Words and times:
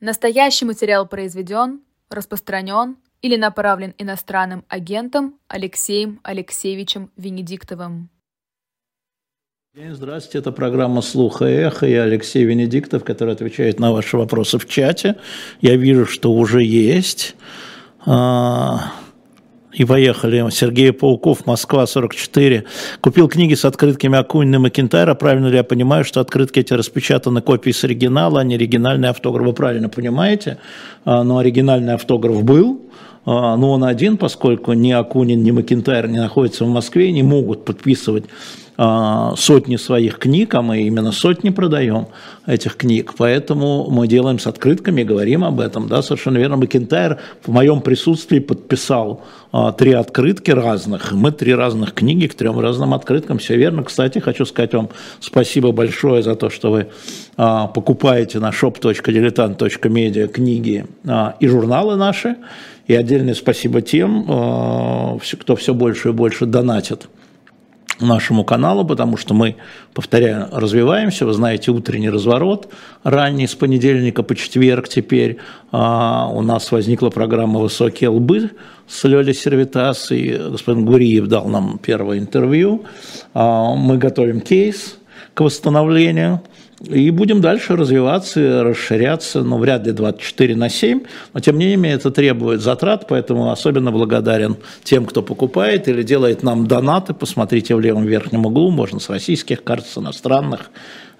Настоящий 0.00 0.64
материал 0.64 1.06
произведен, 1.06 1.82
распространен 2.08 2.96
или 3.20 3.36
направлен 3.36 3.94
иностранным 3.98 4.64
агентом 4.66 5.34
Алексеем 5.46 6.20
Алексеевичем 6.22 7.10
Венедиктовым. 7.18 8.08
Здравствуйте, 9.74 10.38
это 10.38 10.52
программа 10.52 11.02
«Слуха 11.02 11.46
и 11.46 11.52
эхо». 11.52 11.86
Я 11.86 12.04
Алексей 12.04 12.44
Венедиктов, 12.44 13.04
который 13.04 13.34
отвечает 13.34 13.78
на 13.78 13.92
ваши 13.92 14.16
вопросы 14.16 14.58
в 14.58 14.66
чате. 14.66 15.16
Я 15.60 15.76
вижу, 15.76 16.06
что 16.06 16.32
уже 16.32 16.64
есть. 16.64 17.36
А, 18.06 18.94
и 19.72 19.84
поехали. 19.84 20.44
Сергей 20.50 20.92
Пауков, 20.92 21.46
Москва, 21.46 21.86
44. 21.86 22.64
Купил 23.00 23.28
книги 23.28 23.54
с 23.54 23.64
открытками 23.64 24.18
Акунина 24.18 24.66
и 24.66 24.70
Кентайра. 24.70 25.14
Правильно 25.14 25.46
ли 25.46 25.56
я 25.56 25.64
понимаю, 25.64 26.04
что 26.04 26.20
открытки 26.20 26.60
эти 26.60 26.72
распечатаны 26.72 27.40
копии 27.40 27.70
с 27.70 27.84
оригинала, 27.84 28.40
а 28.40 28.44
не 28.44 28.56
оригинальный 28.56 29.08
автограф? 29.08 29.46
Вы 29.46 29.52
правильно 29.52 29.88
понимаете. 29.88 30.58
А, 31.04 31.22
но 31.22 31.38
оригинальный 31.38 31.94
автограф 31.94 32.42
был. 32.42 32.80
А, 33.24 33.56
но 33.56 33.72
он 33.72 33.84
один, 33.84 34.16
поскольку 34.16 34.72
ни 34.72 34.90
Акунин, 34.90 35.42
ни 35.42 35.50
Макентайр 35.50 36.08
не 36.08 36.18
находятся 36.18 36.64
в 36.64 36.68
Москве, 36.68 37.12
не 37.12 37.22
могут 37.22 37.64
подписывать 37.64 38.24
сотни 39.36 39.76
своих 39.76 40.18
книг, 40.18 40.54
а 40.54 40.62
мы 40.62 40.82
именно 40.82 41.12
сотни 41.12 41.50
продаем 41.50 42.06
этих 42.46 42.76
книг, 42.76 43.12
поэтому 43.18 43.90
мы 43.90 44.08
делаем 44.08 44.38
с 44.38 44.46
открытками, 44.46 45.02
говорим 45.02 45.44
об 45.44 45.60
этом, 45.60 45.86
да, 45.86 46.00
совершенно 46.00 46.38
верно. 46.38 46.56
Макентайр 46.56 47.18
в 47.44 47.50
моем 47.50 47.82
присутствии 47.82 48.38
подписал 48.38 49.22
а, 49.52 49.72
три 49.72 49.92
открытки 49.92 50.50
разных, 50.50 51.12
мы 51.12 51.30
три 51.30 51.54
разных 51.54 51.92
книги 51.92 52.26
к 52.26 52.34
трем 52.34 52.58
разным 52.58 52.94
открыткам, 52.94 53.38
все 53.38 53.56
верно. 53.56 53.82
Кстати, 53.82 54.18
хочу 54.18 54.46
сказать 54.46 54.72
вам 54.72 54.88
спасибо 55.20 55.72
большое 55.72 56.22
за 56.22 56.34
то, 56.34 56.48
что 56.48 56.70
вы 56.70 56.86
а, 57.36 57.66
покупаете 57.66 58.38
на 58.38 58.48
shop.diletant.media 58.50 60.28
книги 60.28 60.86
а, 61.06 61.36
и 61.38 61.46
журналы 61.46 61.96
наши, 61.96 62.36
и 62.86 62.94
отдельное 62.94 63.34
спасибо 63.34 63.82
тем, 63.82 64.24
а, 64.28 65.18
кто 65.38 65.54
все 65.56 65.74
больше 65.74 66.08
и 66.08 66.12
больше 66.12 66.46
донатит 66.46 67.08
нашему 68.00 68.44
каналу, 68.44 68.84
потому 68.84 69.16
что 69.16 69.34
мы, 69.34 69.56
повторяю, 69.94 70.48
развиваемся. 70.52 71.26
Вы 71.26 71.32
знаете, 71.32 71.70
утренний 71.70 72.10
разворот 72.10 72.72
ранний 73.02 73.46
с 73.46 73.54
понедельника 73.54 74.22
по 74.22 74.34
четверг 74.34 74.88
теперь. 74.88 75.38
А, 75.72 76.28
у 76.32 76.42
нас 76.42 76.72
возникла 76.72 77.10
программа 77.10 77.60
«Высокие 77.60 78.10
лбы» 78.10 78.50
с 78.88 79.04
Лёлей 79.04 79.34
Сервитас, 79.34 80.10
и 80.10 80.32
господин 80.50 80.84
Гуриев 80.84 81.26
дал 81.26 81.48
нам 81.48 81.78
первое 81.78 82.18
интервью. 82.18 82.84
А, 83.34 83.74
мы 83.74 83.96
готовим 83.98 84.40
кейс 84.40 84.96
к 85.34 85.40
восстановлению. 85.40 86.42
И 86.88 87.10
будем 87.10 87.42
дальше 87.42 87.76
развиваться, 87.76 88.64
расширяться, 88.64 89.40
но 89.40 89.56
ну, 89.56 89.58
вряд 89.58 89.86
ли 89.86 89.92
24 89.92 90.56
на 90.56 90.70
7, 90.70 91.02
но 91.34 91.40
тем 91.40 91.58
не 91.58 91.66
менее 91.66 91.92
это 91.92 92.10
требует 92.10 92.62
затрат, 92.62 93.06
поэтому 93.06 93.50
особенно 93.50 93.92
благодарен 93.92 94.56
тем, 94.82 95.04
кто 95.04 95.22
покупает 95.22 95.88
или 95.88 96.02
делает 96.02 96.42
нам 96.42 96.66
донаты, 96.66 97.12
посмотрите 97.12 97.74
в 97.74 97.80
левом 97.80 98.06
верхнем 98.06 98.46
углу, 98.46 98.70
можно 98.70 98.98
с 98.98 99.10
российских 99.10 99.62
карт, 99.62 99.86
с 99.86 99.98
иностранных, 99.98 100.70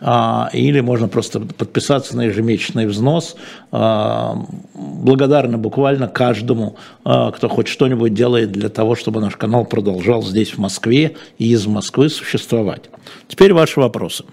а, 0.01 0.49
или 0.55 0.81
можно 0.81 1.09
просто 1.09 1.41
подписаться 1.41 2.17
на 2.17 2.23
ежемесячный 2.23 2.87
взнос. 2.87 3.37
А, 3.71 4.39
благодарны 4.73 5.59
буквально 5.59 6.09
каждому, 6.09 6.77
а, 7.05 7.33
кто 7.33 7.51
хоть 7.51 7.69
что-нибудь 7.69 8.15
делает 8.15 8.51
для 8.51 8.71
того, 8.71 8.95
чтобы 8.95 9.21
наш 9.21 9.37
канал 9.37 9.67
продолжал 9.67 10.23
здесь, 10.23 10.55
в 10.55 10.59
Москве 10.59 11.17
и 11.37 11.51
из 11.51 11.67
Москвы 11.67 12.09
существовать. 12.09 12.85
Теперь 13.29 13.53
ваши 13.53 13.79
вопросы. 13.79 14.25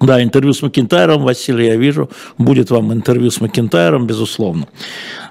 Да, 0.00 0.22
интервью 0.22 0.52
с 0.52 0.62
Макентайром, 0.62 1.22
Василий, 1.22 1.66
я 1.66 1.76
вижу, 1.76 2.08
будет 2.38 2.70
вам 2.70 2.92
интервью 2.92 3.30
с 3.30 3.40
Макентайром, 3.40 4.06
безусловно. 4.06 4.68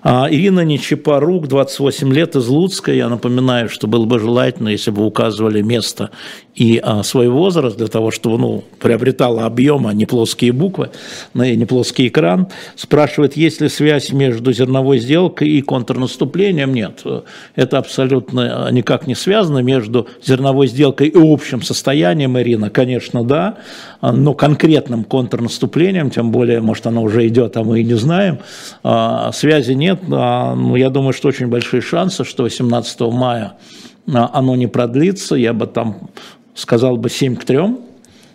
А, 0.03 0.27
Ирина 0.29 0.61
Нечипорук, 0.61 1.47
28 1.47 2.13
лет, 2.13 2.35
из 2.35 2.47
Луцка. 2.47 2.93
Я 2.93 3.09
напоминаю, 3.09 3.69
что 3.69 3.87
было 3.87 4.05
бы 4.05 4.19
желательно, 4.19 4.69
если 4.69 4.91
бы 4.91 5.05
указывали 5.05 5.61
место 5.61 6.11
и 6.55 6.79
а, 6.81 7.03
свой 7.03 7.29
возраст 7.29 7.77
для 7.77 7.87
того, 7.87 8.11
чтобы 8.11 8.37
ну, 8.37 8.63
приобретала 8.79 9.45
объем, 9.45 9.87
а 9.87 9.93
не 9.93 10.05
плоские 10.05 10.51
буквы, 10.51 10.89
не 11.33 11.65
плоский 11.65 12.07
экран. 12.07 12.47
Спрашивает, 12.75 13.37
есть 13.37 13.61
ли 13.61 13.69
связь 13.69 14.11
между 14.11 14.51
зерновой 14.51 14.99
сделкой 14.99 15.49
и 15.49 15.61
контрнаступлением? 15.61 16.73
Нет, 16.73 17.03
это 17.55 17.77
абсолютно 17.77 18.69
никак 18.71 19.07
не 19.07 19.15
связано 19.15 19.59
между 19.59 20.07
зерновой 20.23 20.67
сделкой 20.67 21.07
и 21.07 21.17
общим 21.17 21.61
состоянием, 21.61 22.37
Ирина, 22.39 22.69
конечно, 22.69 23.23
да, 23.23 23.57
но 24.01 24.33
конкретным 24.33 25.03
контрнаступлением, 25.03 26.09
тем 26.09 26.31
более, 26.31 26.61
может, 26.61 26.87
оно 26.87 27.03
уже 27.03 27.27
идет, 27.27 27.57
а 27.57 27.63
мы 27.63 27.81
и 27.81 27.83
не 27.83 27.95
знаем, 27.95 28.39
а, 28.83 29.31
связи 29.31 29.73
нет 29.73 29.86
нет, 29.87 30.07
но 30.07 30.53
ну, 30.55 30.75
я 30.75 30.89
думаю, 30.89 31.13
что 31.13 31.29
очень 31.29 31.47
большие 31.47 31.81
шансы, 31.81 32.25
что 32.25 32.43
18 32.43 32.99
мая 33.01 33.53
а, 34.13 34.29
оно 34.33 34.55
не 34.55 34.67
продлится, 34.67 35.35
я 35.35 35.53
бы 35.53 35.65
там 35.65 36.09
сказал 36.55 36.97
бы 36.97 37.09
7 37.09 37.37
к 37.37 37.45
3, 37.45 37.59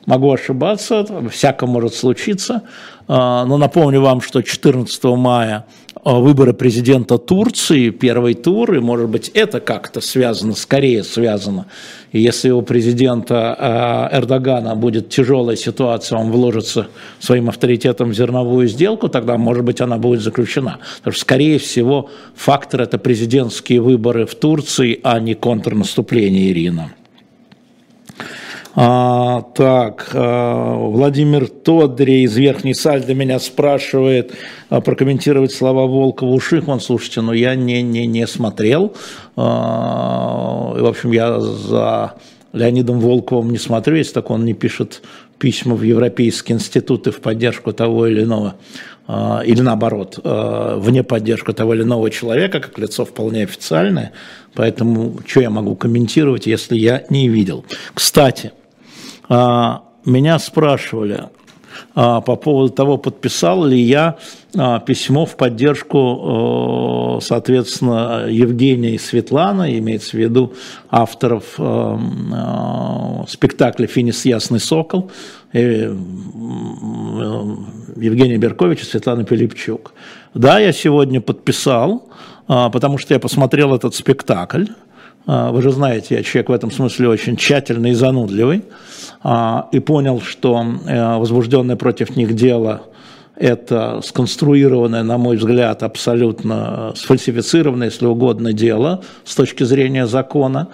могу 0.07 0.33
ошибаться, 0.33 1.07
всяко 1.31 1.67
может 1.67 1.95
случиться, 1.95 2.63
а, 3.07 3.45
но 3.45 3.59
напомню 3.59 4.01
вам, 4.01 4.23
что 4.23 4.41
14 4.43 5.05
мая 5.05 5.67
а, 6.03 6.15
выборы 6.21 6.55
президента 6.55 7.19
Турции, 7.19 7.91
первый 7.91 8.33
тур, 8.33 8.75
и, 8.75 8.81
может 8.81 9.11
быть, 9.11 9.29
это 9.35 9.61
как-то 9.61 10.01
связано, 10.01 10.55
скорее 10.55 11.05
связано. 11.05 11.67
И 12.13 12.21
если 12.21 12.51
у 12.51 12.63
президента 12.63 13.57
а, 13.59 14.09
Эрдогана 14.13 14.77
будет 14.77 15.09
тяжелая 15.09 15.57
ситуация, 15.57 16.19
он 16.19 16.31
вложится 16.31 16.89
своим 17.19 17.49
авторитетом 17.49 18.11
в 18.11 18.15
зерновую 18.15 18.69
сделку, 18.69 19.09
тогда, 19.09 19.39
может 19.39 19.65
быть, 19.65 19.81
она 19.81 19.97
будет 19.97 20.21
заключена. 20.21 20.79
Потому 20.99 21.13
что, 21.13 21.23
скорее 21.23 21.59
всего, 21.59 22.11
фактор– 22.37 22.83
это 22.83 22.99
президентские 22.99 23.81
выборы 23.81 24.27
в 24.27 24.35
Турции, 24.35 25.01
а 25.03 25.19
не 25.21 25.35
контрнаступление 25.35 26.51
Ирина. 26.51 26.93
А, 28.75 29.43
так, 29.55 30.11
а, 30.15 30.75
Владимир 30.77 31.49
Тодри 31.49 32.23
из 32.23 32.37
Верхней 32.37 32.75
Сальды 32.75 33.15
меня 33.15 33.39
спрашивает 33.39 34.33
а, 34.71 34.81
прокомментировать 34.81 35.53
слова 35.53 35.87
Волкова 35.87 36.31
Ушихман. 36.31 36.81
Слушайте, 36.81 37.21
ну 37.21 37.33
я 37.33 37.55
не, 37.55 37.83
не, 37.83 38.07
не 38.07 38.27
смотрел. 38.27 38.95
А, 39.37 40.75
в 40.75 40.87
общем, 40.87 41.13
я 41.13 41.39
за 41.39 42.15
Леонидом 42.53 43.01
Волковым 43.01 43.51
не 43.51 43.59
смотрю, 43.59 43.97
если 43.97 44.15
так 44.15 44.31
он 44.31 44.45
не 44.45 44.55
пишет 44.55 45.03
письма 45.39 45.75
в 45.75 45.83
европейские 45.83 46.57
институты 46.57 47.11
в 47.11 47.21
поддержку 47.21 47.73
того 47.73 48.07
или 48.07 48.23
иного, 48.23 48.55
а, 49.07 49.43
или 49.45 49.61
наоборот, 49.61 50.19
а, 50.23 50.79
вне 50.79 51.03
поддержку 51.03 51.53
того 51.53 51.75
или 51.75 51.83
иного 51.83 52.11
человека, 52.11 52.61
как 52.61 52.79
лицо 52.79 53.05
вполне 53.05 53.43
официальное. 53.43 54.13
Поэтому 54.55 55.19
что 55.27 55.41
я 55.41 55.51
могу 55.51 55.75
комментировать, 55.75 56.47
если 56.47 56.77
я 56.77 57.05
не 57.11 57.29
видел. 57.29 57.65
Кстати, 57.95 58.53
меня 60.05 60.39
спрашивали 60.39 61.29
а, 61.95 62.21
по 62.21 62.37
поводу 62.37 62.73
того, 62.73 62.99
подписал 62.99 63.65
ли 63.65 63.81
я 63.81 64.17
а, 64.57 64.81
письмо 64.81 65.25
в 65.27 65.37
поддержку, 65.37 67.19
соответственно, 67.23 68.27
Евгения 68.29 68.95
и 68.95 68.99
Светланы, 68.99 69.79
имеется 69.79 70.11
в 70.11 70.21
виду 70.21 70.53
авторов 70.91 71.59
спектакля 73.29 73.87
«Финис 73.87 74.25
Ясный 74.25 74.61
Сокол», 74.61 75.11
э, 75.53 75.95
Евгения 77.97 78.39
Беркович 78.39 78.83
и 78.83 78.85
Светлана 78.85 79.25
Пилипчук. 79.25 79.93
Да, 80.35 80.59
я 80.59 80.73
сегодня 80.73 81.21
подписал, 81.21 82.09
потому 82.47 82.99
что 82.99 83.15
я 83.15 83.21
посмотрел 83.21 83.75
этот 83.75 83.95
спектакль, 83.95 84.65
а, 84.65 84.75
вы 85.27 85.63
же 85.63 85.71
знаете, 85.71 86.17
я 86.17 86.23
человек 86.23 86.49
в 86.49 86.53
этом 86.53 86.71
смысле 86.71 87.09
очень 87.09 87.37
тщательный 87.37 87.91
и 87.91 87.95
занудливый, 87.95 88.65
а, 89.23 89.69
и 89.73 89.79
понял, 89.79 90.21
что 90.21 90.65
э, 90.87 91.17
возбужденное 91.17 91.77
против 91.77 92.17
них 92.17 92.35
дело– 92.35 92.83
это 93.37 94.01
сконструированное, 94.05 95.03
на 95.03 95.19
мой 95.19 95.37
взгляд, 95.37 95.83
абсолютно 95.83 96.93
сфальсифицированное, 96.95 97.89
если 97.89 98.07
угодно, 98.07 98.53
дело 98.53 99.03
с 99.25 99.35
точки 99.35 99.65
зрения 99.65 100.07
закона. 100.07 100.69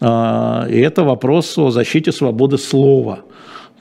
А, 0.00 0.66
и 0.68 0.78
это 0.78 1.02
вопрос 1.02 1.56
о 1.58 1.70
защите 1.70 2.12
свободы 2.12 2.58
слова– 2.58 3.20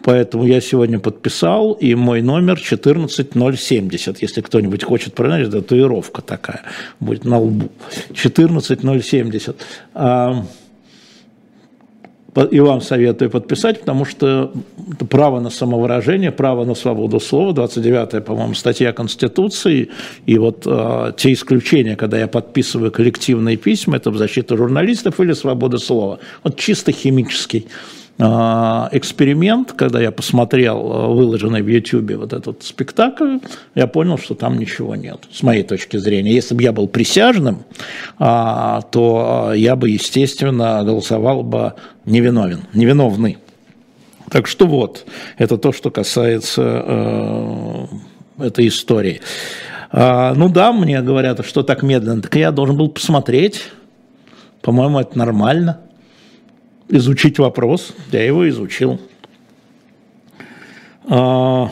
Поэтому 0.03 0.45
я 0.45 0.59
сегодня 0.61 0.99
подписал, 0.99 1.73
и 1.73 1.95
мой 1.95 2.21
номер 2.21 2.59
14070, 2.59 4.21
если 4.21 4.41
кто-нибудь 4.41 4.83
хочет 4.83 5.13
проверить, 5.15 5.47
это 5.47 5.61
татуировка 5.61 6.21
такая 6.21 6.61
будет 6.99 7.23
на 7.25 7.39
лбу. 7.39 7.69
14070. 8.13 9.55
И 12.51 12.59
вам 12.59 12.81
советую 12.81 13.29
подписать, 13.29 13.81
потому 13.81 14.05
что 14.05 14.51
право 15.09 15.39
на 15.39 15.51
самовыражение, 15.51 16.31
право 16.31 16.65
на 16.65 16.73
свободу 16.73 17.19
слова, 17.19 17.53
29-я, 17.53 18.21
по-моему, 18.21 18.55
статья 18.55 18.91
Конституции, 18.91 19.89
и 20.25 20.39
вот 20.39 20.63
э, 20.65 21.13
те 21.15 21.33
исключения, 21.33 21.95
когда 21.95 22.17
я 22.17 22.27
подписываю 22.27 22.91
коллективные 22.91 23.55
письма, 23.55 23.97
это 23.97 24.09
в 24.09 24.17
защиту 24.17 24.57
журналистов 24.57 25.19
или 25.19 25.33
свободы 25.33 25.77
слова. 25.77 26.17
Вот 26.43 26.57
чисто 26.57 26.91
химический 26.91 27.67
а, 27.67 28.02
эксперимент, 28.19 29.73
когда 29.73 29.99
я 29.99 30.11
посмотрел 30.11 30.77
а, 30.77 31.07
выложенный 31.07 31.61
в 31.63 31.67
YouTube 31.67 32.11
вот 32.11 32.31
этот 32.31 32.61
спектакль, 32.63 33.39
я 33.73 33.87
понял, 33.87 34.17
что 34.19 34.35
там 34.35 34.59
ничего 34.59 34.95
нет, 34.95 35.19
с 35.31 35.41
моей 35.41 35.63
точки 35.63 35.97
зрения. 35.97 36.31
Если 36.31 36.53
бы 36.53 36.61
я 36.61 36.71
был 36.71 36.87
присяжным, 36.87 37.63
то 38.19 39.51
я 39.55 39.75
бы, 39.75 39.89
естественно, 39.89 40.83
голосовал 40.83 41.41
бы 41.41 41.73
невиновен, 42.05 42.61
невиновный. 42.73 43.39
Так 44.29 44.47
что 44.47 44.65
вот, 44.65 45.05
это 45.37 45.57
то, 45.57 45.71
что 45.71 45.91
касается 45.91 46.61
э, 46.63 47.85
этой 48.39 48.67
истории. 48.67 49.21
А, 49.91 50.33
ну 50.33 50.49
да, 50.49 50.73
мне 50.73 51.01
говорят, 51.03 51.45
что 51.45 51.61
так 51.61 51.83
медленно. 51.83 52.23
Так 52.23 52.35
я 52.35 52.51
должен 52.51 52.75
был 52.75 52.89
посмотреть. 52.89 53.61
По-моему, 54.61 54.99
это 54.99 55.15
нормально. 55.17 55.81
Изучить 56.89 57.39
вопрос. 57.39 57.93
Я 58.11 58.23
его 58.25 58.47
изучил. 58.49 58.99
А, 61.05 61.71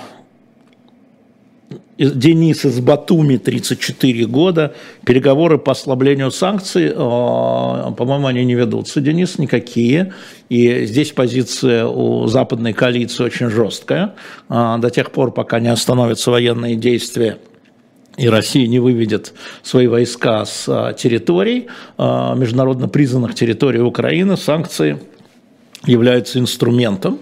Денис 1.97 2.65
из 2.65 2.79
Батуми, 2.79 3.37
34 3.37 4.25
года. 4.25 4.73
Переговоры 5.05 5.57
по 5.57 5.73
ослаблению 5.73 6.31
санкций, 6.31 6.91
а, 6.95 7.91
по-моему, 7.91 8.27
они 8.27 8.43
не 8.45 8.55
ведутся, 8.55 9.01
Денис, 9.01 9.37
никакие. 9.37 10.13
И 10.49 10.85
здесь 10.85 11.11
позиция 11.11 11.85
у 11.85 12.27
западной 12.27 12.73
коалиции 12.73 13.23
очень 13.23 13.49
жесткая. 13.49 14.15
А, 14.49 14.77
до 14.77 14.89
тех 14.89 15.11
пор, 15.11 15.31
пока 15.31 15.59
не 15.59 15.67
остановятся 15.67 16.31
военные 16.31 16.75
действия 16.75 17.37
и 18.17 18.27
Россия 18.27 18.67
не 18.67 18.79
выведет 18.79 19.33
свои 19.63 19.87
войска 19.87 20.45
с 20.45 20.65
а, 20.67 20.93
территорий, 20.93 21.67
а, 21.97 22.35
международно 22.35 22.87
признанных 22.87 23.35
территорий 23.35 23.79
Украины, 23.79 24.37
санкции 24.37 24.99
являются 25.85 26.39
инструментом 26.39 27.19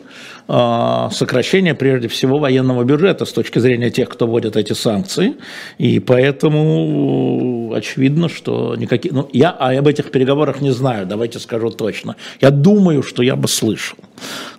а, 0.52 1.12
сокращения, 1.12 1.76
прежде 1.76 2.08
всего, 2.08 2.40
военного 2.40 2.84
бюджета 2.84 3.26
с 3.26 3.32
точки 3.32 3.60
зрения 3.60 3.92
тех, 3.92 4.10
кто 4.10 4.26
вводит 4.26 4.58
эти 4.58 4.74
санкции. 4.74 5.36
И 5.78 6.00
поэтому 6.00 7.72
очевидно, 7.76 8.30
что 8.30 8.76
никакие... 8.76 9.14
Ну, 9.14 9.30
я 9.32 9.52
об 9.52 9.88
этих 9.88 10.10
переговорах 10.10 10.60
не 10.60 10.72
знаю, 10.72 11.06
давайте 11.06 11.38
скажу 11.38 11.70
точно. 11.70 12.16
Я 12.42 12.50
думаю, 12.50 13.04
что 13.04 13.22
я 13.22 13.36
бы 13.36 13.48
слышал. 13.48 14.00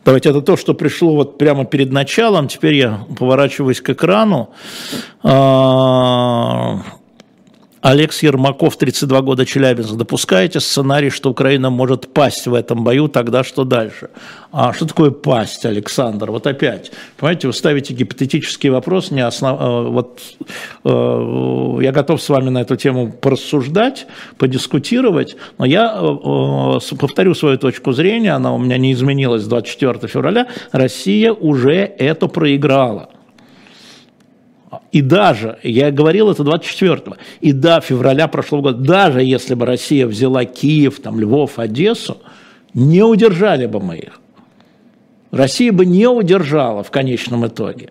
Давайте 0.04 0.30
это 0.30 0.42
то, 0.42 0.56
что 0.56 0.74
пришло 0.74 1.16
вот 1.16 1.38
прямо 1.38 1.64
перед 1.64 1.90
началом. 1.90 2.46
Теперь 2.46 2.74
я 2.74 3.00
поворачиваюсь 3.18 3.80
к 3.80 3.90
экрану. 3.90 4.50
Алекс 7.82 8.22
Ермаков, 8.22 8.76
32 8.76 9.22
года, 9.22 9.46
Челябинск. 9.46 9.94
Допускаете 9.94 10.60
сценарий, 10.60 11.08
что 11.08 11.30
Украина 11.30 11.70
может 11.70 12.12
пасть 12.12 12.46
в 12.46 12.52
этом 12.52 12.84
бою, 12.84 13.08
тогда 13.08 13.42
что 13.42 13.64
дальше? 13.64 14.10
А 14.52 14.74
что 14.74 14.86
такое 14.86 15.10
пасть, 15.10 15.64
Александр? 15.64 16.30
Вот 16.30 16.46
опять, 16.46 16.92
понимаете, 17.16 17.46
вы 17.46 17.54
ставите 17.54 17.94
гипотетический 17.94 18.68
вопрос, 18.68 19.10
не 19.10 19.22
основ... 19.22 19.58
Э, 19.58 19.88
вот 19.88 20.20
э, 20.84 21.78
я 21.82 21.92
готов 21.92 22.20
с 22.20 22.28
вами 22.28 22.50
на 22.50 22.58
эту 22.58 22.76
тему 22.76 23.12
порассуждать, 23.12 24.06
подискутировать, 24.36 25.36
но 25.56 25.64
я 25.64 25.94
э, 25.94 26.78
э 26.82 26.96
повторю 26.96 27.34
свою 27.34 27.56
точку 27.56 27.92
зрения, 27.92 28.32
она 28.32 28.52
у 28.52 28.58
меня 28.58 28.76
не 28.76 28.92
изменилась 28.92 29.42
с 29.42 29.46
24 29.46 30.06
февраля, 30.06 30.48
Россия 30.72 31.32
уже 31.32 31.76
это 31.76 32.26
проиграла. 32.26 33.08
И 34.92 35.02
даже, 35.02 35.58
я 35.62 35.90
говорил 35.90 36.30
это 36.30 36.42
24-го, 36.42 37.16
и 37.40 37.52
до 37.52 37.80
февраля 37.80 38.28
прошлого 38.28 38.62
года, 38.62 38.78
даже 38.78 39.22
если 39.22 39.54
бы 39.54 39.66
Россия 39.66 40.06
взяла 40.06 40.44
Киев, 40.44 41.00
там, 41.00 41.18
Львов, 41.18 41.58
Одессу, 41.58 42.18
не 42.72 43.02
удержали 43.02 43.66
бы 43.66 43.80
мы 43.80 43.96
их. 43.96 44.20
Россия 45.32 45.72
бы 45.72 45.86
не 45.86 46.06
удержала 46.06 46.82
в 46.82 46.90
конечном 46.90 47.46
итоге. 47.46 47.90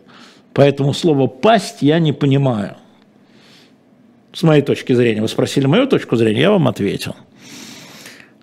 Поэтому 0.53 0.93
слово 0.93 1.27
«пасть» 1.27 1.81
я 1.81 1.99
не 1.99 2.13
понимаю. 2.13 2.75
С 4.31 4.43
моей 4.43 4.61
точки 4.61 4.93
зрения. 4.93 5.21
Вы 5.21 5.27
спросили 5.27 5.65
мою 5.65 5.87
точку 5.87 6.15
зрения, 6.15 6.41
я 6.41 6.51
вам 6.51 6.67
ответил. 6.67 7.15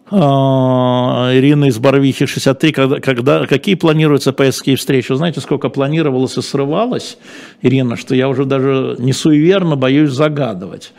А, 0.08 1.30
Ирина 1.32 1.64
из 1.64 1.78
Боровихи 1.78 2.26
63, 2.26 2.72
когда, 2.72 3.00
когда, 3.00 3.46
какие 3.46 3.74
планируются 3.74 4.32
поездки 4.32 4.70
и 4.70 4.76
встречи? 4.76 5.12
знаете, 5.12 5.40
сколько 5.40 5.68
планировалось 5.68 6.36
и 6.38 6.42
срывалось, 6.42 7.18
Ирина, 7.62 7.96
что 7.96 8.14
я 8.14 8.28
уже 8.28 8.44
даже 8.44 8.96
не 8.98 9.12
суеверно 9.12 9.76
боюсь 9.76 10.10
загадывать. 10.10 10.92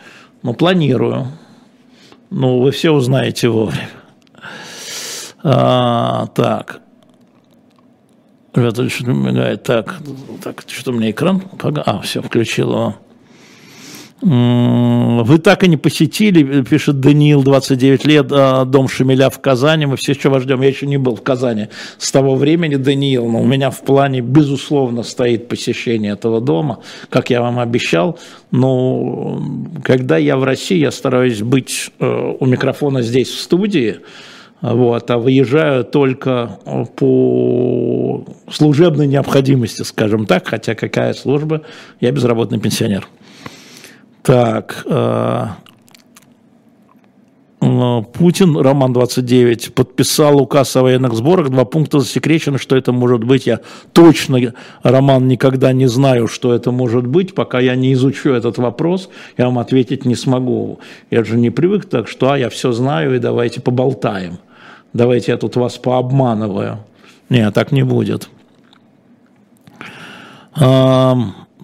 Но 0.44 0.54
планирую. 0.54 1.28
Ну, 2.30 2.60
вы 2.60 2.72
все 2.72 2.92
узнаете 2.92 3.48
вовремя. 3.48 3.90
А, 5.42 6.28
так. 6.36 6.82
Ребята, 8.54 8.90
что 8.90 9.12
мигает. 9.12 9.64
Так, 9.64 10.00
так, 10.44 10.64
что 10.68 10.92
у 10.92 10.94
меня 10.96 11.12
экран? 11.12 11.44
А, 11.62 12.02
все, 12.02 12.22
включил 12.22 12.72
его. 12.72 12.96
Вы 14.20 15.38
так 15.38 15.64
и 15.64 15.68
не 15.68 15.78
посетили, 15.78 16.64
пишет 16.64 17.00
Даниил, 17.00 17.44
29 17.44 18.06
лет, 18.06 18.28
а, 18.32 18.66
дом 18.66 18.88
Шемеля 18.88 19.30
в 19.30 19.40
Казани. 19.40 19.86
Мы 19.86 19.96
все 19.96 20.14
еще 20.14 20.30
вас 20.30 20.42
ждем. 20.42 20.62
Я 20.62 20.70
еще 20.70 20.88
не 20.88 20.98
был 20.98 21.16
в 21.16 21.22
Казани 21.22 21.68
с 22.00 22.12
того 22.12 22.36
времени, 22.36 22.78
Даниил, 22.78 23.30
но 23.30 23.42
у 23.42 23.46
меня 23.46 23.70
в 23.70 23.82
плане, 23.82 24.22
безусловно, 24.22 25.04
стоит 25.04 25.48
посещение 25.48 26.14
этого 26.14 26.42
дома, 26.42 26.80
как 27.10 27.30
я 27.30 27.42
вам 27.42 27.60
обещал. 27.60 28.18
Но 28.50 29.40
когда 29.84 30.18
я 30.18 30.36
в 30.38 30.44
России, 30.44 30.78
я 30.78 30.90
стараюсь 30.90 31.44
быть 31.44 31.92
э, 32.00 32.34
у 32.40 32.46
микрофона 32.48 33.04
здесь, 33.04 33.30
в 33.30 33.40
студии, 33.40 33.98
вот, 34.62 35.12
а 35.12 35.20
выезжаю 35.20 35.84
только 35.84 36.58
по 36.96 38.26
служебной 38.52 39.06
необходимости, 39.06 39.84
скажем 39.84 40.26
так, 40.26 40.48
хотя 40.48 40.74
какая 40.74 41.14
служба, 41.14 41.62
я 42.02 42.12
безработный 42.12 42.60
пенсионер. 42.60 43.08
Так, 44.28 44.84
э, 44.86 45.46
Путин, 47.62 48.58
Роман 48.58 48.92
29, 48.92 49.74
подписал 49.74 50.42
указ 50.42 50.76
о 50.76 50.82
военных 50.82 51.14
сборах, 51.14 51.48
два 51.50 51.64
пункта 51.64 52.00
засекречены, 52.00 52.58
что 52.58 52.76
это 52.76 52.92
может 52.92 53.24
быть. 53.24 53.48
Я 53.48 53.62
точно, 53.94 54.54
Роман, 54.84 55.30
никогда 55.30 55.72
не 55.72 55.88
знаю, 55.88 56.28
что 56.28 56.54
это 56.54 56.72
может 56.72 57.08
быть, 57.08 57.36
пока 57.36 57.62
я 57.62 57.76
не 57.76 57.94
изучу 57.94 58.32
этот 58.32 58.58
вопрос, 58.58 59.10
я 59.38 59.46
вам 59.46 59.60
ответить 59.60 60.04
не 60.04 60.16
смогу. 60.16 60.80
Я 61.10 61.24
же 61.24 61.38
не 61.38 61.50
привык 61.50 61.86
так, 61.86 62.10
что 62.10 62.32
а, 62.32 62.38
я 62.38 62.50
все 62.50 62.74
знаю 62.74 63.16
и 63.16 63.20
давайте 63.20 63.62
поболтаем. 63.62 64.40
Давайте 64.92 65.32
я 65.32 65.38
тут 65.38 65.56
вас 65.56 65.78
пообманываю. 65.78 66.80
Нет, 67.30 67.54
так 67.54 67.72
не 67.72 67.84
будет. 67.84 68.28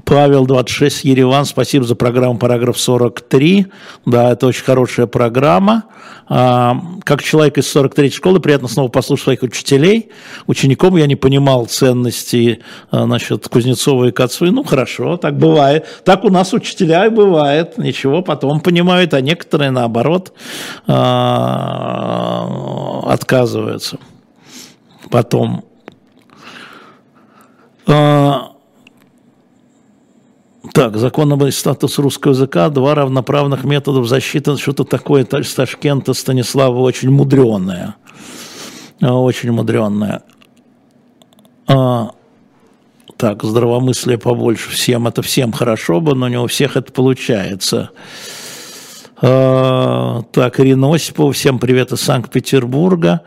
Павел 0.05 0.47
26, 0.47 1.05
Ереван, 1.05 1.45
спасибо 1.45 1.85
за 1.85 1.95
программу 1.95 2.39
«Параграф 2.39 2.77
43». 2.77 3.67
Да, 4.07 4.31
это 4.31 4.47
очень 4.47 4.63
хорошая 4.63 5.05
программа. 5.05 5.83
А, 6.27 6.75
как 7.03 7.21
человек 7.21 7.59
из 7.59 7.75
43-й 7.75 8.09
школы, 8.09 8.39
приятно 8.39 8.67
снова 8.67 8.87
послушать 8.87 9.23
своих 9.23 9.43
учителей. 9.43 10.09
Учеником 10.47 10.97
я 10.97 11.05
не 11.05 11.15
понимал 11.15 11.67
ценности 11.67 12.61
а, 12.89 13.05
насчет 13.05 13.47
Кузнецова 13.47 14.05
и 14.05 14.11
Кацуи. 14.11 14.49
Ну, 14.49 14.63
хорошо, 14.63 15.17
так 15.17 15.37
бывает. 15.37 15.85
Так 16.05 16.23
у 16.23 16.29
нас 16.29 16.53
учителя 16.53 17.05
и 17.05 17.09
бывает. 17.09 17.77
Ничего, 17.77 18.23
потом 18.23 18.61
понимают, 18.61 19.13
а 19.13 19.21
некоторые, 19.21 19.69
наоборот, 19.69 20.33
а, 20.87 22.49
отказываются. 23.05 23.99
Потом 25.11 25.65
так, 30.71 30.95
законный 30.95 31.51
статус 31.51 31.99
русского 31.99 32.31
языка, 32.31 32.69
два 32.69 32.95
равноправных 32.95 33.65
методов 33.65 34.07
защиты, 34.07 34.57
что-то 34.57 34.85
такое 34.85 35.27
с 35.29 35.53
Ташкента 35.53 36.13
Станислава 36.13 36.79
очень 36.79 37.09
мудреное. 37.09 37.95
А, 39.01 39.13
очень 39.13 39.51
мудреное. 39.51 40.23
А, 41.67 42.11
так, 43.17 43.43
здравомыслие 43.43 44.17
побольше 44.17 44.69
всем, 44.69 45.05
это 45.07 45.21
всем 45.21 45.51
хорошо 45.51 45.99
бы, 45.99 46.15
но 46.15 46.29
не 46.29 46.39
у 46.39 46.47
всех 46.47 46.77
это 46.77 46.93
получается. 46.93 47.89
А, 49.21 50.21
так, 50.31 50.59
Ирина 50.61 50.93
Осипова, 50.93 51.33
всем 51.33 51.59
привет 51.59 51.91
из 51.91 51.99
Санкт-Петербурга. 52.01 53.21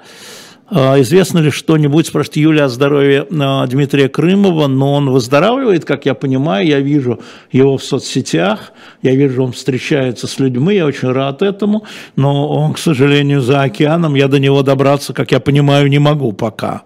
А, 0.68 1.00
известно 1.00 1.38
ли 1.38 1.50
что-нибудь, 1.50 2.08
спрашивает 2.08 2.37
Юлия 2.38 2.64
о 2.64 2.68
здоровье 2.68 3.26
а, 3.30 3.66
Дмитрия 3.66 4.08
Крымова, 4.08 4.66
но 4.66 4.94
он 4.94 5.11
выздоравливает, 5.11 5.85
как 5.85 6.06
я 6.06 6.14
понимаю, 6.14 6.66
я 6.66 6.80
вижу 6.80 7.20
его 7.52 7.78
в 7.78 7.85
соцсетях, 7.85 8.73
я 9.02 9.14
вижу, 9.14 9.44
он 9.44 9.52
встречается 9.52 10.26
с 10.26 10.40
людьми, 10.40 10.75
я 10.75 10.87
очень 10.87 11.12
рад 11.12 11.42
этому, 11.42 11.85
но 12.16 12.49
он, 12.49 12.73
к 12.75 12.78
сожалению, 12.78 13.42
за 13.42 13.62
океаном, 13.62 14.16
я 14.16 14.26
до 14.26 14.40
него 14.40 14.62
добраться, 14.62 15.12
как 15.12 15.30
я 15.30 15.38
понимаю, 15.38 15.88
не 15.88 16.00
могу 16.00 16.32
пока. 16.32 16.82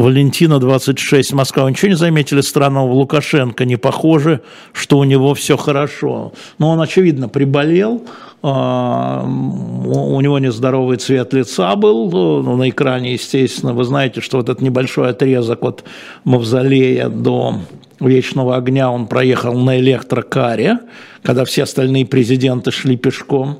Валентина 0.00 0.58
26, 0.58 1.32
Москва. 1.34 1.64
Вы 1.64 1.70
ничего 1.70 1.88
не 1.90 1.96
заметили 1.96 2.40
странного 2.40 2.88
в 2.88 2.92
Лукашенко? 2.92 3.64
Не 3.64 3.76
похоже, 3.76 4.40
что 4.72 4.98
у 4.98 5.04
него 5.04 5.34
все 5.34 5.56
хорошо. 5.56 6.32
Но 6.58 6.70
он, 6.70 6.80
очевидно, 6.80 7.28
приболел, 7.28 8.02
а, 8.42 9.22
у 9.24 10.20
него 10.20 10.38
нездоровый 10.38 10.96
цвет 10.96 11.32
лица 11.34 11.76
был, 11.76 12.10
ну, 12.10 12.56
на 12.56 12.70
экране, 12.70 13.12
естественно. 13.12 13.74
Вы 13.74 13.84
знаете, 13.84 14.20
что 14.20 14.38
вот 14.38 14.48
этот 14.48 14.62
небольшой 14.62 15.10
отрезок 15.10 15.62
от 15.64 15.84
Мавзолея 16.24 17.08
до 17.08 17.56
Вечного 18.00 18.56
огня 18.56 18.90
он 18.90 19.06
проехал 19.06 19.52
на 19.52 19.78
электрокаре, 19.78 20.78
когда 21.22 21.44
все 21.44 21.64
остальные 21.64 22.06
президенты 22.06 22.70
шли 22.70 22.96
пешком. 22.96 23.58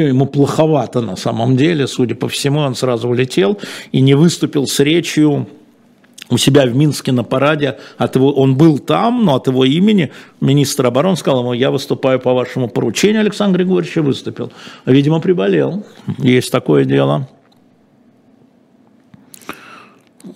Ему 0.00 0.26
плоховато 0.26 1.00
на 1.00 1.16
самом 1.16 1.56
деле, 1.56 1.86
судя 1.86 2.14
по 2.14 2.28
всему, 2.28 2.60
он 2.60 2.74
сразу 2.74 3.08
улетел 3.08 3.58
и 3.92 4.00
не 4.00 4.14
выступил 4.14 4.66
с 4.66 4.78
речью 4.80 5.46
у 6.28 6.38
себя 6.38 6.66
в 6.66 6.74
Минске 6.74 7.12
на 7.12 7.24
параде, 7.24 7.78
от 7.98 8.16
его, 8.16 8.32
он 8.32 8.56
был 8.56 8.78
там, 8.78 9.24
но 9.24 9.36
от 9.36 9.46
его 9.46 9.64
имени 9.64 10.10
министр 10.40 10.86
обороны 10.86 11.16
сказал 11.16 11.40
ему, 11.40 11.52
я 11.52 11.70
выступаю 11.70 12.18
по 12.18 12.34
вашему 12.34 12.68
поручению, 12.68 13.20
Александр 13.20 13.58
Григорьевич 13.58 13.96
выступил. 13.96 14.52
Видимо, 14.86 15.20
приболел, 15.20 15.84
есть 16.18 16.50
такое 16.50 16.84
дело. 16.84 17.28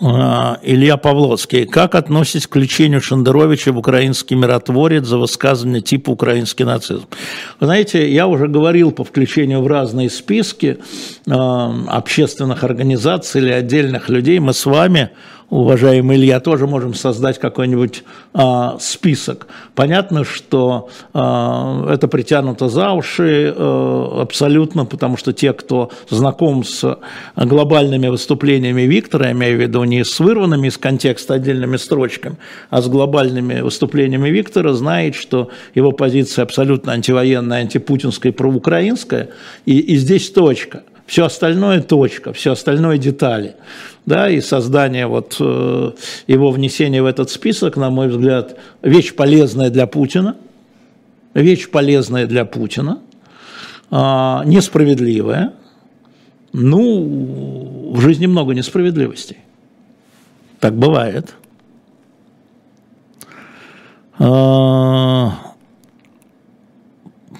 А, 0.01 0.59
Илья 0.63 0.97
Павловский. 0.97 1.67
Как 1.67 1.95
относитесь 1.95 2.47
к 2.47 2.51
включению 2.51 3.01
Шендеровича 3.01 3.73
в 3.73 3.79
украинский 3.79 4.37
миротворец 4.37 5.05
за 5.05 5.19
высказывание 5.19 5.81
типа 5.81 6.11
украинский 6.11 6.65
нацизм? 6.65 7.07
Знаете, 7.61 8.11
я 8.13 8.27
уже 8.27 8.47
говорил 8.47 8.93
по 8.93 9.05
включению 9.05 9.63
в 9.63 9.67
разные 9.67 10.11
списки 10.11 10.79
э, 11.27 11.33
общественных 11.33 12.63
организаций 12.63 13.41
или 13.41 13.51
отдельных 13.51 14.09
людей. 14.09 14.39
Мы 14.39 14.53
с 14.53 14.65
вами 14.65 15.11
уважаемый 15.51 16.17
Илья, 16.17 16.41
тоже 16.41 16.67
можем 16.67 16.95
создать 16.95 17.39
какой-нибудь 17.39 18.05
а, 18.33 18.79
список. 18.79 19.49
Понятно, 19.75 20.25
что 20.25 20.89
а, 21.13 21.93
это 21.93 22.09
притянуто 22.09 22.69
за 22.69 22.93
уши 22.93 23.53
а, 23.55 24.23
абсолютно, 24.23 24.87
потому 24.87 25.17
что 25.17 25.33
те, 25.33 25.53
кто 25.53 25.91
знаком 26.09 26.65
с 26.65 26.99
глобальными 27.37 28.07
выступлениями 28.07 28.83
Виктора, 28.83 29.27
я 29.27 29.33
имею 29.33 29.59
в 29.59 29.61
виду 29.61 29.83
не 29.85 30.05
с 30.05 30.19
вырванными 30.21 30.69
из 30.69 30.79
контекста 30.79 31.35
отдельными 31.35 31.77
строчками, 31.77 32.37
а 32.71 32.81
с 32.81 32.89
глобальными 32.89 33.61
выступлениями 33.61 34.31
Виктора, 34.31 34.73
знает, 34.73 35.17
что 35.17 35.51
его 35.75 35.91
позиция 35.91 36.45
абсолютно 36.45 36.93
антивоенная, 36.93 37.63
антипутинская 37.63 38.31
и 38.31 38.35
проукраинская, 38.35 39.31
и, 39.67 39.79
и 39.79 39.97
здесь 39.97 40.31
точка. 40.31 40.85
Все 41.11 41.25
остальное 41.25 41.83
точка, 41.83 42.33
все 42.33 42.53
остальное 42.53 42.97
детали. 42.97 43.57
Да, 44.07 44.31
и 44.31 44.41
создание 44.41 45.07
вот 45.07 45.37
э, 45.41 45.93
его 46.27 46.51
внесения 46.51 47.03
в 47.03 47.07
этот 47.07 47.31
список, 47.31 47.77
на 47.77 47.91
мой 47.91 48.09
взгляд, 48.09 48.59
вещь 48.83 49.15
полезная 49.15 49.71
для 49.71 49.87
Путина, 49.87 50.37
вещь 51.35 51.69
полезная 51.71 52.27
для 52.27 52.45
Путина, 52.45 53.01
э, 53.91 53.97
несправедливая. 54.47 55.53
Ну, 56.53 57.93
в 57.95 58.01
жизни 58.01 58.27
много 58.27 58.55
несправедливостей. 58.55 59.39
Так 60.59 60.75
бывает. 60.75 61.35
Э, 64.19 65.29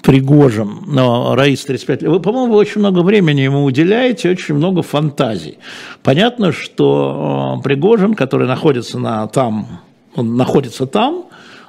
Пригожин, 0.03 0.79
но 0.87 1.35
Раис 1.35 1.63
35 1.63 2.01
лет, 2.01 2.11
вы, 2.11 2.19
по-моему, 2.19 2.55
очень 2.55 2.79
много 2.79 2.99
времени 2.99 3.41
ему 3.41 3.63
уделяете, 3.63 4.31
очень 4.31 4.55
много 4.55 4.81
фантазий. 4.81 5.59
Понятно, 6.01 6.51
что 6.51 7.57
э, 7.59 7.63
Пригожин, 7.63 8.15
который 8.15 8.47
находится 8.47 8.97
на, 8.97 9.27
там, 9.27 9.81
он 10.15 10.35
находится 10.37 10.87
там 10.87 11.25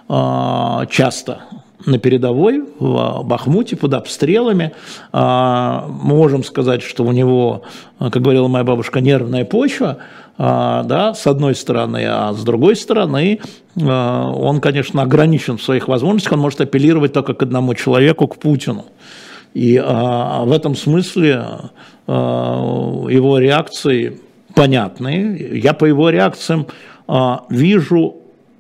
э, 0.09 0.87
часто, 0.91 1.43
на 1.85 1.99
передовой, 1.99 2.63
в 2.79 3.23
Бахмуте, 3.25 3.77
под 3.77 3.95
обстрелами. 3.95 4.73
Э, 5.13 5.83
можем 5.89 6.43
сказать, 6.43 6.83
что 6.83 7.05
у 7.05 7.13
него, 7.13 7.63
как 7.99 8.23
говорила 8.23 8.49
моя 8.49 8.65
бабушка, 8.65 9.01
нервная 9.01 9.45
почва– 9.45 9.99
да, 10.43 11.15
с 11.15 11.29
одной 11.29 11.55
стороны, 11.55 12.05
а 12.05 12.33
с 12.33 12.43
другой 12.43 12.75
стороны, 12.75 13.39
а, 13.81 14.29
он, 14.29 14.61
конечно, 14.61 15.01
ограничен 15.03 15.57
в 15.57 15.63
своих 15.63 15.87
возможностях, 15.87 16.33
он 16.33 16.41
может 16.41 16.61
апеллировать 16.61 17.13
только 17.13 17.35
к 17.35 17.45
одному 17.45 17.75
человеку, 17.75 18.27
к 18.27 18.39
Путину. 18.39 18.87
И 19.55 19.81
а, 19.81 20.43
в 20.45 20.51
этом 20.51 20.75
смысле 20.75 21.47
его 22.09 23.39
реакции 23.39 24.19
понятны. 24.57 25.51
Я 25.53 25.73
по 25.73 25.85
его 25.85 26.11
реакциям 26.11 26.67
вижу 27.49 28.17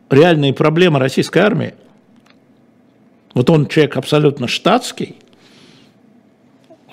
реальные 0.08 0.54
проблемы 0.54 1.00
российской 1.00 1.40
армии. 1.40 1.74
Вот 3.34 3.50
он 3.50 3.66
человек 3.66 3.96
абсолютно 3.96 4.46
штатский, 4.46 5.16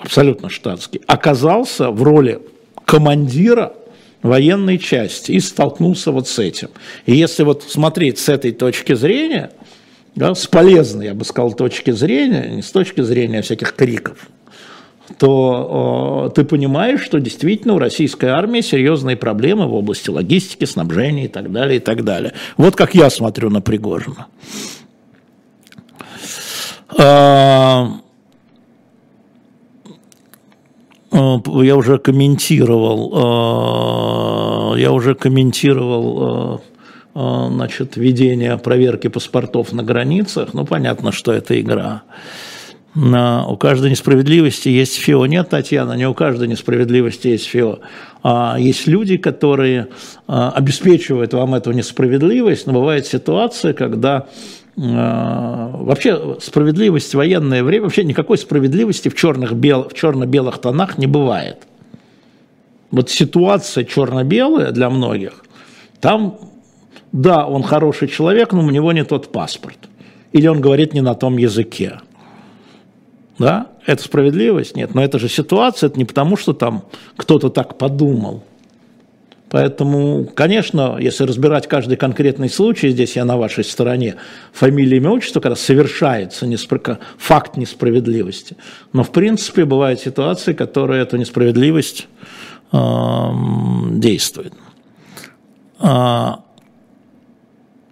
абсолютно 0.00 0.48
штатский, 0.48 1.00
оказался 1.06 1.92
в 1.92 2.02
роли 2.02 2.42
командира 2.84 3.74
военной 4.22 4.78
части 4.78 5.32
и 5.32 5.40
столкнулся 5.40 6.12
вот 6.12 6.28
с 6.28 6.38
этим. 6.38 6.68
И 7.06 7.14
если 7.14 7.42
вот 7.42 7.64
смотреть 7.64 8.18
с 8.18 8.28
этой 8.28 8.52
точки 8.52 8.94
зрения, 8.94 9.50
да, 10.14 10.34
с 10.34 10.46
полезной, 10.46 11.06
я 11.06 11.14
бы 11.14 11.24
сказал, 11.24 11.52
точки 11.52 11.90
зрения, 11.90 12.48
не 12.50 12.62
с 12.62 12.70
точки 12.70 13.00
зрения 13.00 13.42
всяких 13.42 13.74
криков, 13.74 14.28
то 15.18 16.30
э, 16.30 16.34
ты 16.34 16.44
понимаешь, 16.44 17.02
что 17.02 17.18
действительно 17.18 17.74
у 17.74 17.78
российской 17.78 18.26
армии 18.26 18.60
серьезные 18.60 19.16
проблемы 19.16 19.66
в 19.66 19.74
области 19.74 20.10
логистики, 20.10 20.64
снабжения 20.64 21.24
и 21.24 21.28
так 21.28 21.50
далее, 21.50 21.78
и 21.78 21.80
так 21.80 22.04
далее. 22.04 22.32
Вот 22.56 22.76
как 22.76 22.94
я 22.94 23.10
смотрю 23.10 23.50
на 23.50 23.60
Пригожина. 23.60 24.26
А, 26.96 28.00
я 31.12 31.76
уже 31.76 31.98
комментировал, 31.98 33.12
э, 34.74 34.80
я 34.80 34.92
уже 34.92 35.14
комментировал 35.14 36.62
э, 37.14 37.48
значит, 37.50 37.96
ведение 37.96 38.56
проверки 38.58 39.08
паспортов 39.08 39.72
на 39.72 39.82
границах. 39.82 40.54
Ну, 40.54 40.64
понятно, 40.64 41.12
что 41.12 41.32
это 41.32 41.60
игра. 41.60 42.02
У 42.94 43.56
каждой 43.56 43.90
несправедливости 43.90 44.68
есть 44.68 44.96
ФИО. 44.96 45.26
Нет, 45.26 45.48
Татьяна, 45.48 45.92
не 45.92 46.08
у 46.08 46.14
каждой 46.14 46.48
несправедливости 46.48 47.28
есть 47.28 47.46
ФИО. 47.46 47.78
А 48.24 48.56
есть 48.58 48.88
люди, 48.88 49.16
которые 49.16 49.86
обеспечивают 50.26 51.32
вам 51.32 51.54
эту 51.54 51.70
несправедливость, 51.70 52.66
но 52.66 52.72
бывает 52.72 53.06
ситуация, 53.06 53.74
когда 53.74 54.26
вообще 54.80 56.38
справедливость 56.40 57.12
в 57.12 57.16
военное 57.16 57.62
время, 57.62 57.84
вообще 57.84 58.02
никакой 58.02 58.38
справедливости 58.38 59.10
в, 59.10 59.14
черных, 59.14 59.52
бел, 59.52 59.88
в 59.88 59.94
черно-белых 59.94 60.58
тонах 60.58 60.96
не 60.96 61.06
бывает. 61.06 61.58
Вот 62.90 63.10
ситуация 63.10 63.84
черно-белая 63.84 64.72
для 64.72 64.88
многих, 64.88 65.44
там, 66.00 66.38
да, 67.12 67.46
он 67.46 67.62
хороший 67.62 68.08
человек, 68.08 68.52
но 68.52 68.64
у 68.64 68.70
него 68.70 68.92
не 68.92 69.04
тот 69.04 69.30
паспорт. 69.30 69.78
Или 70.32 70.46
он 70.46 70.60
говорит 70.60 70.94
не 70.94 71.02
на 71.02 71.14
том 71.14 71.36
языке. 71.36 72.00
Да? 73.38 73.66
Это 73.84 74.02
справедливость? 74.02 74.76
Нет. 74.76 74.94
Но 74.94 75.04
это 75.04 75.18
же 75.18 75.28
ситуация, 75.28 75.88
это 75.88 75.98
не 75.98 76.04
потому, 76.04 76.36
что 76.36 76.52
там 76.52 76.84
кто-то 77.16 77.50
так 77.50 77.76
подумал. 77.76 78.44
Поэтому, 79.50 80.26
конечно, 80.26 80.96
если 81.00 81.24
разбирать 81.24 81.66
каждый 81.66 81.96
конкретный 81.96 82.48
случай, 82.48 82.90
здесь 82.90 83.16
я 83.16 83.24
на 83.24 83.36
вашей 83.36 83.64
стороне, 83.64 84.14
фамилия, 84.52 84.98
имя, 84.98 85.10
отчество, 85.10 85.40
когда 85.40 85.56
совершается 85.56 86.46
неспро... 86.46 87.00
факт 87.18 87.56
несправедливости. 87.56 88.56
Но, 88.92 89.02
в 89.02 89.10
принципе, 89.10 89.64
бывают 89.64 89.98
ситуации, 89.98 90.52
которые 90.52 91.02
эту 91.02 91.16
несправедливость 91.16 92.06
действует. 92.72 94.52
А, 95.80 96.44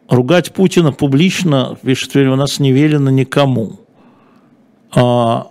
ругать 0.08 0.52
Путина 0.52 0.92
публично, 0.92 1.76
пишет, 1.82 2.14
у 2.14 2.36
нас 2.36 2.60
не 2.60 2.70
велено 2.70 3.10
никому. 3.10 3.80
А, 4.94 5.48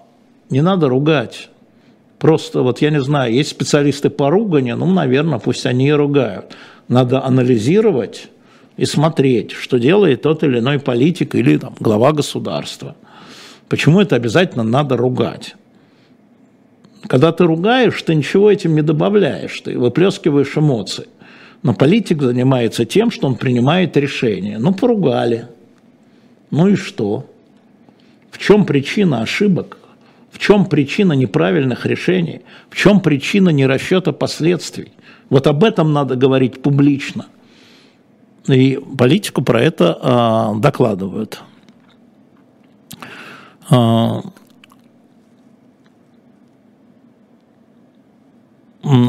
не 0.49 0.61
надо 0.61 0.87
ругать. 0.87 1.49
Просто 2.19 2.63
вот 2.63 2.81
я 2.81 2.89
не 2.89 3.01
знаю, 3.01 3.33
есть 3.33 3.50
специалисты 3.50 4.09
по 4.09 4.29
руганию, 4.29 4.75
ну, 4.77 4.88
наверное, 4.88 5.39
пусть 5.39 5.65
они 5.65 5.88
и 5.88 5.91
ругают. 5.91 6.55
Надо 6.88 7.24
анализировать 7.24 8.29
и 8.75 8.86
смотреть, 8.86 9.51
что 9.51 9.77
делает 9.77 10.24
тот 10.24 10.43
или 10.43 10.59
иной 10.59 10.79
политик 10.79 11.36
или 11.36 11.57
там, 11.57 11.75
глава 11.79 12.13
государства. 12.13 12.95
Почему 13.69 14.01
это 14.01 14.15
обязательно 14.15 14.63
надо 14.63 14.97
ругать? 14.97 15.55
Когда 17.07 17.31
ты 17.31 17.43
ругаешь, 17.43 18.01
ты 18.01 18.15
ничего 18.15 18.50
этим 18.50 18.75
не 18.75 18.81
добавляешь, 18.81 19.59
ты 19.62 19.77
выплескиваешь 19.77 20.57
эмоции. 20.57 21.07
Но 21.63 21.74
политик 21.74 22.21
занимается 22.21 22.86
тем, 22.86 23.12
что 23.12 23.27
он 23.27 23.36
принимает 23.36 23.97
решения. 23.97 24.57
Ну, 24.57 24.74
поругали. 24.74 25.47
Ну 26.50 26.67
и 26.67 26.75
что? 26.75 27.29
В 28.31 28.38
чем 28.38 28.65
причина 28.65 29.21
ошибок? 29.21 29.76
В 30.38 30.39
чем 30.39 30.67
причина 30.67 31.13
неправильных 31.13 31.88
решений? 31.88 32.41
В 32.70 32.75
чем 32.75 33.00
причина 33.00 33.50
нерасчета 33.50 34.12
последствий? 34.12 34.91
Вот 35.32 35.48
об 35.48 35.63
этом 35.63 35.94
надо 35.94 36.15
говорить 36.15 36.62
публично. 36.62 37.25
И 38.48 38.79
политику 39.00 39.41
про 39.41 39.60
это 39.63 39.98
а, 40.00 40.53
докладывают. 40.53 41.41
А, 43.72 44.22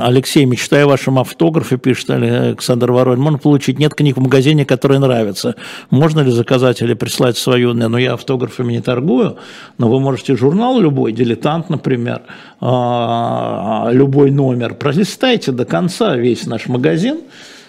Алексей, 0.01 0.45
мечтаю 0.45 0.87
о 0.87 0.89
вашем 0.89 1.21
автографе, 1.21 1.77
пишет 1.77 2.11
Александр 2.11 2.91
Воронин. 2.91 3.23
Можно 3.23 3.39
получить? 3.39 3.79
Нет 3.79 3.95
книг 3.95 4.17
в 4.17 4.21
магазине, 4.21 4.65
которые 4.65 4.99
нравятся. 4.99 5.55
Можно 5.91 6.21
ли 6.21 6.33
заказать 6.33 6.83
или 6.83 6.95
прислать 6.95 7.37
свою? 7.37 7.75
Ну, 7.75 7.97
я 7.97 8.15
автографами 8.15 8.73
не 8.73 8.81
торгую, 8.81 9.37
но 9.79 9.89
вы 9.89 10.01
можете 10.01 10.37
журнал 10.37 10.81
любой, 10.81 11.13
«Дилетант», 11.13 11.71
например, 11.71 12.23
а, 12.61 13.89
любой 13.93 14.33
номер, 14.33 14.75
пролистайте 14.75 15.53
до 15.53 15.65
конца 15.65 16.17
весь 16.17 16.47
наш 16.47 16.67
магазин, 16.67 17.21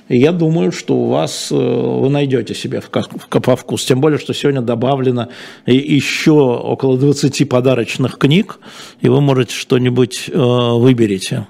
я 0.08 0.32
думаю, 0.32 0.72
что 0.72 0.96
у 0.96 1.06
вас 1.10 1.50
э, 1.52 1.56
вы 1.56 2.10
найдете 2.10 2.56
себе 2.56 2.82
в, 2.82 3.56
вкус. 3.56 3.86
Тем 3.86 4.02
более, 4.02 4.18
что 4.18 4.34
сегодня 4.34 4.62
добавлено 4.62 5.28
еще 5.68 6.32
около 6.32 6.98
20 6.98 7.48
подарочных 7.48 8.18
книг, 8.18 8.58
и 9.02 9.10
вы 9.10 9.22
можете 9.22 9.54
что-нибудь 9.54 10.32
э, 10.34 10.36
выберете. 10.36 11.46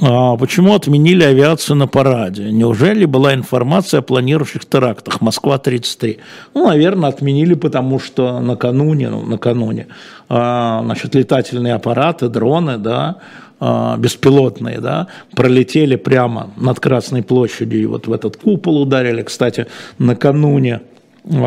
А 0.00 0.36
почему 0.36 0.74
отменили 0.74 1.22
авиацию 1.22 1.76
на 1.76 1.86
параде? 1.86 2.50
Неужели 2.50 3.04
была 3.04 3.34
информация 3.34 4.00
о 4.00 4.02
планирующих 4.02 4.64
терактах? 4.64 5.20
Москва-33. 5.20 6.18
Ну, 6.54 6.66
наверное, 6.66 7.10
отменили, 7.10 7.54
потому 7.54 7.98
что 7.98 8.40
накануне, 8.40 9.10
ну, 9.10 9.22
накануне, 9.22 9.88
а, 10.28 10.82
значит, 10.82 11.14
летательные 11.14 11.74
аппараты, 11.74 12.28
дроны, 12.28 12.78
да, 12.78 13.16
а, 13.60 13.96
беспилотные, 13.98 14.80
да, 14.80 15.08
пролетели 15.36 15.96
прямо 15.96 16.50
над 16.56 16.80
Красной 16.80 17.22
площадью 17.22 17.82
и 17.82 17.86
вот 17.86 18.06
в 18.06 18.12
этот 18.12 18.38
купол 18.38 18.80
ударили. 18.80 19.22
Кстати, 19.22 19.66
накануне 19.98 20.80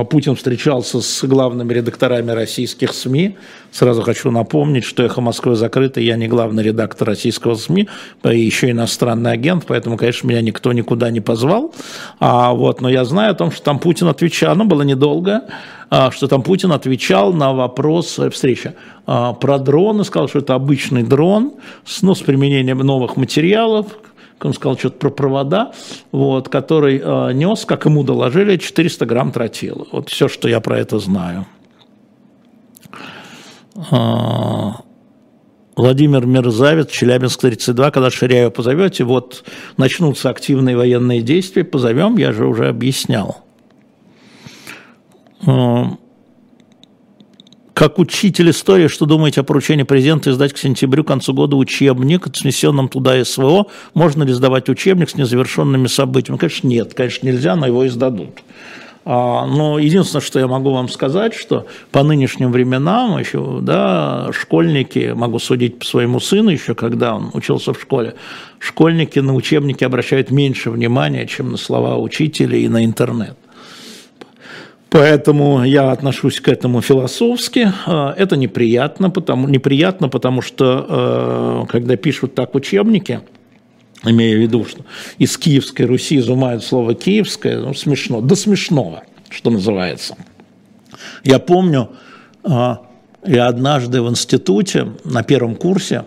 Путин 0.09 0.35
встречался 0.35 1.01
с 1.01 1.23
главными 1.25 1.73
редакторами 1.73 2.31
российских 2.31 2.93
СМИ. 2.93 3.35
Сразу 3.71 4.03
хочу 4.03 4.31
напомнить, 4.31 4.85
что 4.85 5.03
«Эхо 5.03 5.19
Москвы» 5.19 5.55
закрыто, 5.55 5.99
я 5.99 6.15
не 6.15 6.29
главный 6.29 6.63
редактор 6.63 7.09
российского 7.09 7.55
СМИ, 7.55 7.89
еще 8.23 8.71
иностранный 8.71 9.33
агент, 9.33 9.65
поэтому, 9.67 9.97
конечно, 9.97 10.27
меня 10.27 10.41
никто 10.41 10.71
никуда 10.71 11.11
не 11.11 11.19
позвал. 11.19 11.73
А, 12.21 12.53
вот, 12.53 12.79
но 12.79 12.89
я 12.89 13.03
знаю 13.03 13.31
о 13.31 13.35
том, 13.35 13.51
что 13.51 13.63
там 13.63 13.79
Путин 13.79 14.07
отвечал, 14.07 14.55
ну, 14.55 14.63
было 14.63 14.83
недолго, 14.83 15.41
а, 15.89 16.09
что 16.09 16.29
там 16.29 16.41
Путин 16.41 16.71
отвечал 16.71 17.33
на 17.33 17.51
вопрос 17.51 18.17
э, 18.17 18.29
встречи 18.29 18.75
а, 19.05 19.33
про 19.33 19.59
дроны, 19.59 20.05
сказал, 20.05 20.29
что 20.29 20.39
это 20.39 20.55
обычный 20.55 21.03
дрон, 21.03 21.55
с, 21.83 22.01
ну, 22.01 22.15
с 22.15 22.21
применением 22.21 22.77
новых 22.77 23.17
материалов, 23.17 23.87
он 24.41 24.53
сказал 24.53 24.77
что-то 24.77 24.97
про 24.97 25.09
провода, 25.09 25.71
вот, 26.11 26.49
который 26.49 27.01
э, 27.03 27.33
нес, 27.33 27.65
как 27.65 27.85
ему 27.85 28.03
доложили, 28.03 28.57
400 28.57 29.05
грамм 29.05 29.31
тротила. 29.31 29.87
Вот 29.91 30.09
все, 30.09 30.27
что 30.27 30.47
я 30.47 30.59
про 30.59 30.77
это 30.77 30.99
знаю. 30.99 31.45
А, 33.91 34.81
Владимир 35.75 36.25
Мерзавец, 36.25 36.89
Челябинск 36.89 37.41
32, 37.41 37.91
когда 37.91 38.09
Ширяева 38.09 38.49
позовете, 38.49 39.03
вот 39.03 39.43
начнутся 39.77 40.29
активные 40.29 40.77
военные 40.77 41.21
действия, 41.21 41.63
позовем, 41.63 42.17
я 42.17 42.31
же 42.31 42.45
уже 42.45 42.67
объяснял. 42.67 43.43
А, 45.45 45.97
как 47.75 47.99
учитель 47.99 48.51
истории, 48.51 48.87
что 48.87 49.05
думаете 49.05 49.41
о 49.41 49.43
поручении 49.43 49.83
президента 49.83 50.31
издать 50.31 50.53
к 50.53 50.57
сентябрю, 50.57 51.03
к 51.03 51.07
концу 51.07 51.33
года 51.33 51.57
учебник, 51.57 52.25
с 52.33 52.41
внесенным 52.41 52.87
туда 52.87 53.23
СВО? 53.23 53.67
Можно 53.93 54.23
ли 54.23 54.31
сдавать 54.31 54.69
учебник 54.69 55.09
с 55.09 55.15
незавершенными 55.15 55.87
событиями? 55.87 56.37
Конечно, 56.37 56.67
нет, 56.69 56.93
конечно, 56.93 57.27
нельзя, 57.27 57.57
но 57.57 57.67
его 57.67 57.85
издадут. 57.85 58.39
А, 59.03 59.45
но 59.45 59.77
единственное, 59.77 60.21
что 60.21 60.39
я 60.39 60.47
могу 60.47 60.71
вам 60.71 60.87
сказать, 60.87 61.33
что 61.33 61.67
по 61.91 62.01
нынешним 62.01 62.53
временам 62.53 63.19
еще, 63.19 63.59
да, 63.61 64.29
школьники, 64.31 65.11
могу 65.13 65.39
судить 65.39 65.79
по 65.79 65.85
своему 65.85 66.21
сыну 66.21 66.51
еще, 66.51 66.75
когда 66.75 67.13
он 67.13 67.29
учился 67.33 67.73
в 67.73 67.81
школе, 67.81 68.15
школьники 68.57 69.19
на 69.19 69.35
учебники 69.35 69.83
обращают 69.83 70.31
меньше 70.31 70.71
внимания, 70.71 71.27
чем 71.27 71.51
на 71.51 71.57
слова 71.57 71.97
учителя 71.97 72.57
и 72.57 72.69
на 72.69 72.85
интернет. 72.85 73.37
Поэтому 74.95 75.65
я 75.65 75.91
отношусь 75.91 76.39
к 76.39 76.47
этому 76.47 76.79
философски. 76.79 77.69
А, 77.85 78.13
это 78.17 78.37
неприятно, 78.37 79.09
потому, 79.09 79.49
неприятно, 79.49 80.07
потому 80.07 80.41
что 80.41 81.65
э, 81.67 81.69
когда 81.69 81.97
пишут 81.97 82.33
так 82.33 82.55
учебники, 82.55 83.19
имея 84.05 84.37
в 84.37 84.39
виду, 84.39 84.63
что 84.63 84.85
из 85.17 85.37
Киевской 85.37 85.81
Руси 85.81 86.15
изумают 86.19 86.63
слово 86.63 86.95
«киевское», 86.95 87.59
ну, 87.59 87.73
смешно, 87.73 88.21
до 88.21 88.37
смешного, 88.37 89.03
что 89.29 89.49
называется. 89.49 90.15
Я 91.25 91.39
помню, 91.39 91.89
а, 92.45 92.83
я 93.25 93.47
однажды 93.47 94.01
в 94.01 94.09
институте 94.09 94.93
на 95.03 95.23
первом 95.23 95.55
курсе 95.55 96.05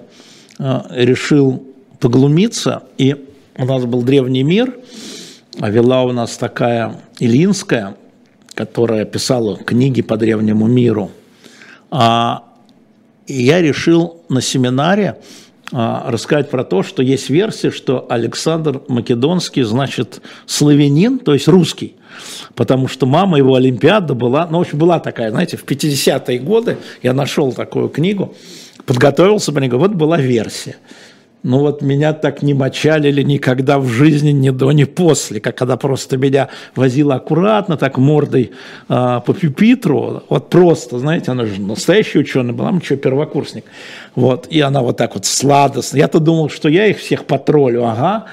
решил 0.59 1.63
поглумиться, 2.01 2.85
и 2.97 3.17
у 3.59 3.67
нас 3.67 3.85
был 3.85 4.01
древний 4.01 4.45
мир, 4.45 4.79
а 5.61 5.69
вела 5.69 6.05
у 6.05 6.13
нас 6.13 6.39
такая 6.39 7.03
Илинская– 7.19 7.95
которая 8.59 9.05
писала 9.05 9.57
книги 9.57 10.03
по 10.03 10.17
древнему 10.17 10.67
миру. 10.67 11.13
А, 11.93 12.43
и 13.29 13.41
я 13.45 13.63
решил 13.63 14.21
на 14.29 14.41
семинаре 14.41 15.19
а, 15.71 16.11
рассказать 16.11 16.51
про 16.51 16.65
то, 16.65 16.83
что 16.83 17.01
есть 17.01 17.31
версия, 17.31 17.71
что 17.71 18.07
Александр 18.11 18.83
Македонский 18.89 19.63
значит 19.63 20.21
славянин, 20.47 21.21
то 21.21 21.35
есть 21.35 21.47
русский, 21.47 21.95
потому 22.57 22.89
что 22.89 23.07
мама 23.07 23.39
его 23.39 23.55
Олимпиада 23.55 24.15
была, 24.15 24.49
ну, 24.51 24.59
в 24.59 24.63
общем, 24.63 24.79
была 24.79 24.99
такая, 24.99 25.31
знаете, 25.31 25.57
в 25.57 25.65
50-е 25.65 26.41
годы 26.41 26.79
я 27.01 27.13
нашел 27.13 27.53
такую 27.53 27.89
книгу, 27.89 28.35
подготовился 28.87 29.53
по 29.53 29.61
ней, 29.61 29.71
вот 29.71 29.93
была 29.93 30.19
версия. 30.19 30.75
Ну 31.45 31.61
вот 31.61 31.83
меня 31.83 32.15
так 32.15 32.43
не 32.43 32.53
мочалили 32.53 33.23
никогда 33.23 33.79
в 33.79 33.87
жизни 33.87 34.31
ни 34.31 34.51
до, 34.51 34.73
ни 34.73 34.83
после, 34.85 35.41
как 35.41 35.57
когда 35.57 35.77
просто 35.77 36.17
меня 36.17 36.49
возила 36.75 37.15
аккуратно, 37.15 37.77
так 37.77 37.97
мордой 37.97 38.51
э, 38.89 39.21
по 39.25 39.35
пюпитру, 39.35 40.25
вот 40.29 40.51
просто, 40.51 40.99
знаете, 40.99 41.31
она 41.31 41.47
же 41.47 41.61
настоящий 41.61 42.19
ученый 42.19 42.53
была, 42.53 42.73
мы 42.73 42.83
что, 42.83 42.97
первокурсник, 42.97 43.65
вот, 44.17 44.49
и 44.51 44.61
она 44.61 44.83
вот 44.83 44.97
так 44.97 45.15
вот 45.15 45.27
сладостно, 45.27 45.97
я-то 45.97 46.19
думал, 46.19 46.49
что 46.49 46.69
я 46.69 46.87
их 46.87 46.99
всех 46.99 47.25
потроллю, 47.25 47.85
ага, 47.85 48.27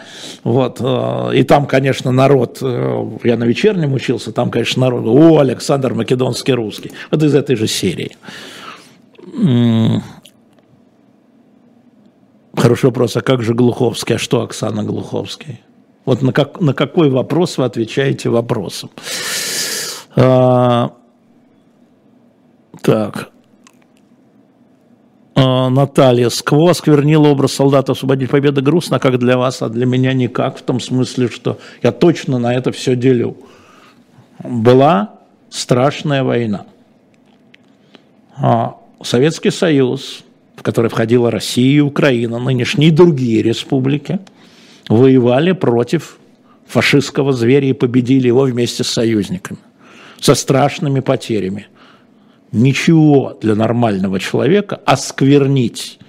вот, 0.43 0.77
э, 0.79 1.31
и 1.35 1.43
там, 1.43 1.67
конечно, 1.67 2.11
народ, 2.11 2.57
э, 2.61 3.05
я 3.23 3.37
на 3.37 3.43
вечернем 3.43 3.93
учился, 3.93 4.31
там, 4.31 4.49
конечно, 4.49 4.81
народ, 4.81 5.05
о, 5.05 5.39
Александр 5.39 5.93
Македонский 5.93 6.53
русский, 6.53 6.91
вот 7.11 7.21
из 7.21 7.35
этой 7.35 7.55
же 7.55 7.67
серии. 7.67 8.17
Хороший 12.55 12.85
вопрос, 12.85 13.17
а 13.17 13.21
как 13.21 13.43
же 13.43 13.53
Глуховский? 13.53 14.15
А 14.15 14.17
что 14.17 14.41
Оксана 14.41 14.83
Глуховский? 14.83 15.61
Вот 16.05 16.21
на, 16.21 16.31
как, 16.31 16.61
на 16.61 16.73
какой 16.73 17.09
вопрос 17.09 17.57
вы 17.57 17.65
отвечаете 17.65 18.29
вопросом? 18.29 18.89
А, 20.15 20.91
так. 22.81 23.29
А, 25.35 25.69
Наталья. 25.69 26.29
Скво 26.29 26.73
сквернила 26.73 27.27
образ 27.27 27.53
солдата 27.53 27.91
освободить 27.91 28.29
победы 28.29 28.61
грустно, 28.61 28.99
как 28.99 29.19
для 29.19 29.37
вас, 29.37 29.61
а 29.61 29.69
для 29.69 29.85
меня 29.85 30.13
никак, 30.13 30.57
в 30.57 30.61
том 30.61 30.79
смысле, 30.79 31.27
что 31.27 31.59
я 31.83 31.91
точно 31.91 32.37
на 32.39 32.53
это 32.53 32.71
все 32.71 32.95
делю. 32.95 33.37
Была 34.43 35.19
страшная 35.49 36.23
война. 36.23 36.65
А 38.37 38.77
Советский 39.01 39.51
Союз 39.51 40.24
в 40.65 40.67
которой 40.67 40.87
входила 40.87 41.29
Россия 41.29 41.77
и 41.77 41.79
Украина, 41.79 42.39
нынешние 42.39 42.91
другие 42.91 43.43
республики, 43.43 44.17
воевали 44.89 45.51
против 45.51 46.17
фашистского 46.65 47.33
зверя 47.33 47.69
и 47.69 47.73
победили 47.73 48.25
его 48.25 48.41
вместе 48.45 48.83
с 48.83 48.87
союзниками, 48.87 49.59
со 50.19 50.33
страшными 50.33 51.01
потерями. 51.01 51.67
Ничего 52.51 53.37
для 53.39 53.53
нормального 53.53 54.19
человека 54.19 54.81
осквернить 54.87 55.99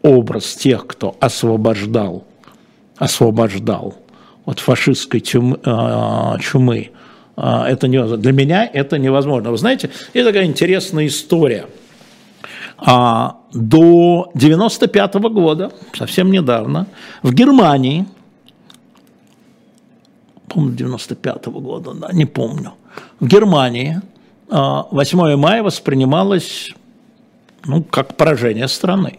образ 0.00 0.54
тех, 0.54 0.86
кто 0.86 1.14
освобождал, 1.20 2.26
освобождал 2.96 3.98
от 4.46 4.58
фашистской 4.58 5.20
тюм, 5.20 5.58
э, 5.62 6.38
чумы, 6.40 6.92
э, 7.36 7.64
это 7.68 7.88
не, 7.88 8.16
для 8.16 8.32
меня 8.32 8.64
это 8.72 8.96
невозможно. 8.96 9.50
Вы 9.50 9.58
знаете, 9.58 9.90
это 10.14 10.28
такая 10.28 10.46
интересная 10.46 11.06
история– 11.08 11.66
а 12.84 13.36
до 13.52 14.30
95 14.34 15.14
-го 15.14 15.30
года, 15.30 15.70
совсем 15.94 16.30
недавно, 16.30 16.86
в 17.22 17.32
Германии, 17.32 18.06
помню, 20.48 20.72
95 20.72 21.46
-го 21.46 21.60
года, 21.60 21.92
да, 21.94 22.12
не 22.12 22.26
помню, 22.26 22.72
в 23.20 23.26
Германии 23.26 24.00
8 24.48 25.20
а, 25.20 25.36
мая 25.36 25.62
воспринималось 25.62 26.74
ну, 27.64 27.82
как 27.82 28.16
поражение 28.16 28.68
страны. 28.68 29.18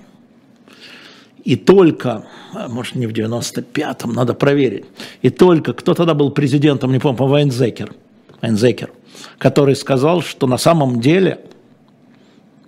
И 1.45 1.55
только, 1.55 2.23
может 2.69 2.95
не 2.95 3.07
в 3.07 3.11
95-м, 3.11 4.13
надо 4.13 4.33
проверить, 4.33 4.85
и 5.21 5.29
только, 5.29 5.73
кто 5.73 5.93
тогда 5.93 6.13
был 6.13 6.31
президентом, 6.31 6.91
не 6.91 6.99
помню, 6.99 7.27
Вайнзекер, 7.27 7.93
Вайнзекер, 8.41 8.91
который 9.37 9.75
сказал, 9.75 10.21
что 10.21 10.47
на 10.47 10.57
самом 10.57 10.99
деле 11.01 11.39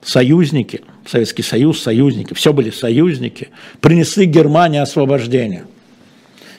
союзники, 0.05 0.81
Советский 1.05 1.43
Союз, 1.43 1.81
союзники, 1.81 2.33
все 2.33 2.53
были 2.53 2.69
союзники, 2.69 3.49
принесли 3.81 4.25
Германии 4.25 4.79
освобождение. 4.79 5.65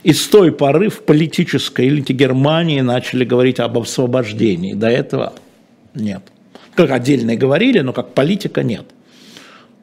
И 0.02 0.12
с 0.12 0.26
той 0.28 0.52
поры 0.52 0.88
в 0.88 1.02
политической 1.02 1.88
элите 1.88 2.12
Германии 2.12 2.80
начали 2.80 3.24
говорить 3.24 3.59
об 3.61 3.78
освобождении. 3.78 4.74
До 4.74 4.88
этого 4.88 5.32
нет. 5.94 6.22
Как 6.74 6.90
отдельно 6.90 7.35
говорили, 7.37 7.80
но 7.80 7.92
как 7.92 8.14
политика 8.14 8.62
нет. 8.62 8.85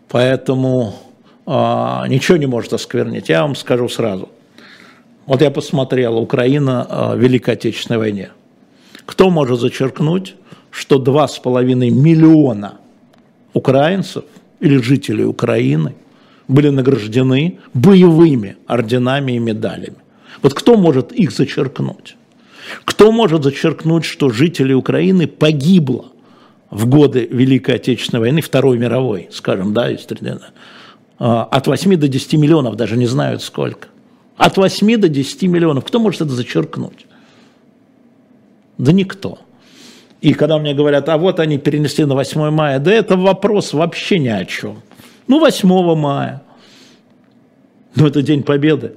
Поэтому 0.09 0.95
а, 1.45 2.05
ничего 2.07 2.37
не 2.37 2.45
может 2.45 2.71
осквернить. 2.73 3.29
Я 3.29 3.41
вам 3.41 3.55
скажу 3.55 3.89
сразу. 3.89 4.29
Вот 5.25 5.41
я 5.41 5.51
посмотрел, 5.51 6.17
Украина 6.17 6.85
а, 6.87 7.15
в 7.15 7.19
Великой 7.19 7.55
Отечественной 7.55 7.97
войне. 7.97 8.29
Кто 9.05 9.29
может 9.29 9.59
зачеркнуть, 9.59 10.35
что 10.69 10.97
2,5 10.97 11.75
миллиона 11.89 12.77
украинцев 13.53 14.25
или 14.59 14.77
жителей 14.77 15.25
Украины 15.25 15.95
были 16.47 16.69
награждены 16.69 17.59
боевыми 17.73 18.57
орденами 18.67 19.33
и 19.33 19.39
медалями? 19.39 19.97
Вот 20.41 20.53
кто 20.53 20.77
может 20.77 21.11
их 21.11 21.31
зачеркнуть? 21.31 22.17
Кто 22.85 23.11
может 23.11 23.43
зачеркнуть, 23.43 24.05
что 24.05 24.29
жители 24.29 24.73
Украины 24.73 25.27
погибло 25.27 26.05
в 26.69 26.87
годы 26.87 27.27
Великой 27.29 27.75
Отечественной 27.75 28.21
войны, 28.21 28.41
Второй 28.41 28.77
мировой, 28.77 29.29
скажем, 29.31 29.73
да, 29.73 29.89
а, 31.19 31.43
от 31.43 31.67
8 31.67 31.95
до 31.97 32.07
10 32.07 32.33
миллионов, 32.33 32.75
даже 32.75 32.97
не 32.97 33.05
знают 33.05 33.41
сколько. 33.41 33.87
От 34.37 34.57
8 34.57 34.97
до 34.97 35.07
10 35.07 35.43
миллионов. 35.43 35.85
Кто 35.85 35.99
может 35.99 36.21
это 36.21 36.31
зачеркнуть? 36.31 37.05
Да 38.77 38.91
никто. 38.91 39.39
И 40.23 40.33
когда 40.35 40.57
мне 40.57 40.73
говорят, 40.73 41.09
а 41.09 41.17
вот 41.17 41.41
они 41.41 41.57
перенесли 41.57 42.05
на 42.05 42.15
8 42.15 42.49
мая, 42.49 42.79
да 42.79 42.93
это 42.93 43.17
вопрос 43.17 43.73
вообще 43.73 44.19
ни 44.19 44.29
о 44.29 44.45
чем. 44.45 44.81
Ну, 45.27 45.41
8 45.41 45.95
мая. 45.95 46.41
Ну, 47.95 48.07
это 48.07 48.21
День 48.21 48.41
Победы. 48.43 48.95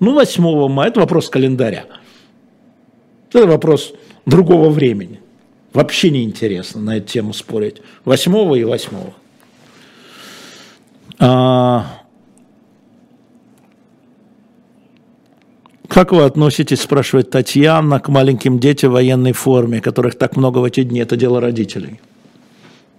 Ну, 0.00 0.14
8 0.14 0.68
мая, 0.70 0.88
это 0.88 1.00
вопрос 1.00 1.28
календаря. 1.28 1.84
Это 3.30 3.46
вопрос 3.46 3.92
другого 4.24 4.70
времени. 4.70 5.20
Вообще 5.74 6.08
не 6.08 6.24
интересно 6.24 6.80
на 6.80 6.96
эту 6.96 7.08
тему 7.08 7.34
спорить. 7.34 7.82
8 8.06 8.32
и 8.56 8.64
8. 8.64 8.90
А... 11.18 12.03
Как 15.94 16.10
вы 16.10 16.24
относитесь, 16.24 16.80
спрашивает 16.80 17.30
Татьяна, 17.30 18.00
к 18.00 18.08
маленьким 18.08 18.58
детям 18.58 18.90
в 18.90 18.94
военной 18.94 19.30
форме, 19.30 19.80
которых 19.80 20.18
так 20.18 20.36
много 20.36 20.58
в 20.58 20.64
эти 20.64 20.82
дни? 20.82 20.98
Это 20.98 21.16
дело 21.16 21.40
родителей. 21.40 22.00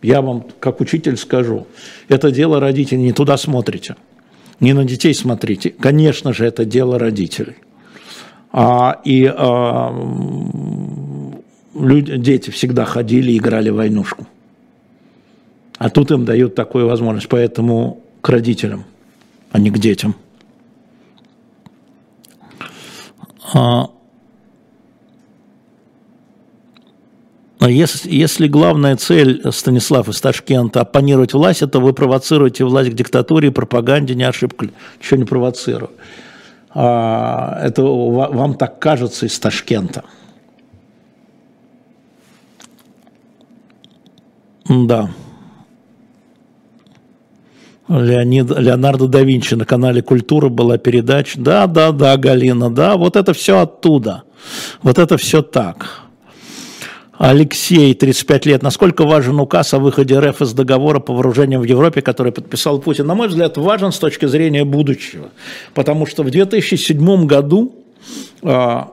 Я 0.01 0.21
вам, 0.21 0.45
как 0.61 0.79
учитель, 0.79 1.17
скажу, 1.17 1.67
это 2.07 2.31
дело 2.31 2.61
родителей, 2.61 3.01
не 3.01 3.11
туда 3.11 3.35
смотрите, 3.35 3.97
не 4.61 4.71
на 4.71 4.85
детей 4.85 5.13
смотрите. 5.13 5.71
Конечно 5.71 6.31
же, 6.31 6.45
это 6.45 6.63
дело 6.63 6.97
родителей. 6.97 7.57
А, 8.53 9.01
и 9.03 9.25
а, 9.25 9.91
люди, 11.77 12.15
дети 12.15 12.49
всегда 12.49 12.85
ходили 12.85 13.33
и 13.33 13.37
играли 13.39 13.71
в 13.71 13.75
войнушку. 13.75 14.25
А 15.79 15.89
тут 15.89 16.11
им 16.11 16.23
дают 16.23 16.55
такую 16.55 16.87
возможность. 16.87 17.27
Поэтому 17.27 17.99
к 18.21 18.29
родителям, 18.29 18.85
а 19.51 19.59
не 19.59 19.69
к 19.69 19.79
детям. 19.79 20.15
А, 23.53 23.89
если, 27.59 28.11
если 28.11 28.47
главная 28.47 28.95
цель, 28.95 29.41
Станислав 29.51 30.09
из 30.09 30.19
Ташкента, 30.21 30.81
оппонировать 30.81 31.33
власть, 31.33 31.61
то 31.71 31.79
вы 31.79 31.93
провоцируете 31.93 32.63
власть 32.63 32.91
к 32.91 32.93
диктатуре, 32.93 33.51
пропаганде, 33.51 34.15
не 34.15 34.23
ошибка. 34.23 34.69
Ничего 34.99 35.17
не 35.17 35.25
провоцирую. 35.25 35.91
А, 36.69 37.59
это 37.63 37.83
вам 37.83 38.55
так 38.55 38.79
кажется 38.79 39.25
из 39.25 39.39
Ташкента. 39.39 40.03
Да. 44.67 45.09
Леонид, 47.87 48.49
Леонардо 48.49 49.07
да 49.07 49.21
Винчи 49.21 49.53
на 49.53 49.65
канале 49.65 50.01
«Культура» 50.01 50.49
была 50.49 50.77
передача. 50.77 51.39
Да, 51.39 51.67
да, 51.67 51.91
да, 51.91 52.17
Галина, 52.17 52.73
да, 52.73 52.97
вот 52.97 53.15
это 53.15 53.33
все 53.33 53.59
оттуда. 53.59 54.23
Вот 54.81 54.97
это 54.97 55.17
все 55.17 55.41
так. 55.41 56.01
Алексей, 57.17 57.93
35 57.93 58.45
лет. 58.45 58.63
Насколько 58.63 59.05
важен 59.05 59.39
указ 59.39 59.73
о 59.73 59.79
выходе 59.79 60.19
РФ 60.19 60.41
из 60.41 60.53
договора 60.53 60.99
по 60.99 61.13
вооружениям 61.13 61.61
в 61.61 61.65
Европе, 61.65 62.01
который 62.01 62.31
подписал 62.31 62.79
Путин? 62.79 63.07
На 63.07 63.15
мой 63.15 63.29
взгляд, 63.29 63.57
важен 63.57 63.91
с 63.91 63.99
точки 63.99 64.25
зрения 64.25 64.65
будущего. 64.65 65.29
Потому 65.73 66.05
что 66.05 66.23
в 66.23 66.31
2007 66.31 67.25
году 67.25 67.75
а, 68.41 68.91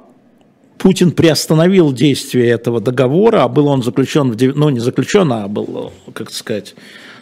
Путин 0.79 1.13
приостановил 1.13 1.93
действие 1.93 2.49
этого 2.51 2.81
договора, 2.81 3.45
а 3.45 3.49
был 3.49 3.69
он 3.69 3.83
заключен, 3.83 4.33
в, 4.33 4.57
ну 4.57 4.69
не 4.71 4.81
заключен, 4.81 5.33
а 5.33 5.49
был, 5.49 5.93
как 6.13 6.31
сказать, 6.31 6.75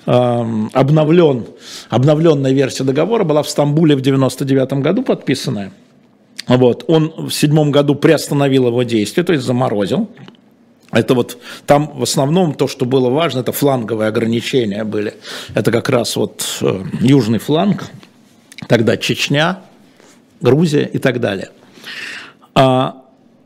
обновлен, 0.07 1.47
обновленная 1.89 2.53
версия 2.53 2.85
договора 2.85 3.25
была 3.25 3.43
в 3.43 3.49
Стамбуле 3.49 3.97
в 3.97 4.01
99 4.01 4.73
году 4.75 5.03
подписанная. 5.03 5.73
Вот. 6.47 6.85
Он 6.89 7.29
в 7.29 7.31
седьмом 7.31 7.71
году 7.71 7.95
приостановил 7.95 8.69
его 8.69 8.83
действие, 8.83 9.25
то 9.25 9.33
есть 9.33 9.45
заморозил. 9.45 10.09
Это 10.93 11.15
вот 11.15 11.39
там 11.67 11.93
в 11.95 12.03
основном 12.03 12.55
то, 12.55 12.67
что 12.67 12.85
было 12.85 13.11
важно, 13.11 13.41
это 13.41 13.53
фланговые 13.53 14.09
ограничения 14.09 14.83
были. 14.83 15.15
Это 15.55 15.71
как 15.71 15.89
раз 15.89 16.17
вот 16.17 16.45
э, 16.63 16.83
южный 17.01 17.39
фланг, 17.39 17.85
тогда 18.67 18.97
Чечня, 18.97 19.61
Грузия 20.41 20.91
и 20.93 20.99
так 20.99 21.21
далее. 21.21 21.51
А, 22.55 23.00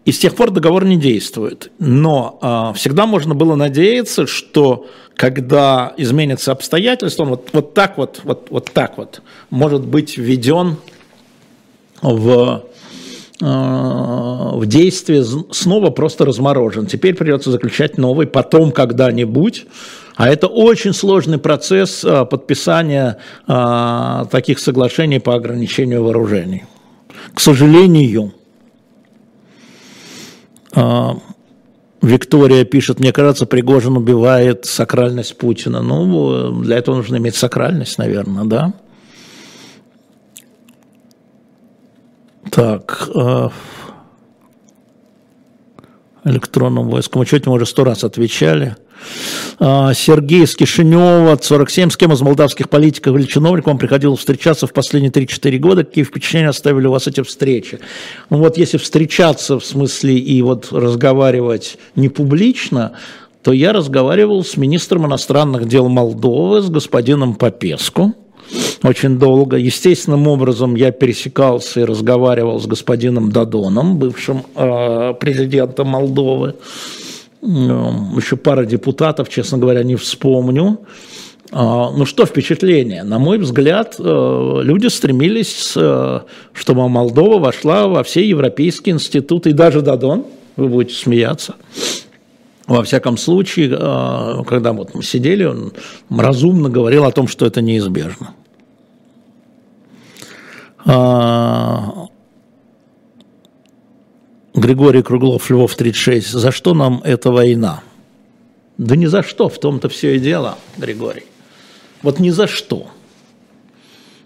и 0.05 0.13
с 0.13 0.19
тех 0.19 0.35
пор 0.35 0.51
договор 0.51 0.85
не 0.85 0.97
действует. 0.97 1.71
Но 1.79 2.39
а, 2.43 2.73
всегда 2.75 3.07
можно 3.07 3.35
было 3.35 3.55
надеяться, 3.55 4.27
что 4.27 4.87
когда 5.17 5.95
изменятся 5.97 6.53
обстоятельства, 6.53 7.23
он 7.23 7.29
вот, 7.31 7.49
вот 7.53 7.75
так 7.75 7.97
вот, 7.97 8.21
вот, 8.25 8.49
вот 8.51 8.71
так 8.73 8.99
вот 8.99 9.23
может 9.51 9.87
быть 9.87 10.19
введен 10.19 10.77
в 12.03 12.65
Э, 13.41 14.51
в 14.55 14.65
действие 14.67 15.25
снова 15.51 15.91
просто 15.91 16.25
разморожен. 16.25 16.87
Теперь 16.87 17.15
придется 17.15 17.51
заключать 17.51 17.99
новый, 17.99 18.27
потом 18.27 18.71
когда-нибудь. 18.71 19.67
А 20.17 20.29
это 20.29 20.47
очень 20.47 20.93
сложный 20.93 21.39
процесс 21.39 22.05
э, 22.05 22.25
подписания 22.25 23.19
э, 23.49 24.25
таких 24.31 24.61
соглашений 24.61 25.19
по 25.19 25.35
ограничению 25.35 26.05
вооружений. 26.05 26.65
К 27.35 27.41
сожалению, 27.41 28.33
Виктория 32.03 32.65
пишет, 32.65 33.01
мне 33.01 33.13
кажется, 33.13 33.47
Пригожин 33.47 33.97
убивает 33.97 34.67
сакральность 34.67 35.39
Путина. 35.39 35.81
Ну, 35.81 36.61
для 36.63 36.77
этого 36.77 36.97
нужно 36.97 37.17
иметь 37.17 37.35
сакральность, 37.35 37.97
наверное, 37.97 38.45
да? 38.45 38.75
Так, 42.51 43.09
э, 43.15 43.49
электронным 46.25 46.89
войском 46.89 47.23
учете 47.23 47.49
мы 47.49 47.57
уже 47.57 47.67
сто 47.67 47.85
раз 47.85 48.05
отвечали. 48.05 48.77
Э, 49.61 49.93
Сергей 49.95 50.45
из 50.45 50.55
Кишинева, 50.55 51.39
47, 51.41 51.91
с 51.91 51.97
кем 51.97 52.13
из 52.13 52.21
молдавских 52.21 52.69
политиков 52.69 53.17
или 53.17 53.25
чиновников 53.25 53.69
вам 53.69 53.79
приходилось 53.79 54.21
встречаться 54.21 54.67
в 54.67 54.73
последние 54.73 55.13
3-4 55.13 55.59
года? 55.59 55.85
Какие 55.85 56.05
впечатления 56.05 56.49
оставили 56.49 56.87
у 56.87 56.93
вас 56.93 57.07
эти 57.07 57.23
встречи? 57.23 57.81
Ну 58.31 58.39
вот 58.39 58.59
если 58.59 58.79
встречаться 58.79 59.59
в 59.59 59.65
смысле 59.65 60.17
и 60.19 60.43
вот 60.43 60.69
разговаривать 60.73 61.79
не 61.97 62.09
публично, 62.09 62.93
то 63.43 63.53
я 63.53 63.73
разговаривал 63.73 64.45
с 64.45 64.57
министром 64.57 65.07
иностранных 65.07 65.69
дел 65.69 65.89
Молдовы, 65.89 66.63
с 66.63 66.71
господином 66.71 67.35
Попеску 67.35 68.15
очень 68.83 69.19
долго. 69.19 69.57
Естественным 69.57 70.27
образом 70.29 70.75
я 70.75 70.91
пересекался 70.91 71.81
и 71.81 71.85
разговаривал 71.85 72.61
с 72.61 72.67
господином 72.67 73.31
Дадоном, 73.31 73.99
бывшим 73.99 74.45
э, 74.55 75.15
президентом 75.19 75.89
Молдовы. 75.89 76.49
Э, 76.49 77.04
еще 77.45 78.37
пара 78.37 78.65
депутатов, 78.65 79.29
честно 79.29 79.59
говоря, 79.59 79.83
не 79.83 79.97
вспомню. 79.97 80.81
Э, 81.53 81.57
ну 81.97 82.07
что 82.07 82.27
впечатление? 82.27 83.03
На 83.03 83.19
мой 83.19 83.39
взгляд, 83.39 83.97
э, 83.99 84.61
люди 84.63 84.87
стремились, 84.87 85.75
э, 85.77 86.21
чтобы 86.53 86.89
Молдова 86.89 87.39
вошла 87.39 87.87
во 87.87 88.03
все 88.03 88.27
европейские 88.27 88.95
институты, 88.95 89.51
и 89.51 89.53
даже 89.53 89.83
Дадон, 89.83 90.25
вы 90.57 90.69
будете 90.69 90.95
смеяться, 90.95 91.55
во 92.67 92.83
всяком 92.83 93.19
случае, 93.19 93.77
э, 93.79 94.45
когда 94.47 94.73
вот 94.73 94.95
мы 94.95 95.03
сидели, 95.03 95.45
он 95.45 95.73
разумно 96.11 96.71
говорил 96.71 97.05
о 97.05 97.13
том, 97.13 97.29
что 97.29 97.47
это 97.47 97.61
неизбежно. 97.61 98.35
Григорий 104.55 105.03
Круглов, 105.03 105.51
Львов 105.51 105.75
36. 105.75 106.31
За 106.31 106.53
что 106.53 106.75
нам 106.75 107.01
эта 107.05 107.33
война? 107.33 107.83
Да 108.79 108.95
ни 108.95 109.07
за 109.07 109.23
что, 109.25 109.49
в 109.49 109.59
том-то 109.59 109.89
все 109.89 110.17
и 110.17 110.21
дело, 110.21 110.59
Григорий. 110.77 111.25
Вот 112.03 112.21
ни 112.21 112.31
за 112.31 112.47
что. 112.47 112.87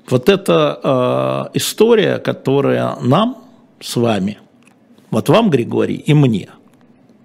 Вот 0.09 0.29
эта 0.29 1.49
э, 1.53 1.57
история, 1.57 2.19
которая 2.19 2.97
нам 3.01 3.45
с 3.81 3.97
вами, 3.97 4.39
вот 5.11 5.29
вам, 5.31 5.49
Григорий, 5.49 5.97
и 5.97 6.13
мне, 6.13 6.51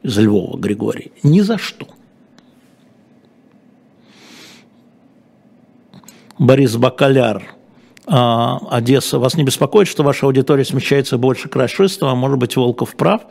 из 0.01 0.17
Львова, 0.17 0.57
Григорий, 0.57 1.11
ни 1.23 1.41
за 1.41 1.57
что. 1.57 1.87
Борис 6.39 6.75
Бакаляр, 6.75 7.52
Одесса. 8.05 9.17
Вас 9.17 9.35
не 9.35 9.43
беспокоит, 9.43 9.87
что 9.87 10.03
ваша 10.03 10.25
аудитория 10.25 10.65
смещается 10.65 11.17
больше 11.17 11.47
к 11.47 11.55
расистам, 11.55 12.09
а 12.09 12.15
может 12.15 12.37
быть, 12.37 12.55
Волков 12.55 12.95
прав? 12.95 13.21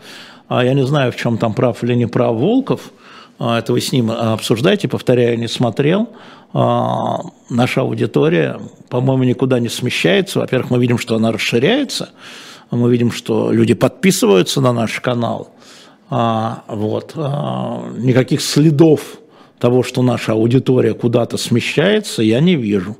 А, 0.48 0.64
я 0.64 0.74
не 0.74 0.86
знаю, 0.86 1.12
в 1.12 1.16
чем 1.16 1.36
там 1.38 1.52
прав 1.54 1.82
или 1.84 1.94
не 1.94 2.06
прав 2.06 2.36
Волков. 2.36 2.92
А, 3.38 3.58
это 3.58 3.72
вы 3.72 3.80
с 3.80 3.92
ним 3.92 4.10
обсуждаете, 4.10 4.88
повторяю, 4.88 5.38
не 5.38 5.48
смотрел. 5.48 6.08
Наша 6.54 7.80
аудитория, 7.80 8.60
по-моему, 8.88 9.24
никуда 9.24 9.58
не 9.58 9.68
смещается. 9.68 10.38
Во-первых, 10.38 10.70
мы 10.70 10.78
видим, 10.78 10.98
что 10.98 11.16
она 11.16 11.32
расширяется. 11.32 12.10
Мы 12.70 12.90
видим, 12.90 13.10
что 13.10 13.52
люди 13.52 13.74
подписываются 13.74 14.60
на 14.60 14.72
наш 14.72 15.00
канал. 15.00 15.50
Вот. 16.10 17.14
Никаких 17.16 18.42
следов 18.42 19.18
того, 19.58 19.82
что 19.82 20.02
наша 20.02 20.32
аудитория 20.32 20.92
куда-то 20.92 21.38
смещается, 21.38 22.22
я 22.22 22.40
не 22.40 22.56
вижу. 22.56 22.96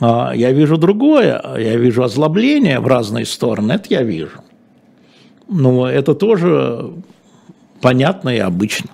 А, 0.00 0.32
я 0.34 0.52
вижу 0.52 0.76
другое, 0.76 1.40
я 1.58 1.76
вижу 1.76 2.02
озлобление 2.02 2.80
в 2.80 2.86
разные 2.86 3.26
стороны, 3.26 3.72
это 3.72 3.86
я 3.90 4.02
вижу. 4.02 4.40
Но 5.48 5.88
это 5.88 6.14
тоже 6.14 6.90
понятно 7.80 8.28
и 8.28 8.38
обычно. 8.38 8.90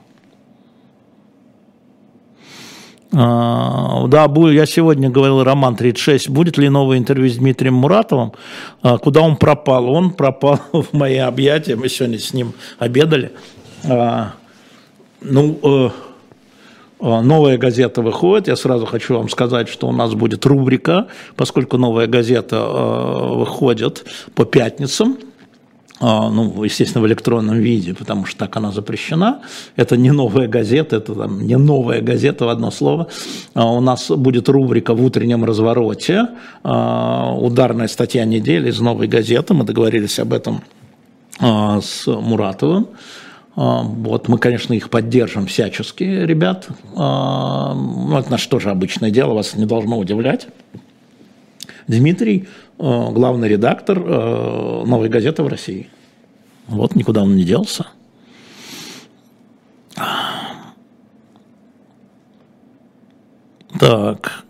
А, 3.13 4.07
да, 4.09 4.29
я 4.51 4.67
сегодня 4.67 5.11
говорил, 5.11 5.45
Роман 5.45 5.77
36, 5.77 6.31
будет 6.31 6.59
ли 6.59 6.69
новое 6.69 6.99
интервью 6.99 7.31
с 7.31 7.37
Дмитрием 7.37 7.75
Муратовым? 7.75 8.33
А, 8.83 8.99
куда 8.99 9.21
он 9.21 9.37
пропал? 9.37 9.89
Он 9.89 10.11
пропал 10.11 10.61
в 10.73 10.93
мои 10.93 11.19
объятия, 11.19 11.77
мы 11.77 11.89
сегодня 11.89 12.19
с 12.19 12.33
ним 12.33 12.55
обедали. 12.79 13.33
Ну, 15.27 15.59
э, 15.63 15.91
новая 17.05 17.59
газета 17.59 18.01
выходит. 18.01 18.49
Я 18.49 18.57
сразу 18.57 18.87
хочу 18.87 19.17
вам 19.17 19.29
сказать, 19.29 19.69
что 19.69 19.89
у 19.89 19.93
нас 19.93 20.15
будет 20.15 20.47
рубрика, 20.47 21.09
поскольку 21.37 21.77
новая 21.77 22.07
газета 22.07 22.57
а, 22.61 23.35
выходит 23.35 24.07
по 24.35 24.47
пятницам 24.47 25.19
а, 26.01 26.31
ну, 26.31 26.65
естественно, 26.65 27.03
в 27.03 27.07
электронном 27.07 27.59
виде, 27.59 27.95
потому 27.95 28.25
что 28.25 28.39
так 28.39 28.57
она 28.57 28.73
запрещена. 28.73 29.43
Это 29.77 29.97
не 29.99 30.13
новая 30.13 30.49
газета, 30.49 30.97
это 30.97 31.15
там, 31.15 31.47
не 31.47 31.57
новая 31.57 32.01
газета 32.01 32.47
в 32.47 32.49
одно 32.49 32.71
слово. 32.71 33.09
У 33.55 33.81
нас 33.81 34.11
будет 34.11 34.49
рубрика 34.49 34.95
в 34.95 35.05
утреннем 35.05 35.45
развороте, 35.45 36.29
ударная 36.65 37.89
статья 37.89 38.25
недели 38.25 38.71
из 38.71 38.81
новой 38.81 39.07
газеты. 39.07 39.55
Мы 39.55 39.65
договорились 39.65 40.19
об 40.19 40.33
этом 40.33 40.63
с 41.39 42.07
Муратовым. 42.07 42.89
А, 43.57 43.83
вот 43.83 44.29
мы, 44.29 44.39
конечно, 44.39 44.75
их 44.75 44.91
поддержим 44.91 45.47
всячески, 45.47 46.03
ребят. 46.03 46.69
А, 46.97 47.75
ну, 47.75 48.19
это 48.19 48.31
наше 48.31 48.49
тоже 48.49 48.71
обычное 48.71 49.11
дело, 49.11 49.35
вас 49.35 49.55
не 49.55 49.67
должно 49.67 49.99
удивлять. 49.99 50.49
Дмитрий, 51.87 52.49
а, 52.79 53.11
главный 53.11 53.49
редактор 53.49 53.99
«Новой 53.99 55.09
газеты» 55.09 55.43
в 55.43 55.49
России. 55.49 55.89
Вот 56.67 56.95
никуда 56.97 57.23
он 57.23 57.37
не 57.37 57.45
делся. 57.45 57.87
Так, 63.79 64.45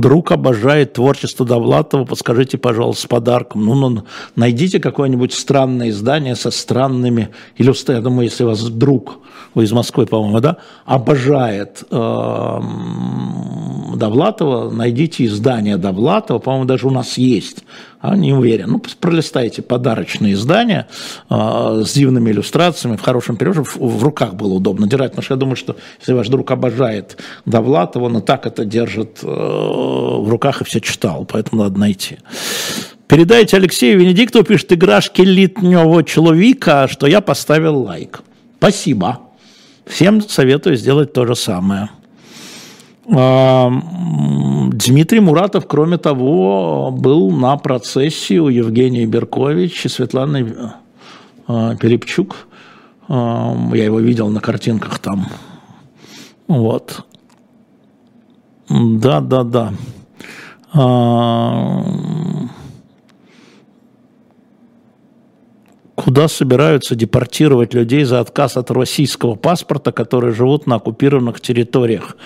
Друг 0.00 0.32
обожает 0.32 0.94
творчество 0.94 1.44
Довлатова, 1.44 2.04
подскажите, 2.04 2.58
пожалуйста, 2.58 3.02
с 3.02 3.06
подарком. 3.06 3.64
Ну, 3.64 3.74
ну 3.74 4.04
найдите 4.36 4.80
какое-нибудь 4.80 5.32
странное 5.32 5.90
издание 5.90 6.36
со 6.36 6.50
странными 6.50 7.30
иллюстрациями. 7.56 7.98
Я 7.98 8.02
думаю, 8.02 8.24
если 8.24 8.44
у 8.44 8.48
вас 8.48 8.62
друг, 8.62 9.18
вы 9.54 9.64
из 9.64 9.72
Москвы, 9.72 10.06
по-моему, 10.06 10.40
да, 10.40 10.58
обожает 10.84 11.84
э, 11.90 12.60
Довлатова, 13.96 14.70
найдите 14.70 15.24
издание 15.26 15.76
Довлатова, 15.76 16.38
по-моему, 16.38 16.66
даже 16.66 16.86
у 16.86 16.90
нас 16.90 17.18
есть 17.18 17.64
а, 18.06 18.16
не 18.16 18.34
уверен. 18.34 18.70
Ну, 18.70 18.82
пролистайте 19.00 19.62
подарочные 19.62 20.34
издания 20.34 20.86
э, 21.30 21.82
с 21.86 21.94
дивными 21.94 22.30
иллюстрациями, 22.30 22.96
в 22.96 23.00
хорошем 23.00 23.36
переводе, 23.36 23.62
в, 23.62 23.76
в 23.78 24.02
руках 24.02 24.34
было 24.34 24.52
удобно 24.52 24.86
держать, 24.86 25.12
потому 25.12 25.22
что 25.22 25.34
я 25.34 25.38
думаю, 25.38 25.56
что 25.56 25.76
если 26.00 26.12
ваш 26.12 26.28
друг 26.28 26.50
обожает 26.50 27.16
Довлатова, 27.46 28.04
он 28.04 28.18
и 28.18 28.20
так 28.20 28.44
это 28.44 28.66
держит 28.66 29.20
э, 29.22 29.26
в 29.26 30.28
руках 30.28 30.60
и 30.60 30.64
все 30.64 30.80
читал, 30.80 31.24
поэтому 31.24 31.62
надо 31.62 31.78
найти. 31.78 32.18
Передайте 33.06 33.56
Алексею 33.56 33.98
Венедиктову, 33.98 34.44
пишет, 34.44 34.72
играшки 34.72 35.24
літнього 35.24 36.02
человека, 36.02 36.88
что 36.88 37.06
я 37.06 37.22
поставил 37.22 37.78
лайк. 37.78 38.22
Спасибо. 38.58 39.18
Всем 39.86 40.20
советую 40.20 40.76
сделать 40.76 41.14
то 41.14 41.24
же 41.24 41.34
самое. 41.34 41.88
Дмитрий 43.06 45.20
Муратов, 45.20 45.66
кроме 45.66 45.98
того, 45.98 46.90
был 46.90 47.30
на 47.30 47.56
процессе 47.56 48.38
у 48.38 48.48
Евгении 48.48 49.04
Беркович 49.04 49.84
и 49.84 49.88
Светланы 49.88 50.72
а, 51.46 51.76
Перепчук. 51.76 52.48
Я 53.08 53.84
его 53.84 54.00
видел 54.00 54.30
на 54.30 54.40
картинках 54.40 54.98
там. 54.98 55.26
Вот. 56.48 57.04
Да, 58.70 59.20
да, 59.20 59.44
да. 59.44 59.72
Куда 65.94 66.28
собираются 66.28 66.94
депортировать 66.94 67.74
людей 67.74 68.04
за 68.04 68.20
отказ 68.20 68.56
от 68.56 68.70
российского 68.70 69.36
паспорта, 69.36 69.92
которые 69.92 70.34
живут 70.34 70.66
на 70.66 70.76
оккупированных 70.76 71.40
территориях? 71.40 72.16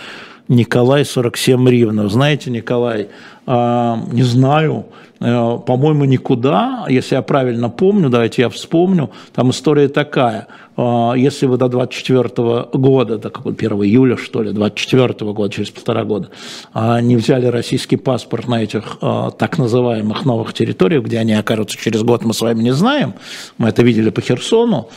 Николай 0.48 1.04
47 1.04 1.68
Ривнов. 1.68 2.10
Знаете, 2.10 2.50
Николай, 2.50 3.08
а, 3.46 4.02
не 4.12 4.22
знаю, 4.22 4.86
э, 5.20 5.58
по-моему, 5.66 6.04
никуда, 6.04 6.86
если 6.88 7.16
я 7.16 7.22
правильно 7.22 7.68
помню, 7.68 8.08
давайте 8.08 8.42
я 8.42 8.48
вспомню, 8.48 9.10
там 9.34 9.50
история 9.50 9.88
такая, 9.88 10.46
а, 10.76 11.12
если 11.14 11.44
вы 11.46 11.58
до 11.58 11.68
24 11.68 12.68
года, 12.72 13.18
до 13.18 13.30
1 13.30 13.84
июля, 13.84 14.16
что 14.16 14.42
ли, 14.42 14.52
24 14.52 15.32
года, 15.32 15.52
через 15.52 15.70
полтора 15.70 16.04
года, 16.04 16.30
а, 16.72 17.00
не 17.02 17.16
взяли 17.16 17.46
российский 17.46 17.96
паспорт 17.96 18.48
на 18.48 18.62
этих 18.62 18.98
так 19.00 19.58
называемых 19.58 20.24
новых 20.24 20.54
территориях, 20.54 21.04
где 21.04 21.18
они 21.18 21.34
окажутся 21.34 21.76
через 21.76 22.02
год, 22.02 22.24
мы 22.24 22.32
с 22.32 22.40
вами 22.40 22.62
не 22.62 22.72
знаем, 22.72 23.14
мы 23.58 23.68
это 23.68 23.82
видели 23.82 24.08
по 24.08 24.22
Херсону, 24.22 24.88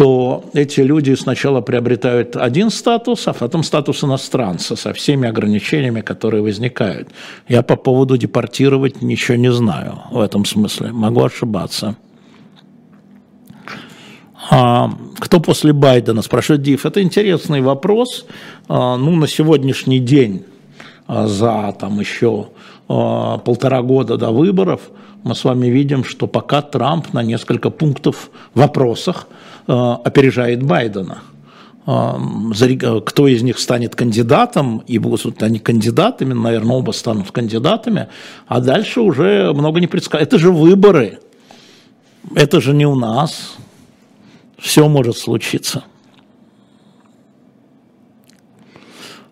то 0.00 0.44
эти 0.54 0.80
люди 0.80 1.14
сначала 1.14 1.60
приобретают 1.60 2.34
один 2.34 2.70
статус, 2.70 3.28
а 3.28 3.34
потом 3.34 3.62
статус 3.62 4.02
иностранца 4.02 4.74
со 4.74 4.94
всеми 4.94 5.28
ограничениями, 5.28 6.00
которые 6.00 6.42
возникают. 6.42 7.10
Я 7.48 7.62
по 7.62 7.76
поводу 7.76 8.16
депортировать 8.16 9.02
ничего 9.02 9.36
не 9.36 9.52
знаю 9.52 9.98
в 10.10 10.18
этом 10.18 10.46
смысле, 10.46 10.92
могу 10.92 11.22
ошибаться. 11.22 11.96
А, 14.50 14.90
кто 15.18 15.38
после 15.38 15.74
Байдена, 15.74 16.22
спрашивает 16.22 16.62
Див, 16.62 16.86
это 16.86 17.02
интересный 17.02 17.60
вопрос. 17.60 18.24
А, 18.68 18.96
ну, 18.96 19.10
на 19.16 19.28
сегодняшний 19.28 19.98
день, 19.98 20.44
а, 21.08 21.26
за 21.26 21.76
там 21.78 22.00
еще 22.00 22.48
а, 22.88 23.36
полтора 23.36 23.82
года 23.82 24.16
до 24.16 24.30
выборов, 24.30 24.80
мы 25.24 25.34
с 25.34 25.44
вами 25.44 25.66
видим, 25.66 26.04
что 26.04 26.26
пока 26.26 26.62
Трамп 26.62 27.12
на 27.12 27.22
несколько 27.22 27.68
пунктов 27.68 28.30
в 28.54 28.60
вопросах– 28.60 29.28
опережает 29.72 30.62
Байдена. 30.62 31.22
Э, 31.86 33.00
кто 33.04 33.26
из 33.26 33.42
них 33.42 33.58
станет 33.58 33.96
кандидатом, 33.96 34.78
и 34.86 34.98
будут 34.98 35.42
они 35.42 35.58
кандидатами, 35.58 36.34
наверное, 36.34 36.76
оба 36.76 36.92
станут 36.92 37.32
кандидатами, 37.32 38.08
а 38.46 38.60
дальше 38.60 39.00
уже 39.00 39.52
много 39.52 39.80
не 39.80 39.86
предсказать. 39.86 40.28
Это 40.28 40.38
же 40.38 40.52
выборы, 40.52 41.18
это 42.34 42.60
же 42.60 42.74
не 42.74 42.86
у 42.86 42.94
нас, 42.94 43.56
все 44.58 44.88
может 44.88 45.16
случиться. 45.16 45.84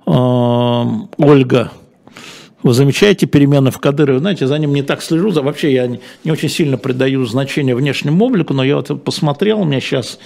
Э, 0.06 0.84
Ольга 1.18 1.70
вы 2.62 2.72
замечаете 2.72 3.26
перемены 3.26 3.70
в 3.70 3.78
Кадырове? 3.78 4.18
Знаете, 4.18 4.46
за 4.46 4.58
ним 4.58 4.74
не 4.74 4.82
так 4.82 5.02
слежу. 5.02 5.30
За, 5.30 5.42
вообще 5.42 5.72
я 5.72 5.86
не, 5.86 6.30
очень 6.30 6.48
сильно 6.48 6.76
придаю 6.76 7.24
значение 7.24 7.74
внешнему 7.74 8.24
облику, 8.24 8.52
но 8.52 8.64
я 8.64 8.76
вот 8.76 9.04
посмотрел, 9.04 9.60
у 9.60 9.64
меня 9.64 9.80
сейчас 9.80 10.18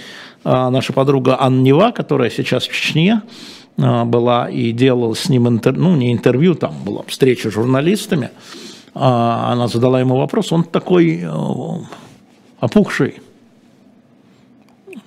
а, 0.43 0.69
наша 0.69 0.93
подруга 0.93 1.37
Анна 1.39 1.61
Нева, 1.61 1.91
которая 1.91 2.29
сейчас 2.29 2.67
в 2.67 2.73
Чечне, 2.73 3.21
а, 3.77 4.05
была 4.05 4.49
и 4.49 4.71
делала 4.71 5.13
с 5.13 5.29
ним 5.29 5.47
интервью, 5.47 5.83
ну 5.83 5.95
не 5.95 6.11
интервью, 6.11 6.55
там 6.55 6.75
была 6.83 7.03
встреча 7.07 7.49
с 7.49 7.53
журналистами, 7.53 8.31
а, 8.95 9.51
она 9.51 9.67
задала 9.67 9.99
ему 9.99 10.17
вопрос, 10.17 10.51
он 10.51 10.63
такой 10.63 11.21
э, 11.23 11.29
опухший, 12.59 13.15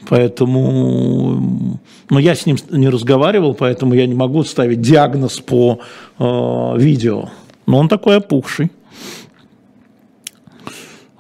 поэтому, 0.09 1.79
ну 2.11 2.19
я 2.19 2.35
с 2.35 2.47
ним 2.47 2.57
не 2.71 2.89
разговаривал, 2.89 3.55
поэтому 3.55 3.95
я 3.95 4.07
не 4.07 4.15
могу 4.15 4.45
ставить 4.45 4.81
диагноз 4.81 5.41
по 5.41 5.81
э, 6.19 6.79
видео, 6.79 7.31
но 7.67 7.79
он 7.79 7.89
такой 7.89 8.17
опухший. 8.17 8.71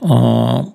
А, 0.03 0.67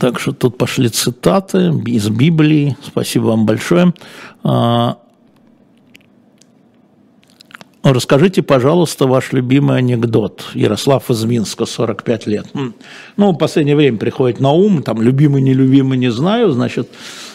так 0.00 0.18
что 0.18 0.32
тут 0.32 0.58
пошли 0.58 0.88
цитаты 0.88 1.72
из 1.86 2.08
Библии. 2.08 2.76
Спасибо 2.82 3.26
вам 3.26 3.46
большое. 3.46 3.94
А, 4.42 4.98
расскажите, 7.92 8.42
пожалуйста, 8.42 9.06
ваш 9.06 9.32
любимый 9.32 9.78
анекдот. 9.78 10.46
Ярослав 10.54 11.10
из 11.10 11.24
Минска, 11.24 11.66
45 11.66 12.26
лет. 12.26 12.46
Ну, 13.16 13.32
в 13.32 13.36
последнее 13.36 13.76
время 13.76 13.98
приходит 13.98 14.40
на 14.40 14.52
ум, 14.52 14.82
там, 14.82 15.02
любимый, 15.02 15.42
нелюбимый, 15.42 15.98
не 15.98 16.10
знаю, 16.10 16.50
значит, 16.50 16.88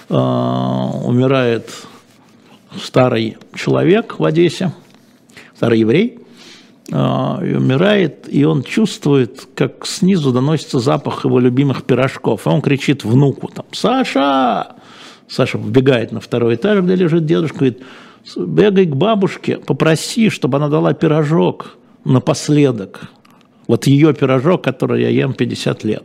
а, 0.09 0.91
умирает 1.05 1.69
старый 2.81 3.37
человек 3.55 4.19
в 4.19 4.25
Одессе, 4.25 4.73
старый 5.55 5.79
еврей, 5.79 6.19
а, 6.91 7.39
и 7.43 7.53
умирает, 7.53 8.25
и 8.27 8.43
он 8.43 8.63
чувствует, 8.63 9.47
как 9.55 9.85
снизу 9.85 10.31
доносится 10.31 10.79
запах 10.79 11.25
его 11.25 11.39
любимых 11.39 11.83
пирожков. 11.83 12.47
А 12.47 12.51
он 12.51 12.61
кричит 12.61 13.03
внуку, 13.03 13.51
там, 13.53 13.65
«Саша!» 13.71 14.75
Саша 15.27 15.59
вбегает 15.59 16.11
на 16.11 16.19
второй 16.19 16.55
этаж, 16.55 16.83
где 16.83 16.95
лежит 16.95 17.25
дедушка, 17.25 17.59
говорит, 17.59 17.83
бегай 18.35 18.85
к 18.85 18.95
бабушке, 18.95 19.57
попроси, 19.57 20.29
чтобы 20.29 20.57
она 20.57 20.69
дала 20.69 20.93
пирожок 20.93 21.77
напоследок. 22.05 23.09
Вот 23.67 23.87
ее 23.87 24.13
пирожок, 24.13 24.63
который 24.63 25.01
я 25.03 25.09
ем 25.09 25.33
50 25.33 25.83
лет. 25.83 26.03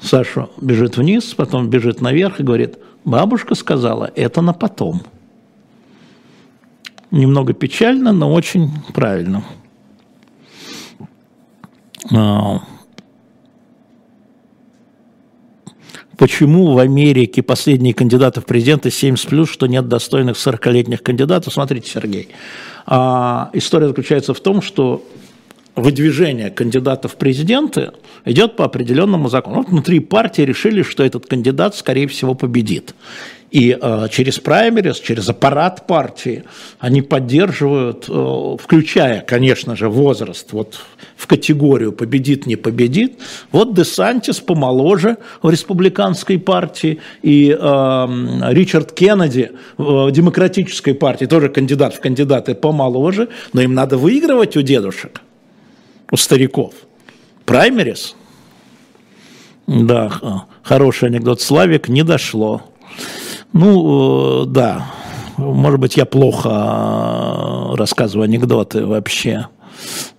Саша 0.00 0.48
бежит 0.60 0.96
вниз, 0.96 1.34
потом 1.34 1.70
бежит 1.70 2.00
наверх 2.00 2.40
и 2.40 2.42
говорит, 2.42 2.78
бабушка 3.04 3.54
сказала, 3.54 4.10
это 4.14 4.40
на 4.40 4.52
потом. 4.52 5.02
Немного 7.10 7.52
печально, 7.52 8.12
но 8.12 8.32
очень 8.32 8.70
правильно. 8.92 9.44
А, 12.12 12.60
почему 16.18 16.72
в 16.72 16.78
Америке 16.78 17.42
последние 17.42 17.94
кандидаты 17.94 18.40
в 18.40 18.46
президенты 18.46 18.90
70 18.90 19.28
плюс, 19.28 19.50
что 19.50 19.66
нет 19.66 19.88
достойных 19.88 20.36
40-летних 20.36 21.02
кандидатов? 21.02 21.52
Смотрите, 21.52 21.90
Сергей, 21.90 22.28
а, 22.86 23.50
история 23.52 23.88
заключается 23.88 24.34
в 24.34 24.40
том, 24.40 24.62
что 24.62 25.04
выдвижение 25.76 26.50
кандидатов 26.50 27.12
в 27.12 27.16
президенты 27.16 27.92
идет 28.24 28.56
по 28.56 28.64
определенному 28.64 29.28
закону. 29.28 29.56
Вот 29.56 29.68
внутри 29.68 30.00
партии 30.00 30.42
решили, 30.42 30.82
что 30.82 31.02
этот 31.02 31.26
кандидат, 31.26 31.74
скорее 31.74 32.06
всего, 32.06 32.34
победит. 32.34 32.94
И 33.54 33.78
э, 33.80 34.08
через 34.10 34.40
праймерис, 34.40 34.98
через 34.98 35.28
аппарат 35.28 35.86
партии 35.86 36.42
они 36.80 37.02
поддерживают, 37.02 38.06
э, 38.08 38.56
включая, 38.60 39.20
конечно 39.20 39.76
же, 39.76 39.88
возраст 39.88 40.52
вот 40.52 40.80
в 41.16 41.28
категорию 41.28 41.92
победит, 41.92 42.46
не 42.46 42.56
победит. 42.56 43.20
Вот 43.52 43.72
Десантис 43.72 44.40
помоложе 44.40 45.18
в 45.40 45.50
республиканской 45.50 46.36
партии 46.36 46.98
и 47.22 47.56
э, 47.56 48.06
Ричард 48.50 48.90
Кеннеди 48.90 49.52
в 49.76 50.10
демократической 50.10 50.92
партии, 50.92 51.26
тоже 51.26 51.48
кандидат 51.48 51.94
в 51.94 52.00
кандидаты 52.00 52.56
помоложе, 52.56 53.28
но 53.52 53.60
им 53.60 53.72
надо 53.72 53.98
выигрывать 53.98 54.56
у 54.56 54.62
дедушек, 54.62 55.20
у 56.10 56.16
стариков. 56.16 56.74
Праймерис. 57.44 58.16
Да, 59.68 60.44
хороший 60.64 61.08
анекдот. 61.08 61.40
Славик 61.40 61.88
не 61.88 62.02
дошло. 62.02 62.64
Ну, 63.52 64.42
э, 64.42 64.46
да, 64.46 64.86
может 65.36 65.80
быть, 65.80 65.96
я 65.96 66.04
плохо 66.04 66.48
э, 66.48 67.76
рассказываю 67.76 68.24
анекдоты 68.24 68.86
вообще. 68.86 69.48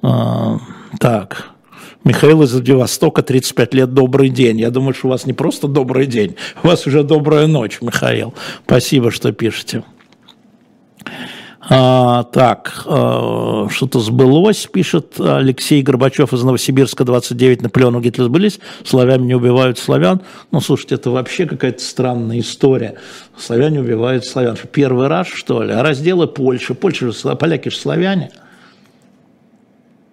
Э, 0.02 0.58
так, 1.00 1.50
Михаил 2.04 2.44
из 2.44 2.54
Владивостока, 2.54 3.24
35 3.24 3.74
лет, 3.74 3.94
добрый 3.94 4.30
день. 4.30 4.60
Я 4.60 4.70
думаю, 4.70 4.94
что 4.94 5.08
у 5.08 5.10
вас 5.10 5.26
не 5.26 5.34
просто 5.34 5.68
добрый 5.68 6.06
день, 6.06 6.36
у 6.64 6.68
вас 6.68 6.86
уже 6.86 7.04
добрая 7.04 7.48
ночь, 7.48 7.80
Михаил. 7.82 8.34
Спасибо, 8.66 9.12
что 9.12 9.32
пишете. 9.32 9.84
А, 11.67 12.23
так, 12.25 12.84
а, 12.86 13.67
что-то 13.71 13.99
сбылось, 13.99 14.67
пишет 14.71 15.19
Алексей 15.19 15.82
Горбачев 15.82 16.32
из 16.32 16.43
Новосибирска, 16.43 17.04
29, 17.04 17.63
Наполеону 17.63 18.01
Гитлер 18.01 18.25
сбылись, 18.25 18.60
славяне 18.84 19.25
не 19.25 19.36
убивают 19.36 19.80
славян. 19.80 20.21
Ну, 20.51 20.62
слушайте, 20.62 20.95
это 20.95 21.10
вообще 21.10 21.47
какая-то 21.47 21.82
странная 21.82 22.39
история. 22.39 22.95
Славяне 23.36 23.80
убивают 23.80 24.25
славян. 24.25 24.58
Первый 24.71 25.08
раз, 25.08 25.28
что 25.28 25.63
ли? 25.63 25.73
А 25.73 25.82
разделы 25.82 26.28
Польши, 26.28 26.75
Польша 26.75 27.12
же, 27.12 27.36
поляки 27.36 27.69
же 27.69 27.78
славяне. 27.78 28.30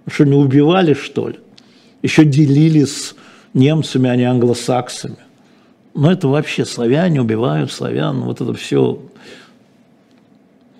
Что, 0.07 0.25
не 0.25 0.35
убивали, 0.35 0.95
что 0.95 1.29
ли? 1.29 1.39
Еще 2.01 2.25
делили 2.25 2.85
с 2.85 3.15
немцами, 3.53 4.09
а 4.09 4.17
не 4.17 4.25
англосаксами. 4.25 5.17
Но 5.95 6.11
это 6.11 6.29
вообще 6.29 6.65
славяне 6.65 7.21
убивают 7.21 7.71
славян, 7.71 8.23
вот 8.23 8.41
это 8.41 8.55
все 8.55 8.99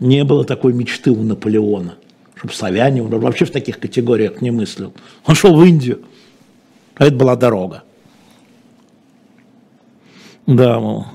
не 0.03 0.25
было 0.25 0.45
такой 0.45 0.73
мечты 0.73 1.11
у 1.11 1.23
Наполеона, 1.23 1.95
чтобы 2.35 2.53
славяне, 2.53 3.03
он 3.03 3.09
вообще 3.21 3.45
в 3.45 3.53
таких 3.53 3.79
категориях 3.79 4.43
не 4.43 4.51
мыслил. 4.51 4.93
Он 5.27 5.35
шел 5.35 5.57
в 5.57 5.65
Индию, 5.65 6.03
а 6.97 7.07
это 7.07 7.17
была 7.17 7.37
дорога. 7.37 7.85
Да, 10.47 10.81
мол. 10.81 11.07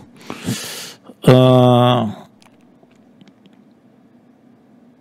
А, 1.26 2.28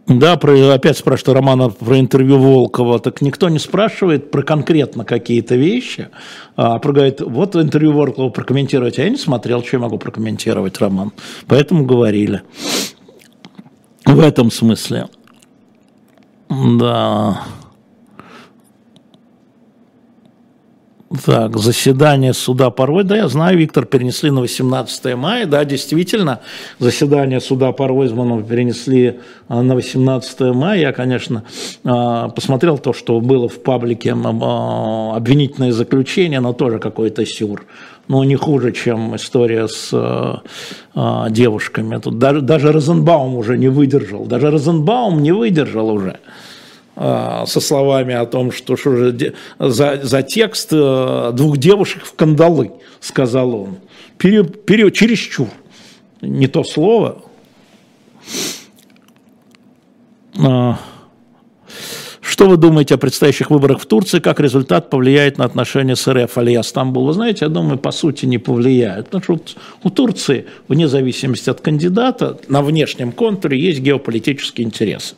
да, 0.08 0.36
про, 0.36 0.72
опять 0.72 0.96
спрашивают 0.96 1.36
Романа 1.36 1.68
про 1.68 1.98
интервью 1.98 2.38
Волкова. 2.38 3.00
Так 3.00 3.20
никто 3.22 3.48
не 3.48 3.58
спрашивает 3.58 4.30
про 4.30 4.42
конкретно 4.42 5.04
какие-то 5.04 5.56
вещи. 5.56 6.08
А 6.54 6.78
про 6.78 6.92
говорит, 6.92 7.20
вот 7.20 7.56
интервью 7.56 7.92
Волкова 7.92 8.30
прокомментировать. 8.30 8.98
А 8.98 9.02
я 9.02 9.10
не 9.10 9.16
смотрел, 9.16 9.64
что 9.64 9.76
я 9.76 9.80
могу 9.80 9.98
прокомментировать, 9.98 10.78
Роман. 10.78 11.12
Поэтому 11.48 11.84
говорили. 11.84 12.42
В 14.16 14.20
этом 14.20 14.50
смысле. 14.50 15.08
Да. 16.48 17.42
Так, 21.26 21.58
заседание 21.58 22.32
суда 22.32 22.70
порой, 22.70 23.04
да, 23.04 23.16
я 23.16 23.28
знаю, 23.28 23.58
Виктор, 23.58 23.84
перенесли 23.84 24.30
на 24.30 24.40
18 24.40 25.14
мая, 25.16 25.44
да, 25.44 25.66
действительно, 25.66 26.40
заседание 26.78 27.40
суда 27.40 27.72
по 27.72 27.86
Ройзману 27.88 28.42
перенесли 28.42 29.20
а, 29.48 29.62
на 29.62 29.74
18 29.74 30.40
мая, 30.54 30.80
я, 30.80 30.92
конечно, 30.92 31.44
а, 31.84 32.30
посмотрел 32.30 32.78
то, 32.78 32.94
что 32.94 33.20
было 33.20 33.50
в 33.50 33.62
паблике 33.62 34.14
а, 34.14 35.14
обвинительное 35.14 35.72
заключение, 35.72 36.40
но 36.40 36.54
тоже 36.54 36.78
какой-то 36.78 37.26
сюр 37.26 37.66
но 38.08 38.24
не 38.24 38.36
хуже, 38.36 38.72
чем 38.72 39.16
история 39.16 39.66
с 39.68 39.90
э, 39.92 40.34
э, 40.94 41.30
девушками. 41.30 41.98
Тут 41.98 42.18
даже, 42.18 42.40
даже 42.40 42.72
Розенбаум 42.72 43.34
уже 43.34 43.58
не 43.58 43.68
выдержал. 43.68 44.26
Даже 44.26 44.50
Розенбаум 44.50 45.22
не 45.22 45.32
выдержал 45.32 45.90
уже 45.90 46.20
э, 46.94 47.44
со 47.46 47.60
словами 47.60 48.14
о 48.14 48.26
том, 48.26 48.52
что, 48.52 48.76
что 48.76 48.96
же 48.96 49.34
за, 49.58 50.00
за 50.02 50.22
текст 50.22 50.68
э, 50.72 51.32
двух 51.34 51.58
девушек 51.58 52.04
в 52.04 52.14
кандалы, 52.14 52.72
сказал 53.00 53.54
он. 53.54 53.76
Пере, 54.18 54.44
пере, 54.44 54.90
чересчур. 54.90 55.48
Не 56.22 56.46
то 56.46 56.64
слово. 56.64 57.22
А, 60.38 60.78
что 62.36 62.50
вы 62.50 62.58
думаете 62.58 62.96
о 62.96 62.98
предстоящих 62.98 63.50
выборах 63.50 63.80
в 63.80 63.86
Турции? 63.86 64.18
Как 64.18 64.40
результат 64.40 64.90
повлияет 64.90 65.38
на 65.38 65.46
отношения 65.46 65.96
с 65.96 66.06
РФ 66.06 66.36
Алия 66.36 66.62
Стамбул? 66.62 67.06
Вы 67.06 67.14
знаете, 67.14 67.46
я 67.46 67.48
думаю, 67.48 67.78
по 67.78 67.90
сути 67.92 68.26
не 68.26 68.36
повлияет. 68.36 69.06
Потому 69.06 69.38
что 69.38 69.58
у 69.82 69.88
Турции, 69.88 70.44
вне 70.68 70.86
зависимости 70.86 71.48
от 71.48 71.62
кандидата, 71.62 72.38
на 72.48 72.60
внешнем 72.60 73.12
контуре 73.12 73.58
есть 73.58 73.80
геополитические 73.80 74.66
интересы. 74.66 75.14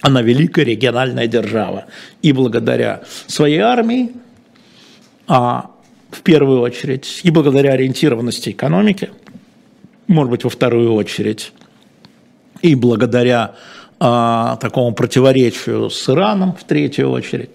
Она 0.00 0.20
великая 0.20 0.64
региональная 0.64 1.28
держава. 1.28 1.84
И 2.22 2.32
благодаря 2.32 3.02
своей 3.28 3.60
армии, 3.60 4.10
а 5.28 5.70
в 6.10 6.22
первую 6.22 6.60
очередь, 6.60 7.20
и 7.22 7.30
благодаря 7.30 7.74
ориентированности 7.74 8.50
экономики, 8.50 9.10
может 10.08 10.32
быть, 10.32 10.42
во 10.42 10.50
вторую 10.50 10.92
очередь, 10.94 11.52
и 12.62 12.74
благодаря 12.74 13.54
такому 14.02 14.92
противоречию 14.94 15.88
с 15.88 16.08
Ираном 16.08 16.54
в 16.54 16.64
третью 16.64 17.10
очередь. 17.10 17.50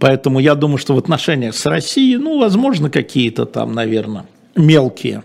Поэтому 0.00 0.38
я 0.38 0.54
думаю, 0.54 0.78
что 0.78 0.94
в 0.94 0.98
отношениях 0.98 1.54
с 1.54 1.64
Россией, 1.66 2.16
ну, 2.16 2.38
возможно, 2.38 2.90
какие-то 2.90 3.46
там, 3.46 3.72
наверное, 3.74 4.26
мелкие 4.54 5.22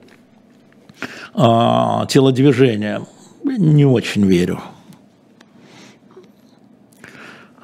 а, 1.34 2.06
телодвижения 2.06 3.02
Не 3.44 3.86
очень 3.86 4.26
верю. 4.26 4.62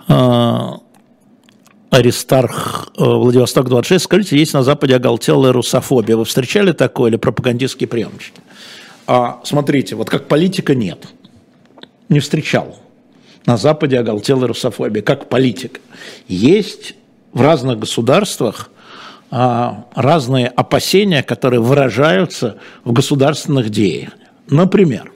А, 0.08 0.80
Аристарх 1.90 2.92
э, 2.98 3.04
Владивосток 3.04 3.70
26. 3.70 4.04
Скажите, 4.04 4.38
есть 4.38 4.54
на 4.54 4.64
Западе 4.64 4.96
оголтелая 4.96 5.54
русофобия. 5.54 6.18
Вы 6.18 6.26
встречали 6.26 6.72
такое 6.72 7.12
или 7.12 7.18
пропагандистские 7.18 7.88
приемчики? 7.88 8.42
А, 9.08 9.40
смотрите, 9.44 9.96
вот 9.96 10.10
как 10.10 10.28
политика 10.28 10.76
нет. 10.76 11.08
Не 12.10 12.20
встречал. 12.20 12.78
На 13.45 13.57
Западе 13.57 13.97
оголтелая 13.99 14.47
русофобия. 14.47 15.01
Как 15.01 15.30
политика. 15.30 15.80
Есть 16.28 16.95
в 17.32 17.41
разных 17.41 17.80
государствах 17.80 18.72
а, 19.32 19.86
разные 19.95 20.47
опасения, 20.47 21.24
которые 21.24 21.62
выражаются 21.62 22.57
в 22.84 22.91
государственных 22.91 23.70
деяниях. 23.70 24.14
Например, 24.49 25.12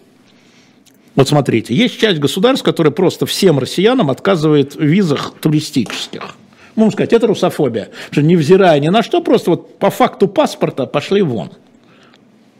вот 1.15 1.27
смотрите, 1.27 1.75
есть 1.75 1.99
часть 1.99 2.19
государств, 2.19 2.63
которые 2.63 2.93
просто 2.93 3.25
всем 3.25 3.59
россиянам 3.59 4.09
отказывает 4.09 4.75
в 4.75 4.81
визах 4.81 5.33
туристических. 5.39 6.35
Можно 6.75 6.91
сказать, 6.91 7.13
это 7.13 7.27
русофобия. 7.27 7.89
Что 8.11 8.21
невзирая 8.21 8.79
ни 8.79 8.89
на 8.89 9.03
что, 9.03 9.21
просто 9.21 9.51
вот 9.51 9.77
по 9.77 9.89
факту 9.89 10.27
паспорта 10.27 10.85
пошли 10.85 11.21
вон. 11.21 11.51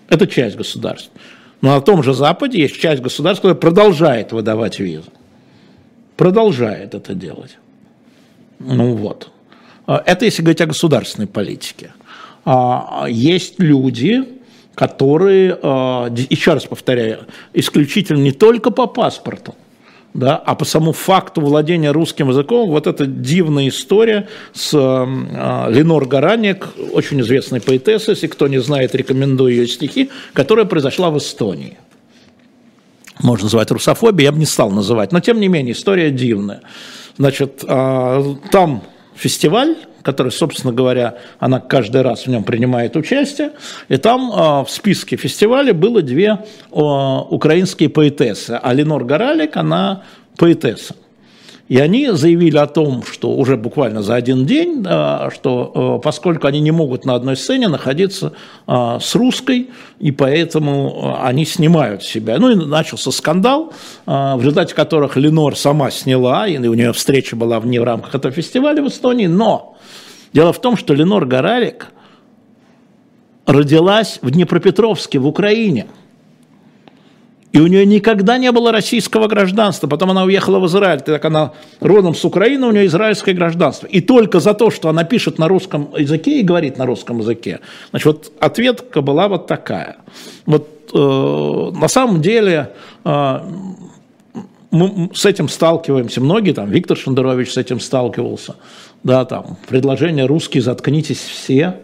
Это 0.07 0.27
часть 0.27 0.55
государств. 0.55 1.09
Но 1.63 1.75
на 1.75 1.81
том 1.81 2.03
же 2.03 2.13
Западе 2.13 2.59
есть 2.59 2.77
часть 2.77 3.01
государств, 3.01 3.41
которая 3.41 3.55
продолжает 3.55 4.33
выдавать 4.33 4.79
визы. 4.79 5.09
Продолжает 6.17 6.93
это 6.93 7.13
делать. 7.13 7.57
Ну 8.59 8.95
вот. 8.95 9.31
А, 9.87 10.03
это 10.05 10.25
если 10.25 10.41
говорить 10.41 10.59
о 10.59 10.65
государственной 10.65 11.25
политике. 11.25 11.93
А, 12.43 13.05
есть 13.09 13.61
люди, 13.61 14.25
которые, 14.75 15.57
а, 15.63 16.09
еще 16.09 16.53
раз 16.53 16.65
повторяю, 16.65 17.27
исключительно 17.53 18.19
не 18.19 18.33
только 18.33 18.69
по 18.69 18.85
паспорту, 18.85 19.55
да, 20.13 20.35
а 20.37 20.55
по 20.55 20.65
самому 20.65 20.93
факту 20.93 21.41
владения 21.41 21.91
русским 21.91 22.29
языком, 22.29 22.69
вот 22.69 22.85
эта 22.87 23.05
дивная 23.05 23.67
история 23.69 24.27
с 24.53 24.73
э, 24.73 25.71
Ленор 25.71 26.05
Гараник, 26.05 26.67
очень 26.91 27.21
известной 27.21 27.61
поэтессой, 27.61 28.13
если 28.13 28.27
кто 28.27 28.47
не 28.47 28.59
знает, 28.59 28.93
рекомендую 28.93 29.53
ее 29.53 29.67
стихи, 29.67 30.11
которая 30.33 30.65
произошла 30.65 31.09
в 31.09 31.17
Эстонии. 31.17 31.77
Можно 33.21 33.45
называть 33.45 33.71
русофобией, 33.71 34.25
я 34.25 34.31
бы 34.31 34.39
не 34.39 34.45
стал 34.45 34.69
называть, 34.71 35.11
но 35.11 35.19
тем 35.19 35.39
не 35.39 35.47
менее 35.47 35.73
история 35.73 36.11
дивная. 36.11 36.61
Значит, 37.17 37.63
э, 37.67 38.35
там 38.51 38.83
фестиваль, 39.15 39.77
который, 40.03 40.31
собственно 40.31 40.73
говоря, 40.73 41.15
она 41.39 41.59
каждый 41.59 42.01
раз 42.01 42.27
в 42.27 42.27
нем 42.27 42.43
принимает 42.43 42.95
участие. 42.95 43.53
И 43.89 43.97
там 43.97 44.31
э, 44.31 44.65
в 44.65 44.67
списке 44.69 45.15
фестиваля 45.15 45.73
было 45.73 46.01
две 46.01 46.37
украинские 46.69 47.89
поэтессы. 47.89 48.59
А 48.61 48.73
Ленор 48.73 49.03
Горалик, 49.05 49.57
она 49.57 50.03
поэтесса. 50.37 50.95
И 51.69 51.79
они 51.79 52.11
заявили 52.11 52.57
о 52.57 52.67
том, 52.67 53.03
что 53.03 53.31
уже 53.31 53.55
буквально 53.55 54.03
за 54.03 54.15
один 54.15 54.45
день, 54.45 54.85
что 55.33 56.01
поскольку 56.03 56.45
они 56.45 56.59
не 56.59 56.71
могут 56.71 57.05
на 57.05 57.15
одной 57.15 57.37
сцене 57.37 57.69
находиться 57.69 58.33
с 58.67 59.15
русской, 59.15 59.69
и 59.97 60.11
поэтому 60.11 61.17
они 61.21 61.45
снимают 61.45 62.03
себя. 62.03 62.37
Ну 62.37 62.49
и 62.51 62.55
начался 62.55 63.11
скандал, 63.11 63.71
в 64.05 64.39
результате 64.39 64.75
которых 64.75 65.15
Ленор 65.15 65.55
сама 65.55 65.89
сняла, 65.89 66.47
и 66.47 66.57
у 66.57 66.73
нее 66.73 66.91
встреча 66.91 67.37
была 67.37 67.61
не 67.61 67.79
в 67.79 67.83
рамках 67.85 68.13
этого 68.13 68.33
фестиваля 68.33 68.83
в 68.83 68.89
Эстонии, 68.89 69.27
но 69.27 69.72
дело 70.33 70.53
в 70.53 70.59
том, 70.59 70.77
что 70.77 70.93
Ленор 70.93 71.25
Горалик 71.25 71.87
родилась 73.45 74.19
в 74.21 74.31
Днепропетровске, 74.31 75.19
в 75.19 75.27
Украине– 75.27 75.87
и 77.53 77.59
у 77.59 77.67
нее 77.67 77.85
никогда 77.85 78.39
не 78.39 78.51
было 78.51 78.71
российского 78.71 79.27
гражданства. 79.27 79.87
Потом 79.87 80.09
она 80.09 80.23
уехала 80.23 80.57
в 80.57 80.65
Израиль. 80.65 81.01
Так 81.01 81.23
она 81.23 81.53
родом 81.79 82.15
с 82.15 82.25
Украины, 82.25 82.65
у 82.65 82.71
нее 82.71 82.87
израильское 82.87 83.33
гражданство. 83.33 83.85
И 83.85 84.01
только 84.01 84.39
за 84.39 84.55
то, 84.55 84.71
что 84.71 84.89
она 84.89 85.03
пишет 85.03 85.37
на 85.37 85.47
русском 85.47 85.89
языке 85.95 86.39
и 86.39 86.43
говорит 86.43 86.79
на 86.79 86.87
русском 86.87 87.19
языке. 87.19 87.59
Значит, 87.91 88.05
вот 88.07 88.31
ответка 88.39 89.01
была 89.01 89.27
вот 89.27 89.45
такая. 89.45 89.97
Вот 90.47 90.67
э, 90.93 91.77
на 91.77 91.87
самом 91.87 92.23
деле 92.23 92.71
э, 93.05 93.39
мы 94.71 95.11
с 95.13 95.23
этим 95.23 95.47
сталкиваемся. 95.47 96.21
Многие, 96.21 96.53
там, 96.53 96.71
Виктор 96.71 96.97
Шендерович 96.97 97.51
с 97.53 97.57
этим 97.57 97.79
сталкивался. 97.79 98.55
Да, 99.03 99.25
там, 99.25 99.57
предложение 99.67 100.25
«русские, 100.25 100.63
заткнитесь 100.63 101.19
все». 101.19 101.81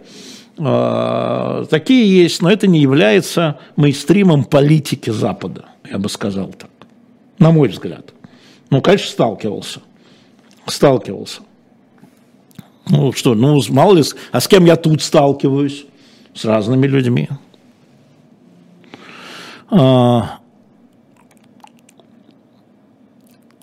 А, 0.61 1.65
такие 1.69 2.21
есть, 2.23 2.41
но 2.41 2.51
это 2.51 2.67
не 2.67 2.79
является 2.79 3.59
мейнстримом 3.77 4.43
политики 4.43 5.09
Запада, 5.09 5.65
я 5.89 5.97
бы 5.97 6.09
сказал 6.09 6.47
так, 6.47 6.69
на 7.37 7.51
мой 7.51 7.69
взгляд. 7.69 8.13
Ну, 8.69 8.81
конечно, 8.81 9.09
сталкивался, 9.09 9.79
сталкивался. 10.67 11.41
Ну 12.89 13.13
что, 13.13 13.35
ну 13.35 13.61
мало 13.69 13.97
ли, 13.97 14.03
а 14.31 14.41
с 14.41 14.47
кем 14.47 14.65
я 14.65 14.75
тут 14.75 15.01
сталкиваюсь? 15.01 15.85
С 16.33 16.45
разными 16.45 16.87
людьми. 16.87 17.27
А, 19.69 20.39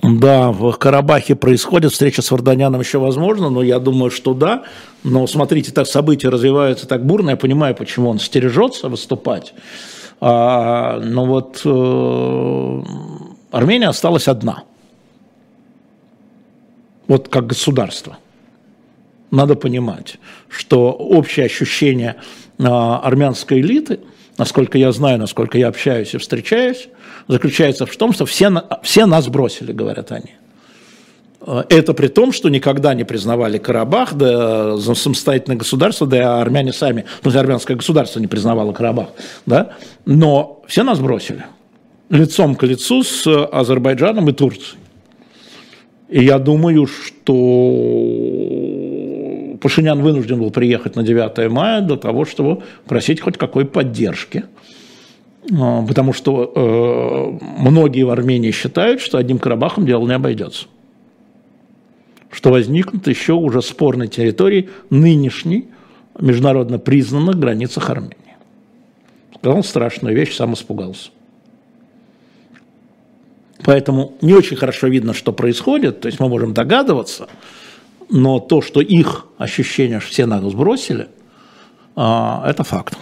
Да, 0.06 0.52
в 0.52 0.72
Карабахе 0.74 1.34
происходит, 1.34 1.92
встреча 1.92 2.22
с 2.22 2.30
Варданяном 2.30 2.80
еще 2.80 2.98
возможно, 2.98 3.50
но 3.50 3.62
я 3.62 3.80
думаю, 3.80 4.10
что 4.10 4.34
да. 4.34 4.62
Но 5.02 5.26
смотрите, 5.26 5.72
так 5.72 5.86
события 5.86 6.28
развиваются 6.28 6.86
так 6.86 7.04
бурно, 7.04 7.30
я 7.30 7.36
понимаю, 7.36 7.74
почему 7.74 8.10
он 8.10 8.20
стережется 8.20 8.88
выступать. 8.88 9.52
А, 10.20 11.00
но 11.00 11.26
вот 11.26 11.60
э, 11.64 12.82
Армения 13.50 13.88
осталась 13.88 14.28
одна. 14.28 14.62
Вот 17.08 17.28
как 17.28 17.48
государство. 17.48 18.18
Надо 19.30 19.56
понимать, 19.56 20.18
что 20.48 20.92
общее 20.92 21.46
ощущение 21.46 22.16
э, 22.58 22.64
армянской 22.64 23.60
элиты, 23.60 24.00
насколько 24.38 24.78
я 24.78 24.92
знаю, 24.92 25.18
насколько 25.18 25.58
я 25.58 25.68
общаюсь 25.68 26.14
и 26.14 26.18
встречаюсь, 26.18 26.88
заключается 27.28 27.86
в 27.86 27.96
том, 27.96 28.12
что 28.12 28.26
все, 28.26 28.50
все 28.82 29.06
нас 29.06 29.28
бросили, 29.28 29.72
говорят 29.72 30.12
они. 30.12 30.34
Это 31.68 31.94
при 31.94 32.08
том, 32.08 32.32
что 32.32 32.48
никогда 32.48 32.94
не 32.94 33.04
признавали 33.04 33.58
Карабах, 33.58 34.14
да 34.14 34.76
самостоятельное 34.78 35.56
государство, 35.56 36.06
да 36.06 36.40
армяне 36.40 36.72
сами, 36.72 37.04
ну, 37.22 37.38
армянское 37.38 37.76
государство 37.76 38.18
не 38.18 38.26
признавало 38.26 38.72
Карабах, 38.72 39.10
да, 39.44 39.74
но 40.06 40.62
все 40.66 40.82
нас 40.82 40.98
бросили 40.98 41.44
лицом 42.08 42.56
к 42.56 42.64
лицу 42.64 43.04
с 43.04 43.26
Азербайджаном 43.26 44.28
и 44.28 44.32
Турцией. 44.32 44.78
И 46.08 46.24
я 46.24 46.38
думаю, 46.38 46.86
что 46.86 47.32
Пашинян 49.60 50.00
вынужден 50.02 50.38
был 50.38 50.50
приехать 50.50 50.96
на 50.96 51.02
9 51.02 51.50
мая 51.50 51.80
для 51.80 51.96
того, 51.96 52.24
чтобы 52.24 52.62
просить 52.86 53.20
хоть 53.20 53.36
какой 53.36 53.66
поддержки– 53.66 54.44
потому 55.48 56.12
что 56.12 56.52
э, 56.54 57.44
многие 57.60 58.02
в 58.02 58.10
Армении 58.10 58.50
считают, 58.50 59.00
что 59.00 59.18
одним 59.18 59.38
Карабахом 59.38 59.86
дело 59.86 60.06
не 60.06 60.14
обойдется. 60.14 60.66
Что 62.30 62.50
возникнут 62.50 63.06
еще 63.06 63.34
уже 63.34 63.62
спорной 63.62 64.08
территории 64.08 64.68
нынешней, 64.90 65.68
международно 66.18 66.78
признанных 66.78 67.38
границах 67.38 67.90
Армении. 67.90 68.16
Сказал 69.38 69.62
страшную 69.62 70.16
вещь, 70.16 70.34
сам 70.34 70.54
испугался. 70.54 71.10
Поэтому 73.64 74.14
не 74.20 74.34
очень 74.34 74.56
хорошо 74.56 74.88
видно, 74.88 75.14
что 75.14 75.32
происходит, 75.32 76.00
то 76.00 76.06
есть 76.06 76.20
мы 76.20 76.28
можем 76.28 76.54
догадываться, 76.54 77.28
но 78.10 78.38
то, 78.38 78.62
что 78.62 78.80
их 78.80 79.26
ощущение, 79.38 80.00
что 80.00 80.10
все 80.10 80.26
нас 80.26 80.42
сбросили, 80.44 81.08
а, 81.96 82.44
это 82.48 82.62
факт. 82.64 82.96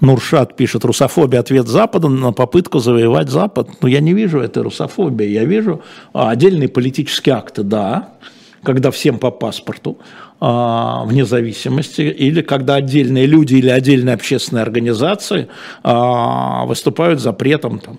Нуршат 0.00 0.56
пишет, 0.56 0.84
русофобия– 0.84 1.40
ответ 1.40 1.68
Запада 1.68 2.08
на 2.08 2.32
попытку 2.32 2.78
завоевать 2.78 3.28
Запад. 3.28 3.68
Но 3.82 3.88
я 3.88 4.00
не 4.00 4.14
вижу 4.14 4.40
этой 4.40 4.62
русофобии, 4.62 5.26
я 5.26 5.44
вижу 5.44 5.82
а, 6.12 6.30
отдельные 6.30 6.68
политические 6.68 7.34
акты, 7.34 7.62
да, 7.62 8.14
когда 8.62 8.90
всем 8.90 9.18
по 9.18 9.30
паспорту, 9.30 9.98
а, 10.40 11.04
вне 11.04 11.26
зависимости, 11.26 12.00
или 12.00 12.40
когда 12.40 12.76
отдельные 12.76 13.26
люди 13.26 13.56
или 13.56 13.68
отдельные 13.68 14.14
общественные 14.14 14.62
организации 14.62 15.48
а, 15.82 16.64
выступают 16.64 17.20
запретом 17.20 17.78
там, 17.78 17.98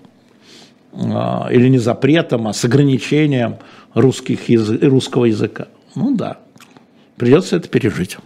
или 1.50 1.68
не 1.68 1.78
запретом, 1.78 2.48
а 2.48 2.52
с 2.52 2.64
ограничением 2.64 3.56
русских 3.94 4.48
язы, 4.48 4.76
русского 4.78 5.26
языка. 5.26 5.68
Ну 5.94 6.16
да, 6.16 6.38
придется 7.16 7.56
это 7.56 7.68
пережить. 7.68 8.18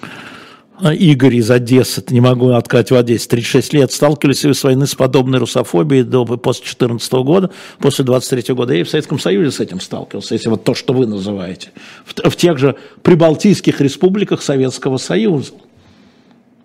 А, 0.00 0.63
Игорь 0.82 1.36
из 1.36 1.50
Одессы, 1.52 2.02
не 2.10 2.20
могу 2.20 2.50
открыть 2.50 2.90
в 2.90 2.96
Одессе, 2.96 3.28
36 3.28 3.74
лет, 3.74 3.92
сталкивались 3.92 4.42
ли 4.42 4.48
вы 4.48 4.54
с 4.54 4.64
войны 4.64 4.86
с 4.88 4.94
подобной 4.96 5.38
русофобией 5.38 6.02
до, 6.02 6.24
после 6.24 6.62
2014 6.62 7.12
года, 7.12 7.50
после 7.78 8.04
23 8.04 8.54
года? 8.54 8.74
Я 8.74 8.80
и 8.80 8.82
в 8.82 8.90
Советском 8.90 9.20
Союзе 9.20 9.52
с 9.52 9.60
этим 9.60 9.78
сталкивался, 9.78 10.34
если 10.34 10.48
вот 10.48 10.64
то, 10.64 10.74
что 10.74 10.92
вы 10.92 11.06
называете. 11.06 11.70
В, 12.04 12.28
в 12.28 12.36
тех 12.36 12.58
же 12.58 12.74
прибалтийских 13.02 13.80
республиках 13.80 14.42
Советского 14.42 14.96
Союза. 14.96 15.52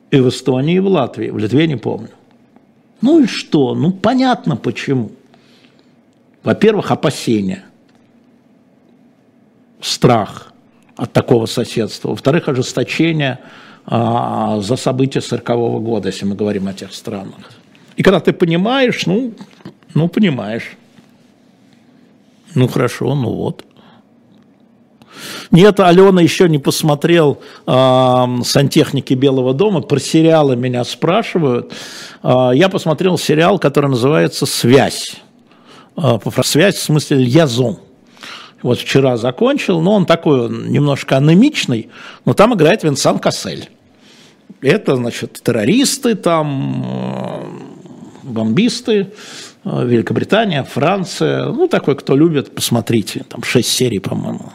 И 0.10 0.20
в 0.20 0.30
Эстонии, 0.30 0.78
и 0.78 0.80
в 0.80 0.88
Латвии, 0.88 1.30
в 1.30 1.38
Литве 1.38 1.68
не 1.68 1.76
помню. 1.76 2.10
Ну 3.02 3.24
и 3.24 3.28
что? 3.28 3.76
Ну 3.76 3.92
понятно 3.92 4.56
почему. 4.56 5.12
Во-первых, 6.42 6.90
опасения, 6.90 7.64
страх 9.82 10.52
от 10.96 11.14
такого 11.14 11.46
соседства. 11.46 12.10
Во-вторых, 12.10 12.48
ожесточение– 12.48 13.38
а, 13.50 13.69
за 13.90 14.76
события 14.76 15.20
40 15.20 15.48
года, 15.82 16.10
если 16.10 16.26
мы 16.26 16.36
говорим 16.36 16.68
о 16.68 16.74
тех 16.74 16.94
странах. 16.94 17.52
И 17.96 18.04
когда 18.04 18.20
ты 18.20 18.34
понимаешь, 18.34 19.06
ну, 19.08 19.34
ну 19.96 20.08
понимаешь. 20.08 20.78
Ну 22.56 22.68
хорошо, 22.68 23.16
ну 23.16 23.32
вот. 23.32 23.66
Нет, 25.52 25.80
Алена 25.80 26.22
еще 26.22 26.48
не 26.48 26.60
посмотрел 26.60 27.42
э, 27.66 28.26
«Сантехники 28.44 29.14
Белого 29.16 29.54
дома». 29.54 29.82
Про 29.82 30.00
сериалы 30.00 30.56
меня 30.56 30.84
спрашивают. 30.84 31.74
Э, 32.24 32.52
я 32.54 32.70
посмотрел 32.70 33.18
сериал, 33.18 33.60
который 33.60 33.90
называется 33.90 34.46
«Связь». 34.46 35.18
Э, 35.98 36.20
«Связь» 36.44 36.76
в 36.76 36.84
смысле 36.84 37.18
«Льязон». 37.18 37.80
Вот 38.62 38.80
вчера 38.80 39.18
закончил, 39.18 39.82
но 39.82 39.94
он 39.94 40.06
такой 40.06 40.50
немножко 40.50 41.18
анемичный, 41.18 41.90
но 42.26 42.34
там 42.34 42.54
играет 42.54 42.84
Винсан 42.84 43.18
Кассель. 43.18 43.70
Это, 44.62 44.96
значит, 44.96 45.42
террористы 45.44 46.16
там, 46.16 46.84
э, 46.86 47.44
бомбисты, 48.24 49.14
э, 49.64 49.86
Великобритания, 49.86 50.64
Франция. 50.64 51.46
Ну, 51.46 51.68
такой, 51.68 51.96
кто 51.96 52.16
любит, 52.16 52.54
посмотрите. 52.54 53.24
Там 53.30 53.44
шесть 53.44 53.70
серий, 53.70 54.00
по-моему. 54.00 54.52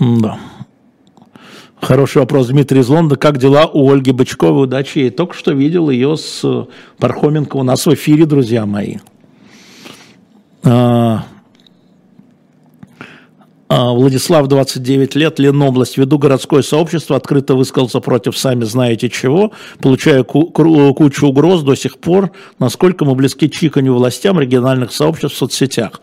Да. 0.00 0.38
Хороший 1.80 2.18
вопрос, 2.18 2.48
Дмитрий 2.48 2.80
из 2.80 2.88
Лондона. 2.88 3.16
Как 3.16 3.38
дела 3.38 3.66
у 3.66 3.90
Ольги 3.90 4.12
Бычковой? 4.12 4.64
Удачи. 4.64 4.98
Я 4.98 5.10
только 5.10 5.34
что 5.34 5.52
видел 5.52 5.90
ее 5.90 6.16
с 6.16 6.44
Пархоменко 6.98 7.56
у 7.56 7.62
нас 7.62 7.86
в 7.86 7.94
эфире, 7.94 8.26
друзья 8.26 8.66
мои. 8.66 8.96
А, 13.68 13.92
Владислав, 13.92 14.46
29 14.46 15.14
лет, 15.14 15.38
Ленобласть. 15.38 15.98
Веду 15.98 16.18
городское 16.18 16.62
сообщество, 16.62 17.16
открыто 17.16 17.54
высказался 17.54 18.00
против 18.00 18.36
сами 18.36 18.64
знаете 18.64 19.10
чего, 19.10 19.52
получая 19.80 20.22
кучу 20.24 21.26
угроз 21.26 21.62
до 21.62 21.74
сих 21.74 21.98
пор, 21.98 22.30
насколько 22.58 23.04
мы 23.04 23.14
близки 23.14 23.50
чиканью 23.50 23.94
властям 23.94 24.40
региональных 24.40 24.92
сообществ 24.92 25.36
в 25.36 25.38
соцсетях. 25.38 26.00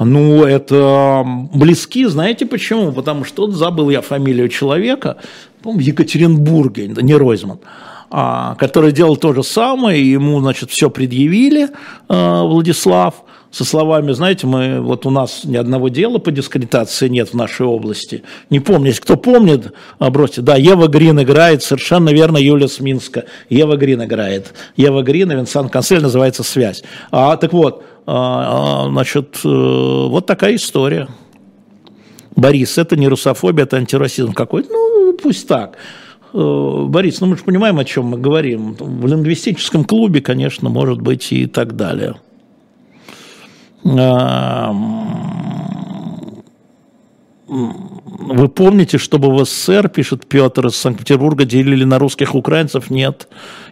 Ну, 0.00 0.44
это 0.44 1.24
близки, 1.54 2.04
знаете 2.06 2.46
почему? 2.46 2.92
Потому 2.92 3.24
что 3.24 3.48
забыл 3.50 3.90
я 3.90 4.00
фамилию 4.00 4.48
человека, 4.48 5.18
по-моему, 5.62 5.82
Екатеринбурге, 5.82 6.88
не 6.88 7.14
Ройзман, 7.14 7.58
а, 8.10 8.54
который 8.56 8.92
делал 8.92 9.16
то 9.16 9.32
же 9.32 9.42
самое, 9.42 10.08
ему, 10.12 10.40
значит, 10.40 10.70
все 10.70 10.88
предъявили, 10.90 11.68
а, 12.08 12.44
Владислав, 12.44 13.22
со 13.50 13.64
словами, 13.64 14.12
знаете, 14.12 14.46
мы, 14.46 14.80
вот 14.80 15.06
у 15.06 15.10
нас 15.10 15.44
ни 15.44 15.56
одного 15.56 15.88
дела 15.88 16.18
по 16.18 16.30
дискредитации 16.30 17.08
нет 17.08 17.30
в 17.30 17.34
нашей 17.34 17.64
области. 17.66 18.22
Не 18.50 18.60
помню, 18.60 18.88
если 18.88 19.00
кто 19.00 19.16
помнит, 19.16 19.72
бросьте. 19.98 20.42
Да, 20.42 20.56
Ева 20.56 20.86
Грин 20.86 21.20
играет, 21.22 21.62
совершенно 21.62 22.10
верно, 22.10 22.36
Юлия 22.36 22.68
Сминска. 22.68 23.24
Ева 23.48 23.76
Грин 23.76 24.04
играет. 24.04 24.52
Ева 24.76 25.02
Грин 25.02 25.32
и 25.32 25.34
Винсан 25.34 25.70
Консель 25.70 26.02
называется 26.02 26.42
«Связь». 26.42 26.82
А, 27.10 27.36
так 27.36 27.52
вот, 27.54 27.82
а, 28.06 28.84
а, 28.84 28.90
значит, 28.90 29.40
э, 29.44 29.48
вот 29.48 30.26
такая 30.26 30.56
история. 30.56 31.08
Борис, 32.36 32.76
это 32.78 32.96
не 32.96 33.08
русофобия, 33.08 33.64
это 33.64 33.78
антирасизм 33.78 34.32
какой-то. 34.32 34.70
Ну, 34.70 35.16
пусть 35.22 35.48
так. 35.48 35.76
Э, 36.34 36.84
Борис, 36.86 37.20
ну 37.20 37.28
мы 37.28 37.36
же 37.38 37.44
понимаем, 37.44 37.78
о 37.78 37.84
чем 37.84 38.06
мы 38.06 38.18
говорим. 38.18 38.74
В 38.78 39.06
лингвистическом 39.06 39.84
клубе, 39.84 40.20
конечно, 40.20 40.68
может 40.68 41.00
быть 41.00 41.32
и 41.32 41.46
так 41.46 41.76
далее. 41.76 42.16
Вы 48.28 48.48
помните, 48.48 48.98
чтобы 48.98 49.34
в 49.34 49.42
СССР, 49.42 49.88
пишет 49.88 50.26
Петр 50.26 50.66
из 50.66 50.76
Санкт-Петербурга, 50.76 51.46
делили 51.46 51.84
на 51.84 51.98
русских 51.98 52.34
украинцев? 52.34 52.90
Нет. 52.90 53.26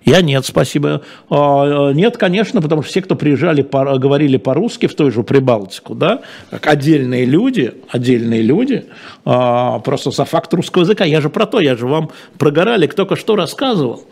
Я 0.06 0.22
нет, 0.22 0.46
спасибо. 0.46 1.02
А, 1.28 1.92
нет, 1.92 2.16
конечно, 2.16 2.62
потому 2.62 2.82
что 2.82 2.90
все, 2.90 3.02
кто 3.02 3.16
приезжали, 3.16 3.60
говорили 3.60 4.38
по-русски 4.38 4.86
в 4.86 4.94
той 4.94 5.10
же 5.10 5.22
Прибалтику, 5.22 5.94
да, 5.94 6.22
как 6.50 6.68
отдельные 6.68 7.26
люди, 7.26 7.74
отдельные 7.90 8.40
люди, 8.40 8.86
а, 9.26 9.80
просто 9.80 10.10
за 10.10 10.24
факт 10.24 10.54
русского 10.54 10.82
языка. 10.82 11.04
Я 11.04 11.20
же 11.20 11.28
про 11.28 11.44
то, 11.44 11.60
я 11.60 11.76
же 11.76 11.86
вам 11.86 12.10
про 12.38 12.50
Горалик 12.50 12.94
только 12.94 13.16
что 13.16 13.36
рассказывал. 13.36 14.04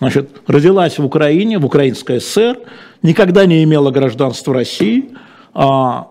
Значит, 0.00 0.30
родилась 0.46 0.98
в 0.98 1.04
Украине, 1.04 1.58
в 1.58 1.66
Украинской 1.66 2.20
ССР, 2.20 2.56
никогда 3.02 3.46
не 3.46 3.62
имела 3.64 3.90
гражданства 3.90 4.54
России, 4.54 5.10
а 5.54 6.08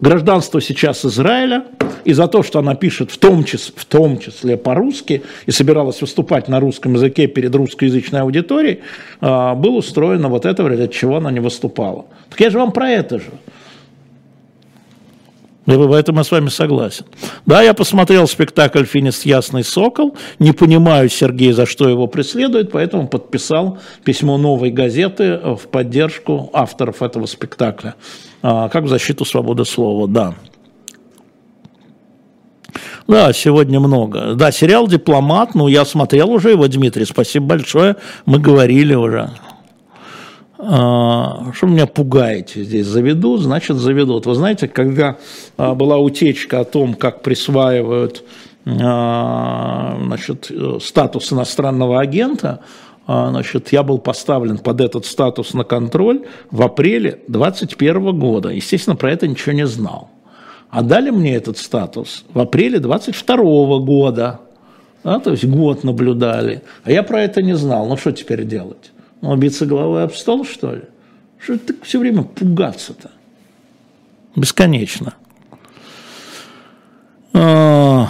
гражданство 0.00 0.60
сейчас 0.60 1.04
Израиля, 1.04 1.64
и 2.04 2.12
за 2.12 2.26
то, 2.28 2.42
что 2.42 2.58
она 2.58 2.74
пишет 2.74 3.10
в 3.10 3.18
том 3.18 3.44
числе, 3.44 3.74
в 3.76 3.84
том 3.84 4.18
числе 4.18 4.56
по-русски 4.56 5.22
и 5.46 5.50
собиралась 5.50 6.00
выступать 6.00 6.48
на 6.48 6.60
русском 6.60 6.94
языке 6.94 7.26
перед 7.26 7.54
русскоязычной 7.54 8.20
аудиторией, 8.20 8.80
а, 9.20 9.54
было 9.54 9.76
устроено 9.76 10.28
вот 10.28 10.46
это, 10.46 10.66
ради 10.66 10.86
чего 10.88 11.16
она 11.16 11.30
не 11.30 11.40
выступала. 11.40 12.06
Так 12.30 12.40
я 12.40 12.50
же 12.50 12.58
вам 12.58 12.72
про 12.72 12.90
это 12.90 13.18
же. 13.18 13.30
И 15.70 15.76
в 15.76 15.92
этом 15.92 16.16
я 16.16 16.24
с 16.24 16.30
вами 16.32 16.48
согласен. 16.48 17.04
Да, 17.46 17.62
я 17.62 17.74
посмотрел 17.74 18.26
спектакль 18.26 18.84
«Финист 18.84 19.24
Ясный 19.24 19.62
Сокол». 19.62 20.16
Не 20.40 20.52
понимаю, 20.52 21.08
Сергей, 21.08 21.52
за 21.52 21.64
что 21.64 21.88
его 21.88 22.08
преследует, 22.08 22.72
поэтому 22.72 23.06
подписал 23.06 23.78
письмо 24.02 24.36
«Новой 24.36 24.70
газеты» 24.70 25.36
в 25.36 25.68
поддержку 25.70 26.50
авторов 26.52 27.02
этого 27.02 27.26
спектакля. 27.26 27.94
А, 28.42 28.68
как 28.68 28.84
в 28.84 28.88
защиту 28.88 29.24
свободы 29.24 29.64
слова, 29.64 30.08
да. 30.08 30.34
Да, 33.06 33.32
сегодня 33.32 33.78
много. 33.78 34.34
Да, 34.34 34.50
сериал 34.50 34.88
«Дипломат», 34.88 35.54
ну, 35.54 35.68
я 35.68 35.84
смотрел 35.84 36.30
уже 36.30 36.50
его, 36.50 36.66
Дмитрий, 36.66 37.04
спасибо 37.04 37.46
большое, 37.46 37.94
мы 38.26 38.40
говорили 38.40 38.94
уже. 38.94 39.30
А, 40.62 41.52
что 41.54 41.66
меня 41.66 41.86
пугаете 41.86 42.64
здесь? 42.64 42.86
Заведут, 42.86 43.40
значит 43.40 43.76
заведут. 43.76 44.26
Вы 44.26 44.34
знаете, 44.34 44.68
когда 44.68 45.16
а, 45.56 45.74
была 45.74 45.96
утечка 45.96 46.60
о 46.60 46.64
том, 46.64 46.94
как 46.94 47.22
присваивают 47.22 48.24
а, 48.66 49.98
значит, 50.04 50.50
статус 50.82 51.32
иностранного 51.32 52.00
агента, 52.00 52.60
значит, 53.06 53.72
я 53.72 53.82
был 53.82 53.98
поставлен 53.98 54.58
под 54.58 54.80
этот 54.80 55.06
статус 55.06 55.54
на 55.54 55.64
контроль 55.64 56.26
в 56.50 56.62
апреле 56.62 57.20
2021 57.26 58.18
года. 58.18 58.50
Естественно, 58.50 58.96
про 58.96 59.10
это 59.10 59.26
ничего 59.26 59.52
не 59.52 59.66
знал. 59.66 60.10
А 60.68 60.82
дали 60.82 61.10
мне 61.10 61.34
этот 61.34 61.58
статус 61.58 62.24
в 62.32 62.38
апреле 62.38 62.78
2022 62.78 63.78
года. 63.78 64.40
Да, 65.02 65.18
то 65.18 65.30
есть 65.30 65.44
год 65.44 65.82
наблюдали. 65.82 66.62
А 66.84 66.92
я 66.92 67.02
про 67.02 67.22
это 67.22 67.42
не 67.42 67.56
знал. 67.56 67.88
Ну 67.88 67.96
что 67.96 68.12
теперь 68.12 68.44
делать? 68.44 68.92
Он 69.22 69.38
биться 69.38 69.66
головой 69.66 70.04
об 70.04 70.12
стол, 70.14 70.44
что 70.44 70.74
ли? 70.74 70.82
Что 71.38 71.58
ты 71.58 71.74
все 71.82 71.98
время 71.98 72.22
пугаться-то? 72.22 73.10
Бесконечно. 74.36 75.14
А, 77.32 78.08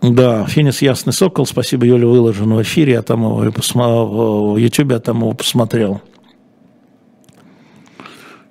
да, 0.00 0.46
Финис 0.46 0.82
Ясный 0.82 1.12
Сокол, 1.12 1.46
спасибо, 1.46 1.84
Юля, 1.84 2.06
выложен 2.06 2.52
в 2.52 2.62
эфире, 2.62 2.94
я 2.94 3.02
там 3.02 3.24
его 3.24 4.54
в 4.54 4.56
Ютубе, 4.56 4.94
я 4.94 5.00
там 5.00 5.18
его 5.18 5.32
посмотрел. 5.32 6.00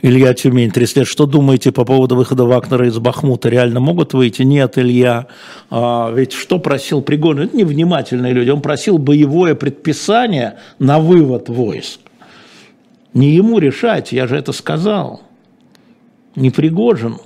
Илья 0.01 0.33
Тюмень, 0.33 0.69
30 0.69 0.97
лет. 0.97 1.07
Что 1.07 1.25
думаете 1.25 1.71
по 1.71 1.83
поводу 1.83 2.15
выхода 2.15 2.45
Вагнера 2.45 2.87
из 2.87 2.97
Бахмута? 2.99 3.49
Реально 3.49 3.79
могут 3.79 4.13
выйти? 4.13 4.43
Нет, 4.43 4.77
Илья. 4.77 5.27
А, 5.71 6.11
ведь 6.11 6.33
что 6.33 6.59
просил 6.59 7.01
Пригожин? 7.01 7.45
Это 7.45 7.57
невнимательные 7.57 8.33
люди. 8.33 8.49
Он 8.51 8.61
просил 8.61 8.99
боевое 8.99 9.55
предписание 9.55 10.59
на 10.77 10.99
вывод 10.99 11.49
войск. 11.49 11.99
Не 13.13 13.31
ему 13.31 13.57
решать, 13.57 14.11
я 14.11 14.27
же 14.27 14.37
это 14.37 14.51
сказал. 14.51 15.23
Не 16.35 16.51
Пригожину. 16.51 17.21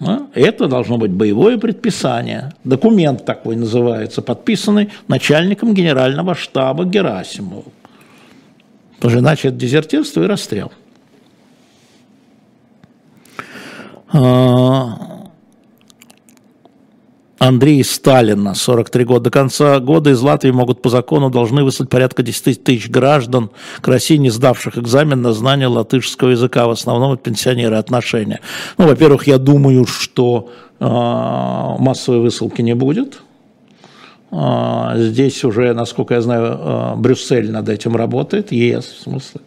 А? 0.00 0.26
Это 0.34 0.66
должно 0.66 0.98
быть 0.98 1.12
боевое 1.12 1.58
предписание. 1.58 2.52
Документ 2.64 3.24
такой 3.24 3.54
называется, 3.54 4.20
подписанный 4.20 4.90
начальником 5.06 5.74
генерального 5.74 6.34
штаба 6.34 6.84
Герасимовым. 6.84 7.72
Потому 8.96 9.10
что 9.10 9.20
иначе 9.20 9.48
это 9.48 9.56
дезертирство 9.56 10.24
и 10.24 10.26
расстрел. 10.26 10.72
А, 14.16 14.96
Андрей 17.38 17.82
Сталина, 17.82 18.54
43 18.54 19.04
года. 19.04 19.24
До 19.24 19.30
конца 19.30 19.80
года 19.80 20.10
из 20.10 20.20
Латвии 20.20 20.52
могут 20.52 20.82
по 20.82 20.88
закону 20.88 21.30
должны 21.30 21.64
выслать 21.64 21.90
порядка 21.90 22.22
10 22.22 22.62
тысяч 22.62 22.88
граждан 22.88 23.50
к 23.80 23.88
России, 23.88 24.16
не 24.16 24.30
сдавших 24.30 24.78
экзамен 24.78 25.20
на 25.20 25.32
знание 25.32 25.66
латышского 25.66 26.30
языка. 26.30 26.68
В 26.68 26.70
основном 26.70 27.12
это 27.12 27.22
пенсионеры 27.24 27.74
отношения. 27.74 28.40
Ну, 28.78 28.86
во-первых, 28.86 29.26
я 29.26 29.38
думаю, 29.38 29.84
что 29.84 30.48
э, 30.78 30.84
массовой 30.84 32.20
высылки 32.20 32.62
не 32.62 32.76
будет. 32.76 33.20
Э, 34.30 34.92
здесь 34.94 35.42
уже, 35.42 35.74
насколько 35.74 36.14
я 36.14 36.20
знаю, 36.20 36.44
э, 36.44 36.94
Брюссель 36.96 37.50
над 37.50 37.68
этим 37.68 37.96
работает, 37.96 38.52
ЕС 38.52 38.84
в 38.84 39.02
смысле. 39.02 39.40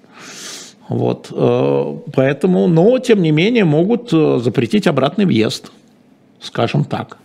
Вот, 0.90 1.30
э, 1.32 1.98
поэтому, 2.14 2.68
но, 2.68 2.98
тем 3.00 3.22
не 3.22 3.32
менее, 3.32 3.66
могут 3.66 4.14
э, 4.14 4.40
запретить 4.40 4.88
обратный 4.88 5.26
въезд, 5.26 5.72
скажем 6.40 6.86
так. 6.86 7.18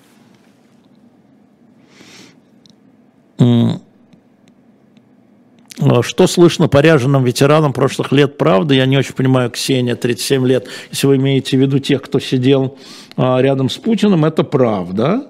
Что 6.03 6.27
слышно 6.27 6.69
по 6.69 6.79
ряженым 6.79 7.25
ветеранам 7.25 7.73
прошлых 7.73 8.13
лет, 8.13 8.39
правда? 8.39 8.75
Я 8.75 8.87
не 8.87 8.97
очень 8.97 9.15
понимаю, 9.15 9.51
Ксения, 9.51 9.97
37 9.97 10.47
лет. 10.47 10.67
Если 10.91 11.07
вы 11.07 11.17
имеете 11.17 11.57
в 11.57 11.61
виду 11.61 11.79
тех, 11.79 12.03
кто 12.03 12.21
сидел 12.21 12.79
а, 13.17 13.41
рядом 13.41 13.69
с 13.69 13.79
Путиным, 13.79 14.25
это 14.25 14.45
правда. 14.45 15.27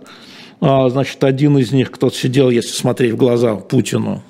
А, 0.61 0.91
значит, 0.91 1.23
один 1.25 1.57
из 1.59 1.73
них, 1.73 1.91
кто 1.91 2.11
сидел, 2.11 2.51
если 2.51 2.73
смотреть 2.73 3.13
в 3.13 3.17
глаза 3.17 3.55
Путину, 3.55 4.23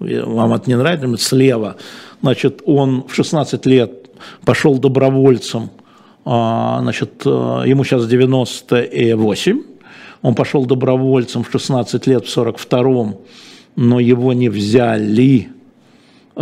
вам 0.00 0.54
это 0.54 0.68
не 0.68 0.76
нравится, 0.76 1.28
слева, 1.28 1.76
значит, 2.22 2.62
он 2.64 3.04
в 3.06 3.14
16 3.14 3.66
лет 3.66 4.10
пошел 4.44 4.78
добровольцем, 4.78 5.70
а, 6.24 6.80
значит, 6.82 7.24
ему 7.24 7.84
сейчас 7.84 8.06
98, 8.06 9.62
он 10.22 10.34
пошел 10.34 10.66
добровольцем 10.66 11.44
в 11.44 11.50
16 11.50 12.06
лет, 12.06 12.26
в 12.26 12.36
42-м, 12.36 13.16
но 13.76 14.00
его 14.00 14.32
не 14.32 14.48
взяли 14.48 15.48
э, 16.34 16.40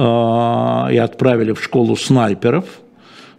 и 0.92 0.96
отправили 0.96 1.52
в 1.52 1.62
школу 1.62 1.96
снайперов. 1.96 2.64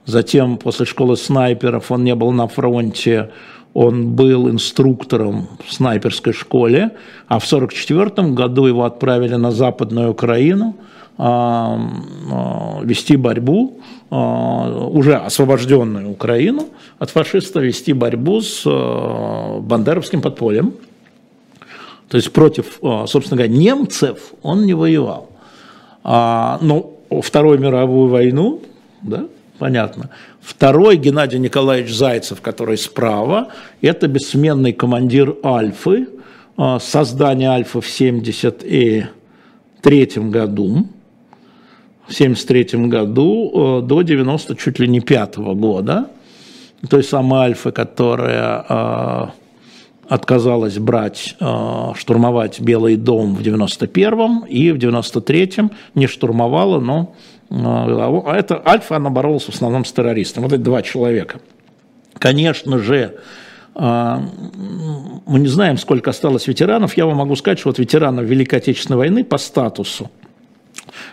Затем, 0.06 0.58
после 0.58 0.86
школы 0.86 1.18
снайперов, 1.18 1.92
он 1.92 2.04
не 2.04 2.16
был 2.16 2.32
на 2.32 2.48
фронте, 2.48 3.32
он 3.78 4.16
был 4.16 4.50
инструктором 4.50 5.48
в 5.66 5.74
снайперской 5.74 6.34
школе, 6.34 6.92
а 7.28 7.40
в 7.40 7.46
1944 7.46 8.34
году 8.34 8.66
его 8.66 8.84
отправили 8.84 9.36
на 9.36 9.52
Западную 9.52 10.12
Украину 10.12 10.76
э, 11.18 11.24
э, 11.24 12.86
вести 12.86 13.18
борьбу 13.18 13.80
Э, 14.10 14.88
уже 14.90 15.16
освобожденную 15.16 16.10
Украину 16.10 16.70
от 16.98 17.10
фашистов 17.10 17.64
вести 17.64 17.92
борьбу 17.92 18.40
с 18.40 18.64
бандеровским 18.66 20.22
подпольем. 20.22 20.74
То 22.08 22.16
есть 22.16 22.32
против, 22.32 22.80
собственно 23.06 23.36
говоря, 23.36 23.54
немцев 23.54 24.32
он 24.42 24.66
не 24.66 24.74
воевал. 24.74 25.30
А, 26.06 26.58
но 26.62 26.94
Вторую 27.22 27.60
мировую 27.60 28.10
войну, 28.10 28.62
да, 29.02 29.26
понятно. 29.58 30.12
Второй 30.42 30.98
Геннадий 30.98 31.40
Николаевич 31.40 31.94
Зайцев, 31.94 32.42
который 32.42 32.78
справа, 32.78 33.48
это 33.82 34.08
бессменный 34.08 34.74
командир 34.74 35.36
Альфы, 35.44 36.08
создание 36.80 37.50
Альфы 37.50 37.82
в 37.82 37.86
1973 37.86 40.30
году. 40.30 40.88
В 42.08 42.14
1973 42.14 42.88
году 42.88 43.52
э, 43.54 43.82
до 43.86 44.02
90 44.02 44.56
чуть 44.56 44.80
ли 44.80 44.88
не 44.88 45.02
пятого 45.02 45.54
года, 45.54 46.10
той 46.90 47.04
самой 47.04 47.48
Альфы, 47.48 47.74
которая 47.74 48.66
э, 48.70 49.26
отказалась 50.08 50.80
брать, 50.80 51.36
штурмовать 51.96 52.62
Белый 52.62 52.96
дом 52.96 53.36
в 53.36 53.42
91-м 53.42 54.46
и 54.46 54.72
в 54.72 54.78
93-м 54.78 55.72
не 55.96 56.08
штурмовала, 56.08 56.80
но 56.80 57.14
а 57.50 58.36
это 58.36 58.62
Альфа, 58.66 58.98
она 58.98 59.10
боролась 59.10 59.44
в 59.44 59.50
основном 59.50 59.86
с 59.86 59.92
террористами. 59.92 60.44
Вот 60.44 60.54
эти 60.54 60.62
два 60.62 60.82
человека. 60.82 61.40
Конечно 62.20 62.80
же, 62.80 63.20
мы 63.76 65.40
не 65.40 65.48
знаем, 65.48 65.78
сколько 65.78 66.10
осталось 66.10 66.48
ветеранов. 66.48 66.98
Я 66.98 67.06
вам 67.06 67.18
могу 67.18 67.36
сказать, 67.36 67.60
что 67.60 67.70
вот 67.70 67.80
ветеранов 67.80 68.26
Великой 68.26 68.56
Отечественной 68.56 68.98
войны 68.98 69.24
по 69.24 69.38
статусу 69.38 70.10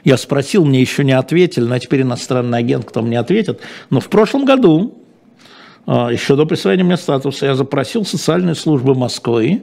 я 0.05 0.17
спросил, 0.17 0.65
мне 0.65 0.81
еще 0.81 1.05
не 1.05 1.13
ответили, 1.13 1.65
но 1.65 1.79
теперь 1.79 2.03
иностранный 2.03 2.59
агент, 2.59 2.85
кто 2.85 3.03
мне 3.03 3.19
ответит. 3.19 3.61
Но 3.91 4.01
в 4.01 4.09
прошлом 4.09 4.45
году, 4.45 4.95
а, 5.87 6.11
еще 6.11 6.37
до 6.37 6.47
присвоения 6.47 6.85
мне 6.85 6.97
статуса, 6.97 7.47
я 7.47 7.55
запросил 7.55 8.05
социальные 8.05 8.55
службы 8.55 8.95
Москвы, 8.95 9.63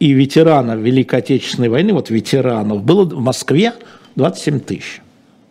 и 0.00 0.12
ветеранов 0.12 0.80
Великой 0.80 1.20
Отечественной 1.20 1.68
войны, 1.68 1.92
вот 1.92 2.10
ветеранов, 2.10 2.82
было 2.82 3.04
в 3.04 3.20
Москве 3.20 3.74
27 4.16 4.60
тысяч. 4.60 5.00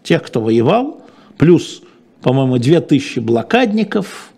Тех, 0.03 0.23
кто 0.23 0.41
воевал, 0.41 1.01
плюс, 1.37 1.81
по-моему, 2.21 2.57
2 2.57 2.81
тысячи 2.81 3.19
блокадников, 3.19 4.31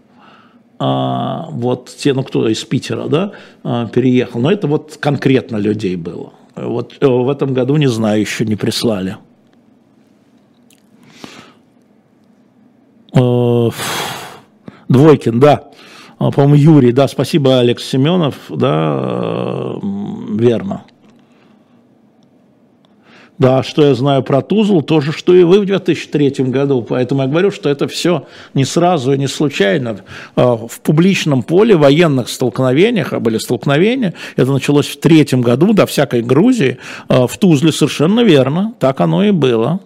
а, 0.78 1.48
вот 1.52 1.90
те, 1.98 2.14
ну 2.14 2.24
кто 2.24 2.48
из 2.50 2.64
Питера, 2.64 3.08
да, 3.08 3.32
а, 3.64 3.88
переехал. 3.88 4.40
Но 4.40 4.52
это 4.52 4.68
вот 4.68 4.98
конкретно 5.00 5.58
людей 5.58 5.96
было. 5.96 6.34
Вот 6.56 6.96
э, 7.02 7.06
в 7.06 7.30
этом 7.30 7.54
году, 7.54 7.76
не 7.76 7.88
знаю, 7.88 8.22
еще 8.22 8.46
не 8.46 8.56
прислали. 8.56 9.18
Э, 13.14 13.70
Двойкин, 14.88 15.40
да. 15.40 15.70
А, 16.18 16.32
по-моему, 16.32 16.56
Юрий, 16.56 16.92
да, 16.92 17.08
спасибо, 17.08 17.60
Алекс 17.60 17.84
Семенов, 17.84 18.36
да, 18.50 19.76
верно. 20.30 20.84
Да, 23.38 23.64
что 23.64 23.84
я 23.84 23.96
знаю 23.96 24.24
про 24.24 24.42
Тузлу, 24.42 24.82
то 24.82 25.02
же, 25.02 25.12
что 25.12 25.36
и 25.36 25.44
вы 25.44 25.60
в 25.60 25.66
2003 25.66 26.46
году. 26.46 26.82
Поэтому 26.82 27.24
я 27.24 27.28
говорю, 27.28 27.52
что 27.52 27.70
это 27.70 27.88
все 27.88 28.26
не 28.54 28.64
сразу 28.64 29.12
и 29.12 29.18
не 29.18 29.28
случайно. 29.28 29.98
А, 30.36 30.56
в 30.56 30.80
публичном 30.80 31.44
поле 31.44 31.76
военных 31.76 32.30
столкновениях, 32.30 33.12
а 33.12 33.20
были 33.20 33.38
столкновения, 33.38 34.14
это 34.38 34.52
началось 34.52 34.88
в 34.88 35.00
третьем 35.00 35.42
году, 35.42 35.74
до 35.74 35.86
всякой 35.86 36.22
Грузии, 36.22 36.78
а, 37.10 37.28
в 37.28 37.38
Тузле 37.38 37.74
совершенно 37.74 38.22
верно, 38.22 38.74
так 38.80 39.02
оно 39.02 39.24
и 39.24 39.32
было. 39.32 39.82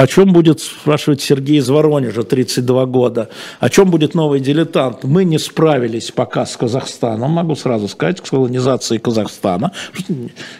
О 0.00 0.06
чем 0.06 0.32
будет 0.32 0.60
спрашивать 0.60 1.20
Сергей 1.20 1.58
из 1.58 1.68
Воронежа, 1.68 2.22
32 2.22 2.86
года? 2.86 3.28
О 3.58 3.68
чем 3.68 3.90
будет 3.90 4.14
новый 4.14 4.40
дилетант? 4.40 5.04
Мы 5.04 5.24
не 5.24 5.36
справились 5.36 6.10
пока 6.10 6.46
с 6.46 6.56
Казахстаном, 6.56 7.32
могу 7.32 7.54
сразу 7.54 7.86
сказать, 7.86 8.16
с 8.16 8.30
колонизацией 8.30 8.98
Казахстана. 8.98 9.72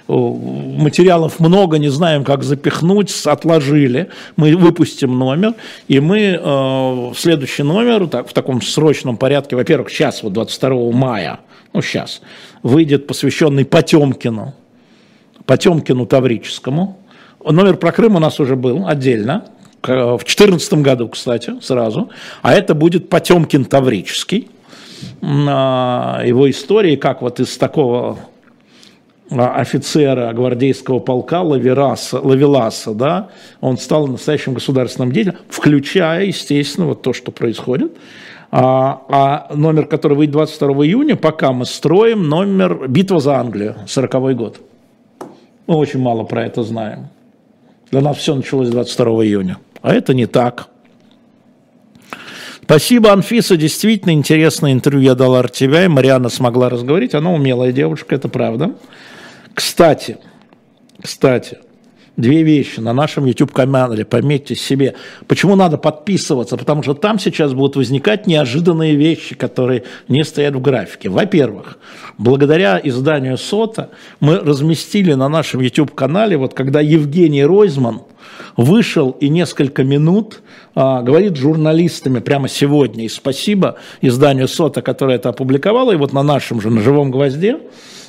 Материалов 0.09 1.41
много, 1.41 1.79
не 1.79 1.89
знаем, 1.89 2.23
как 2.23 2.43
запихнуть, 2.43 3.11
отложили. 3.25 4.11
Мы 4.37 4.55
выпустим 4.57 5.19
номер, 5.19 5.55
и 5.89 6.01
мы 6.01 6.39
э, 6.39 7.13
следующий 7.17 7.63
номер, 7.63 8.09
так, 8.09 8.29
в 8.29 8.35
таком 8.35 8.61
срочном 8.61 9.17
порядке, 9.17 9.57
во-первых, 9.57 9.89
сейчас, 9.89 10.23
вот 10.23 10.35
22 10.35 10.93
мая, 10.93 11.41
ну 11.73 11.81
сейчас, 11.81 12.21
выйдет 12.63 13.07
посвященный 13.07 13.65
Потемкину, 13.65 14.53
Потемкину 15.47 16.05
Таврическому, 16.05 17.00
Номер 17.45 17.77
про 17.77 17.93
Крым 17.93 18.17
у 18.17 18.19
нас 18.19 18.41
уже 18.41 18.57
был 18.57 18.87
отдельно, 18.87 19.45
в 19.83 20.19
2014 20.19 20.75
году, 20.75 21.09
кстати, 21.09 21.55
сразу. 21.63 22.11
А 22.43 22.53
это 22.53 22.75
будет 22.75 23.09
Потемкин 23.09 23.65
Таврический. 23.65 24.51
Его 25.23 26.51
истории, 26.51 26.97
как 26.97 27.23
вот 27.23 27.41
из 27.41 27.57
такого 27.57 28.19
а, 29.31 29.55
офицера 29.61 30.33
гвардейского 30.33 30.99
полка 30.99 31.41
Лавеласа, 31.41 32.21
Лавеласа, 32.21 32.95
да, 32.95 33.29
он 33.61 33.79
стал 33.79 34.09
настоящим 34.09 34.55
государственным 34.55 35.13
деятелем, 35.13 35.37
включая, 35.49 36.25
естественно, 36.27 36.89
вот 36.89 37.03
то, 37.03 37.13
что 37.13 37.31
происходит. 37.31 37.97
А, 38.51 39.03
а 39.09 39.55
номер, 39.55 39.87
который 39.87 40.17
выйдет 40.17 40.33
22 40.33 40.87
июня, 40.87 41.17
пока 41.17 41.53
мы 41.53 41.65
строим 41.65 42.29
номер 42.29 42.89
«Битва 42.89 43.21
за 43.21 43.37
Англию», 43.37 43.77
40 43.87 44.37
год. 44.37 44.61
Мы 45.69 45.77
очень 45.77 46.01
мало 46.01 46.25
про 46.25 46.45
это 46.45 46.65
знаем. 46.65 47.09
Для 47.91 48.01
нас 48.01 48.19
все 48.19 48.35
началось 48.35 48.69
22 48.69 49.07
июня. 49.25 49.59
А 49.83 49.93
это 49.93 50.15
не 50.15 50.27
так. 50.27 50.69
Спасибо, 52.63 53.13
Анфиса. 53.13 53.57
Действительно 53.57 54.13
интересное 54.13 54.73
интервью 54.73 55.03
я 55.03 55.15
дала 55.17 55.41
Артевя, 55.41 55.87
и 55.87 55.89
Мариана 55.89 56.29
смогла 56.29 56.69
разговорить. 56.69 57.15
Она 57.15 57.33
умелая 57.33 57.73
девушка, 57.73 58.15
это 58.15 58.29
правда. 58.29 58.75
Кстати, 59.55 60.19
кстати, 61.03 61.59
две 62.21 62.43
вещи 62.43 62.81
на 62.81 62.93
нашем 62.93 63.25
YouTube-канале, 63.25 64.05
пометьте 64.05 64.55
себе. 64.55 64.95
Почему 65.27 65.57
надо 65.57 65.79
подписываться? 65.79 66.57
Потому 66.57 66.83
что 66.83 66.95
там 66.95 67.19
сейчас 67.19 67.53
будут 67.53 67.77
возникать 67.77 68.27
неожиданные 68.27 68.95
вещи, 68.95 69.35
которые 69.35 69.85
не 70.09 70.25
стоят 70.25 70.55
в 70.55 70.61
графике. 70.61 71.09
Во-первых, 71.09 71.79
благодаря 72.19 72.81
изданию 72.83 73.37
СОТа 73.37 73.91
мы 74.21 74.39
разместили 74.39 75.15
на 75.15 75.29
нашем 75.29 75.61
YouTube-канале, 75.61 76.37
вот 76.37 76.55
когда 76.55 76.81
Евгений 76.81 77.45
Ройзман 77.45 78.03
вышел 78.57 79.11
и 79.11 79.29
несколько 79.29 79.85
минут 79.85 80.43
а, 80.75 81.03
говорит 81.03 81.37
журналистами 81.37 82.21
прямо 82.21 82.49
сегодня. 82.49 83.05
И 83.05 83.09
спасибо 83.09 83.77
изданию 84.01 84.49
СОТа, 84.49 84.83
которое 84.83 85.17
это 85.17 85.31
опубликовало. 85.31 85.93
И 85.93 85.97
вот 85.97 86.13
на 86.13 86.23
нашем 86.23 86.61
же, 86.61 86.71
на 86.71 86.81
«Живом 86.81 87.11
гвозде» 87.11 87.59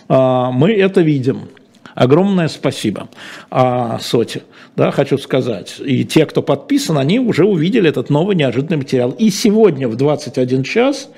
а, 0.07 0.51
мы 0.51 0.71
это 0.71 1.01
видим. 1.01 1.49
Огромное 1.95 2.47
спасибо 2.47 3.09
а, 3.49 3.99
Соте, 3.99 4.43
да, 4.75 4.91
хочу 4.91 5.17
сказать. 5.17 5.75
И 5.79 6.05
те, 6.05 6.25
кто 6.25 6.41
подписан, 6.41 6.97
они 6.97 7.19
уже 7.19 7.45
увидели 7.45 7.89
этот 7.89 8.09
новый 8.09 8.35
неожиданный 8.35 8.77
материал. 8.77 9.11
И 9.11 9.29
сегодня 9.29 9.87
в 9.87 9.95
21 9.95 10.63
час 10.63 11.09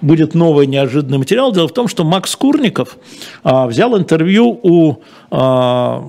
будет 0.00 0.34
новый 0.34 0.66
неожиданный 0.66 1.18
материал. 1.18 1.52
Дело 1.52 1.68
в 1.68 1.74
том, 1.74 1.88
что 1.88 2.04
Макс 2.04 2.34
Курников 2.36 2.96
а, 3.42 3.66
взял 3.66 3.96
интервью 3.98 4.58
у 4.62 4.96
а, 5.30 6.04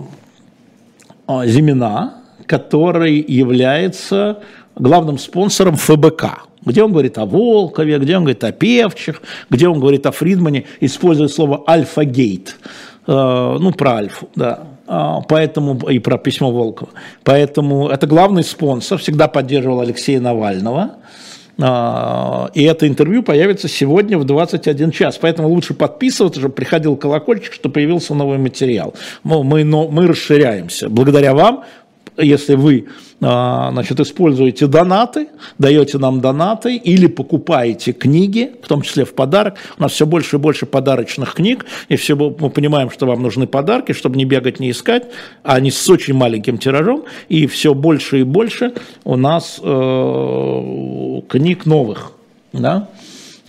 а, 1.28 1.46
Зимина, 1.48 2.22
который 2.46 3.20
является 3.20 4.44
главным 4.76 5.18
спонсором 5.18 5.76
ФБК 5.76 6.48
где 6.64 6.84
он 6.84 6.92
говорит 6.92 7.18
о 7.18 7.26
Волкове, 7.26 7.98
где 7.98 8.18
он 8.18 8.24
говорит 8.24 8.44
о 8.44 8.52
Певчих, 8.52 9.22
где 9.50 9.68
он 9.68 9.80
говорит 9.80 10.06
о 10.06 10.12
Фридмане, 10.12 10.66
используя 10.80 11.28
слово 11.28 11.64
«альфа-гейт», 11.68 12.56
ну, 13.08 13.72
про 13.72 13.96
Альфу, 13.96 14.30
да, 14.36 14.68
а, 14.94 15.22
поэтому 15.22 15.90
и 15.90 16.00
про 16.00 16.18
письмо 16.18 16.52
Волкова. 16.52 16.92
Поэтому 17.24 17.88
это 17.88 18.08
главный 18.08 18.44
спонсор, 18.44 18.98
всегда 18.98 19.30
поддерживал 19.30 19.80
Алексея 19.80 20.20
Навального. 20.20 20.98
А, 21.62 22.50
и 22.54 22.64
это 22.64 22.88
интервью 22.90 23.24
появится 23.24 23.70
сегодня 23.70 24.18
в 24.18 24.26
21 24.26 24.92
час. 24.92 25.18
Поэтому 25.18 25.48
лучше 25.48 25.74
подписываться, 25.74 26.42
чтобы 26.42 26.56
приходил 26.56 26.98
колокольчик, 26.98 27.54
что 27.54 27.70
появился 27.70 28.14
новый 28.16 28.38
материал. 28.38 28.94
Мы, 29.24 29.44
мы, 29.44 29.64
мы 29.64 30.08
расширяемся. 30.08 30.90
Благодаря 30.90 31.34
вам 31.34 31.64
если 32.18 32.56
вы 32.56 32.88
а, 33.22 33.72
значит, 33.72 34.00
используете 34.00 34.68
донаты, 34.68 35.28
даете 35.58 35.98
нам 35.98 36.22
донаты 36.22 36.76
или 36.76 37.08
покупаете 37.08 37.94
книги, 37.94 38.52
в 38.62 38.68
том 38.68 38.82
числе 38.82 39.06
в 39.06 39.14
подарок. 39.14 39.58
У 39.78 39.82
нас 39.82 39.92
все 39.92 40.06
больше 40.06 40.38
и 40.38 40.40
больше 40.40 40.66
подарочных 40.66 41.34
книг, 41.36 41.66
и 41.88 41.96
все 41.96 42.16
мы 42.16 42.50
понимаем, 42.50 42.90
что 42.90 43.06
вам 43.06 43.22
нужны 43.22 43.48
подарки, 43.48 43.92
чтобы 43.92 44.18
не 44.18 44.26
бегать, 44.26 44.60
не 44.60 44.72
искать, 44.72 45.06
а 45.44 45.56
они 45.56 45.72
с 45.72 45.90
очень 45.90 46.14
маленьким 46.14 46.58
тиражом, 46.58 47.04
и 47.30 47.48
все 47.48 47.74
больше 47.74 48.22
и 48.22 48.24
больше 48.24 48.74
у 49.04 49.16
нас 49.16 49.60
э, 49.62 51.22
книг 51.30 51.66
новых. 51.66 52.14
Да? 52.54 52.90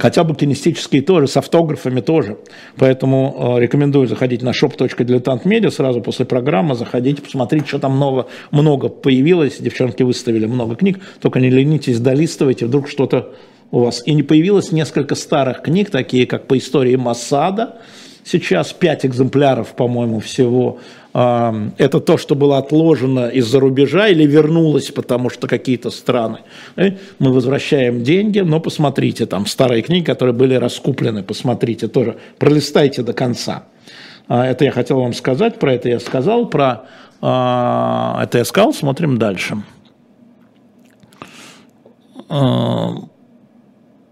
Хотя 0.03 0.25
бы 0.25 0.35
кинестические 0.35 1.01
тоже, 1.01 1.29
с 1.29 1.37
автографами 1.37 2.01
тоже. 2.01 2.37
Поэтому 2.77 3.55
э, 3.57 3.61
рекомендую 3.61 4.09
заходить 4.09 4.43
на 4.43 4.51
shop.diletant.media 4.51 5.71
сразу 5.71 6.01
после 6.01 6.27
программы, 6.27 6.75
заходите, 6.75 7.23
посмотрите, 7.23 7.69
что 7.69 7.79
там 7.79 7.93
много, 7.93 8.27
много 8.51 8.89
появилось. 8.89 9.59
Девчонки 9.61 10.03
выставили 10.03 10.47
много 10.47 10.75
книг, 10.75 10.99
только 11.21 11.39
не 11.39 11.51
ленитесь, 11.51 12.01
долистывайте, 12.01 12.67
вдруг 12.67 12.89
что-то 12.89 13.33
у 13.71 13.79
вас. 13.79 14.03
И 14.05 14.13
не 14.15 14.25
появилось 14.25 14.73
несколько 14.73 15.15
старых 15.15 15.63
книг, 15.63 15.91
такие 15.91 16.27
как 16.27 16.49
по 16.49 16.59
истории 16.59 16.97
Масада, 16.97 17.77
сейчас 18.25 18.73
пять 18.73 19.07
экземпляров, 19.07 19.77
по-моему, 19.77 20.19
всего 20.19 20.81
это 21.13 22.01
то, 22.01 22.17
что 22.17 22.35
было 22.35 22.57
отложено 22.57 23.29
из-за 23.29 23.61
рубежа 23.61 24.09
или 24.09 24.25
вернулось, 24.25 24.91
потому 24.91 25.29
что 25.29 25.47
какие-то 25.47 25.91
страны. 25.91 26.39
Э, 26.77 26.93
мы 27.19 27.33
возвращаем 27.33 28.03
деньги, 28.03 28.39
но 28.41 28.61
посмотрите, 28.61 29.27
там 29.27 29.45
старые 29.45 29.83
книги, 29.83 30.05
которые 30.05 30.35
были 30.35 30.55
раскуплены, 30.55 31.23
посмотрите 31.23 31.89
тоже, 31.89 32.17
пролистайте 32.39 33.03
до 33.03 33.13
конца. 33.13 33.65
А, 34.27 34.47
это 34.47 34.65
я 34.65 34.71
хотел 34.71 35.01
вам 35.01 35.13
сказать, 35.13 35.59
про 35.59 35.75
это 35.75 35.91
я 35.91 36.01
сказал, 36.01 36.47
про 36.47 36.87
а, 37.21 38.19
это 38.23 38.39
я 38.39 38.45
сказал, 38.47 38.73
смотрим 38.73 39.19
дальше. 39.19 39.63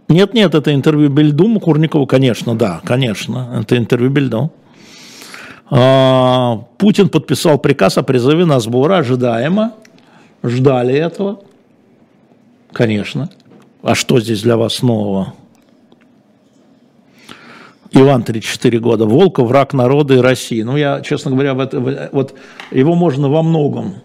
Нет, 0.09 0.35
нет, 0.35 0.55
это 0.55 0.75
интервью 0.75 1.09
Бельду 1.09 1.59
Курникову, 1.59 2.07
конечно, 2.07 2.55
да, 2.55 2.83
конечно, 2.85 3.63
это 3.63 3.79
интервью 3.79 4.11
Бельду. 4.11 4.51
А, 5.71 6.65
Путин 6.79 7.09
подписал 7.09 7.59
приказ 7.59 7.97
о 7.97 8.03
призыве 8.03 8.45
на 8.45 8.59
сборы, 8.59 8.97
ожидаемо, 8.97 9.73
ждали 10.43 10.95
этого, 10.95 11.41
конечно. 12.73 13.31
А 13.83 13.95
что 13.95 14.21
здесь 14.21 14.43
для 14.43 14.57
вас 14.57 14.83
нового? 14.83 15.35
Иван, 17.93 18.23
34 18.23 18.79
года. 18.79 19.07
Волков, 19.07 19.49
враг 19.49 19.73
народа 19.73 20.15
и 20.15 20.19
России. 20.19 20.63
Ну, 20.63 20.77
я, 20.77 21.01
честно 21.01 21.33
говоря, 21.33 21.55
вот 21.55 22.35
его 22.71 22.95
можно 22.95 23.29
во 23.29 23.43
многом 23.43 23.97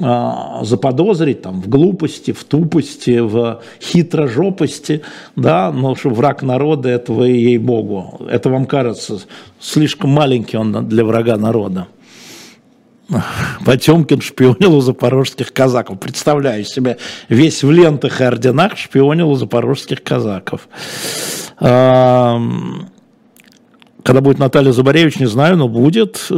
заподозрить 0.00 1.42
там, 1.42 1.60
в 1.60 1.68
глупости, 1.68 2.32
в 2.32 2.42
тупости, 2.44 3.18
в 3.18 3.60
хитрожопости, 3.80 5.02
да, 5.36 5.70
но 5.70 5.94
что 5.94 6.08
враг 6.08 6.42
народа 6.42 6.88
этого 6.88 7.24
и 7.24 7.38
ей-богу. 7.38 8.22
Это 8.30 8.48
вам 8.48 8.64
кажется 8.64 9.20
слишком 9.60 10.10
маленький 10.10 10.56
он 10.56 10.88
для 10.88 11.04
врага 11.04 11.36
народа. 11.36 11.86
Потемкин 13.66 14.20
шпионил 14.20 14.76
у 14.76 14.80
запорожских 14.80 15.52
казаков. 15.52 15.98
Представляю 15.98 16.64
себе, 16.64 16.96
весь 17.28 17.62
в 17.62 17.70
лентах 17.70 18.20
и 18.20 18.24
орденах 18.24 18.76
шпионил 18.76 19.30
у 19.30 19.34
запорожских 19.34 20.02
казаков. 20.02 20.68
Когда 21.58 22.40
будет 24.22 24.38
Наталья 24.38 24.72
Зубаревич, 24.72 25.18
не 25.18 25.26
знаю, 25.26 25.56
но 25.56 25.68
будет. 25.68 26.30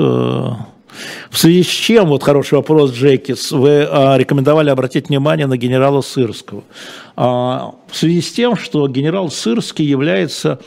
В 1.30 1.38
связи 1.38 1.62
с 1.62 1.66
чем, 1.66 2.08
вот 2.08 2.22
хороший 2.22 2.54
вопрос, 2.54 2.92
Джекис, 2.92 3.52
вы 3.52 3.86
а, 3.88 4.16
рекомендовали 4.16 4.70
обратить 4.70 5.08
внимание 5.08 5.46
на 5.46 5.56
генерала 5.56 6.02
Сырского. 6.02 6.64
А, 7.16 7.74
в 7.88 7.96
связи 7.96 8.20
с 8.20 8.32
тем, 8.32 8.56
что 8.56 8.86
генерал 8.88 9.30
Сырский 9.30 9.84
является, 9.84 10.60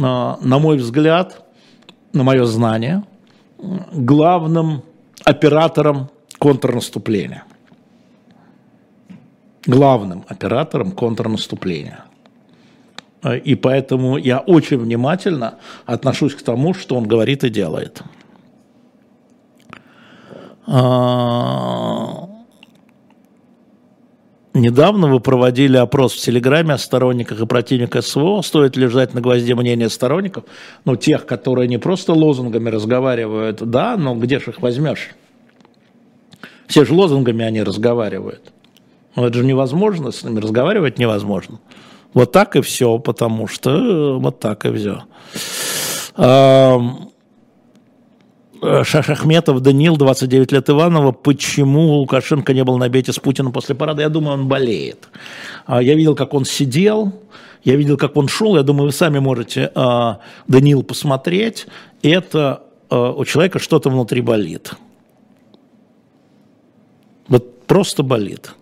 а, 0.00 0.38
на 0.40 0.58
мой 0.58 0.78
взгляд, 0.78 1.44
на 2.12 2.22
мое 2.22 2.44
знание, 2.44 3.04
главным 3.92 4.82
оператором 5.24 6.10
контрнаступления. 6.38 7.44
Главным 9.66 10.24
оператором 10.28 10.92
контрнаступления. 10.92 12.04
И 13.44 13.54
поэтому 13.54 14.16
я 14.16 14.40
очень 14.40 14.78
внимательно 14.78 15.54
отношусь 15.86 16.34
к 16.34 16.42
тому, 16.42 16.74
что 16.74 16.96
он 16.96 17.06
говорит 17.06 17.44
и 17.44 17.50
делает. 17.50 18.02
А, 20.66 22.28
недавно 24.54 25.08
вы 25.08 25.20
проводили 25.20 25.76
опрос 25.76 26.14
в 26.14 26.20
Телеграме 26.20 26.74
о 26.74 26.78
сторонниках 26.78 27.40
и 27.40 27.46
противниках 27.46 28.04
СВО. 28.04 28.42
Стоит 28.42 28.76
ли 28.76 28.86
ждать 28.86 29.14
на 29.14 29.20
гвозде 29.20 29.54
мнения 29.54 29.88
сторонников? 29.88 30.44
Ну, 30.84 30.96
тех, 30.96 31.26
которые 31.26 31.68
не 31.68 31.78
просто 31.78 32.12
лозунгами 32.12 32.70
разговаривают, 32.70 33.58
да, 33.68 33.96
но 33.96 34.14
где 34.14 34.38
же 34.38 34.50
их 34.50 34.60
возьмешь? 34.62 35.10
Все 36.66 36.84
же 36.84 36.94
лозунгами 36.94 37.44
они 37.44 37.62
разговаривают. 37.62 38.52
Но 39.14 39.26
это 39.26 39.38
же 39.38 39.44
невозможно, 39.44 40.10
с 40.10 40.22
ними 40.22 40.40
разговаривать 40.40 40.98
невозможно. 40.98 41.58
Вот 42.14 42.32
так 42.32 42.56
и 42.56 42.60
все, 42.60 42.98
потому 42.98 43.46
что 43.46 43.70
э, 43.70 44.18
вот 44.18 44.40
так 44.40 44.64
и 44.66 44.72
все. 44.74 45.02
Э, 48.62 48.84
Шашахметов 48.84 49.60
Даниил, 49.60 49.96
29 49.96 50.52
лет 50.52 50.70
Иванова, 50.70 51.10
почему 51.10 51.94
Лукашенко 51.94 52.54
не 52.54 52.62
был 52.62 52.78
на 52.78 52.88
бете 52.88 53.12
с 53.12 53.18
Путиным 53.18 53.52
после 53.52 53.74
парада? 53.74 54.02
Я 54.02 54.08
думаю, 54.08 54.34
он 54.34 54.46
болеет. 54.46 55.08
А, 55.66 55.82
я 55.82 55.94
видел, 55.94 56.14
как 56.14 56.32
он 56.32 56.44
сидел, 56.44 57.12
я 57.64 57.74
видел, 57.74 57.96
как 57.96 58.16
он 58.16 58.28
шел. 58.28 58.54
Я 58.54 58.62
думаю, 58.62 58.86
вы 58.86 58.92
сами 58.92 59.18
можете, 59.18 59.72
а, 59.74 60.20
Даниил, 60.46 60.84
посмотреть. 60.84 61.66
Это 62.02 62.62
а, 62.88 63.10
у 63.10 63.24
человека 63.24 63.58
что-то 63.58 63.90
внутри 63.90 64.20
болит. 64.20 64.74
Вот 67.26 67.66
просто 67.66 68.04
болит. 68.04 68.54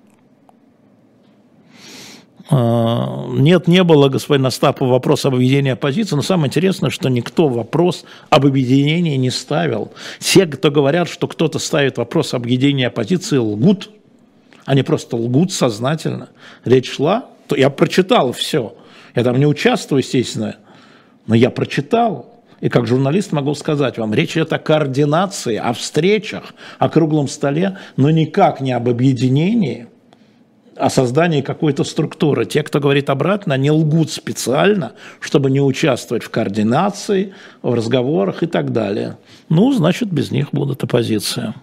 А, 2.53 3.29
нет, 3.29 3.69
не 3.69 3.85
было, 3.85 4.09
господин 4.09 4.45
Остапов, 4.47 4.89
вопроса 4.89 5.29
об 5.29 5.37
объединении 5.37 5.71
оппозиции, 5.71 6.17
но 6.17 6.23
самое 6.23 6.49
интересное, 6.49 6.91
что 6.91 7.09
никто 7.09 7.49
вопрос 7.49 8.05
об 8.29 8.45
объединении 8.45 9.17
не 9.17 9.31
ставил. 9.31 9.93
Все, 10.19 10.47
кто 10.47 10.73
говорят, 10.73 11.09
что 11.09 11.29
кто-то 11.29 11.61
ставит 11.61 11.97
вопрос 11.97 12.35
об 12.35 12.43
объединении 12.43 12.87
оппозиции, 12.87 13.37
лгут. 13.37 13.91
Они 14.65 14.83
просто 14.83 15.17
лгут 15.17 15.53
сознательно. 15.53 16.31
Речь 16.65 16.91
шла, 16.91 17.27
то 17.47 17.55
я 17.55 17.71
прочитал 17.71 18.33
все. 18.33 18.75
Я 19.15 19.23
там 19.23 19.39
не 19.39 19.47
участвую, 19.47 20.01
естественно, 20.01 20.57
но 21.29 21.37
я 21.37 21.51
прочитал. 21.51 22.43
И 22.61 22.69
как 22.69 22.87
журналист 22.87 23.31
могу 23.31 23.55
сказать 23.55 23.97
вам, 23.97 24.13
речь 24.13 24.33
идет 24.33 24.53
о 24.53 24.59
координации, 24.59 25.57
о 25.57 25.73
встречах, 25.73 26.55
о 26.79 26.89
круглом 26.89 27.29
столе, 27.29 27.79
но 27.97 28.11
никак 28.11 28.61
не 28.61 28.73
об 28.73 28.89
объединении– 28.89 29.87
о 30.81 30.91
создании 30.91 31.43
какой-то 31.43 31.85
структуры. 31.85 32.47
Те, 32.47 32.63
кто 32.63 32.81
говорит 32.81 33.11
обратно, 33.11 33.55
они 33.55 33.71
лгут 33.71 34.11
специально, 34.11 34.93
чтобы 35.21 35.51
не 35.51 35.61
участвовать 35.61 36.25
в 36.25 36.31
координации, 36.31 37.35
в 37.63 37.75
разговорах 37.75 38.43
и 38.43 38.47
так 38.47 38.73
далее. 38.73 39.19
Ну, 39.49 39.73
значит, 39.73 40.11
без 40.11 40.31
них 40.31 40.49
будут 40.53 40.83
оппозиция. 40.83 41.55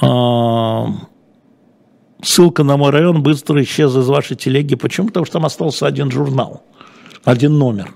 А, 0.00 0.86
ссылка 2.22 2.62
на 2.64 2.76
мой 2.76 2.90
район 2.90 3.22
быстро 3.22 3.62
исчезла 3.62 4.00
из 4.00 4.08
вашей 4.08 4.36
телеги. 4.36 4.74
Почему? 4.74 5.08
Потому 5.08 5.26
что 5.26 5.34
там 5.34 5.46
остался 5.46 5.86
один 5.86 6.10
журнал, 6.10 6.62
один 7.24 7.58
номер. 7.58 7.94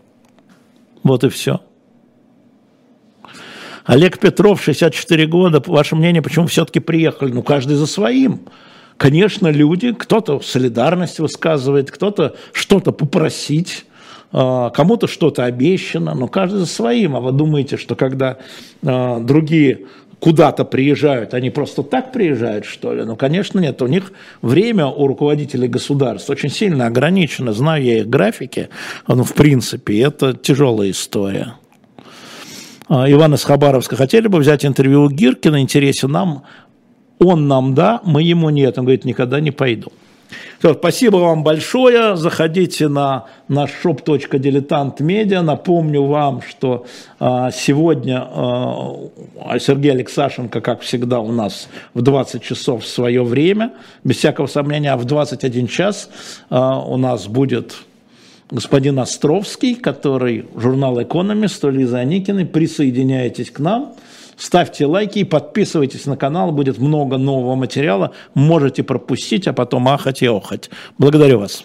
Вот 1.02 1.24
и 1.24 1.28
все. 1.28 1.60
Олег 3.84 4.18
Петров, 4.18 4.62
64 4.62 5.26
года. 5.26 5.62
Ваше 5.66 5.96
мнение, 5.96 6.20
почему 6.20 6.46
все-таки 6.46 6.78
приехали? 6.78 7.32
Ну, 7.32 7.42
каждый 7.42 7.74
за 7.74 7.86
своим. 7.86 8.42
Конечно, 8.98 9.46
люди, 9.46 9.92
кто-то 9.92 10.40
солидарность 10.40 11.20
высказывает, 11.20 11.90
кто-то 11.90 12.34
что-то 12.52 12.90
попросить, 12.90 13.86
а, 14.32 14.70
кому-то 14.70 15.06
что-то 15.06 15.44
обещано, 15.44 16.14
но 16.14 16.26
каждый 16.26 16.58
за 16.58 16.66
своим. 16.66 17.14
А 17.14 17.20
вы 17.20 17.30
думаете, 17.30 17.76
что 17.76 17.94
когда 17.94 18.38
а, 18.84 19.20
другие 19.20 19.86
куда-то 20.18 20.64
приезжают, 20.64 21.32
они 21.32 21.50
просто 21.50 21.84
так 21.84 22.12
приезжают, 22.12 22.64
что 22.64 22.92
ли? 22.92 23.04
Ну, 23.04 23.14
конечно, 23.14 23.60
нет. 23.60 23.80
У 23.82 23.86
них 23.86 24.12
время 24.42 24.86
у 24.86 25.06
руководителей 25.06 25.68
государств 25.68 26.28
очень 26.28 26.50
сильно 26.50 26.86
ограничено. 26.86 27.52
Знаю 27.52 27.84
я 27.84 27.98
их 28.00 28.08
графики, 28.08 28.68
ну, 29.06 29.22
в 29.22 29.32
принципе, 29.34 30.00
это 30.00 30.34
тяжелая 30.34 30.90
история. 30.90 31.54
А, 32.88 33.08
Иван 33.08 33.34
из 33.34 33.44
Хабаровска. 33.44 33.94
Хотели 33.94 34.26
бы 34.26 34.38
взять 34.38 34.64
интервью 34.64 35.04
у 35.04 35.08
Гиркина? 35.08 35.60
Интересен 35.60 36.10
нам. 36.10 36.42
Он 37.18 37.48
нам 37.48 37.74
да, 37.74 38.00
мы 38.04 38.22
ему 38.22 38.50
нет. 38.50 38.78
Он 38.78 38.84
говорит, 38.84 39.04
никогда 39.04 39.40
не 39.40 39.50
пойду. 39.50 39.92
Все, 40.58 40.74
спасибо 40.74 41.16
вам 41.16 41.44
большое. 41.44 42.16
Заходите 42.16 42.88
на 42.88 43.26
наш 43.46 43.70
shop.diletant.media. 43.82 45.40
Напомню 45.40 46.02
вам, 46.02 46.42
что 46.42 46.84
а, 47.20 47.50
сегодня 47.50 48.26
а, 48.28 49.58
Сергей 49.60 49.92
Алексашенко, 49.92 50.60
как 50.60 50.80
всегда, 50.80 51.20
у 51.20 51.32
нас 51.32 51.68
в 51.94 52.02
20 52.02 52.42
часов 52.42 52.84
свое 52.86 53.22
время, 53.22 53.72
без 54.04 54.16
всякого 54.16 54.48
сомнения, 54.48 54.92
а 54.92 54.96
в 54.96 55.04
21 55.04 55.68
час 55.68 56.10
а, 56.50 56.80
у 56.80 56.96
нас 56.96 57.28
будет 57.28 57.76
господин 58.50 58.98
Островский, 58.98 59.76
который 59.76 60.46
журнал 60.56 61.00
«Экономист», 61.00 61.62
Лиза 61.64 61.98
Аникиной. 61.98 62.46
Присоединяйтесь 62.46 63.50
к 63.50 63.60
нам. 63.60 63.94
Ставьте 64.38 64.86
лайки 64.86 65.18
и 65.18 65.24
подписывайтесь 65.24 66.06
на 66.06 66.16
канал, 66.16 66.52
будет 66.52 66.78
много 66.78 67.18
нового 67.18 67.56
материала. 67.56 68.12
Можете 68.34 68.84
пропустить, 68.84 69.48
а 69.48 69.52
потом 69.52 69.88
ахать 69.88 70.22
и 70.22 70.28
охать. 70.28 70.70
Благодарю 70.96 71.40
вас. 71.40 71.64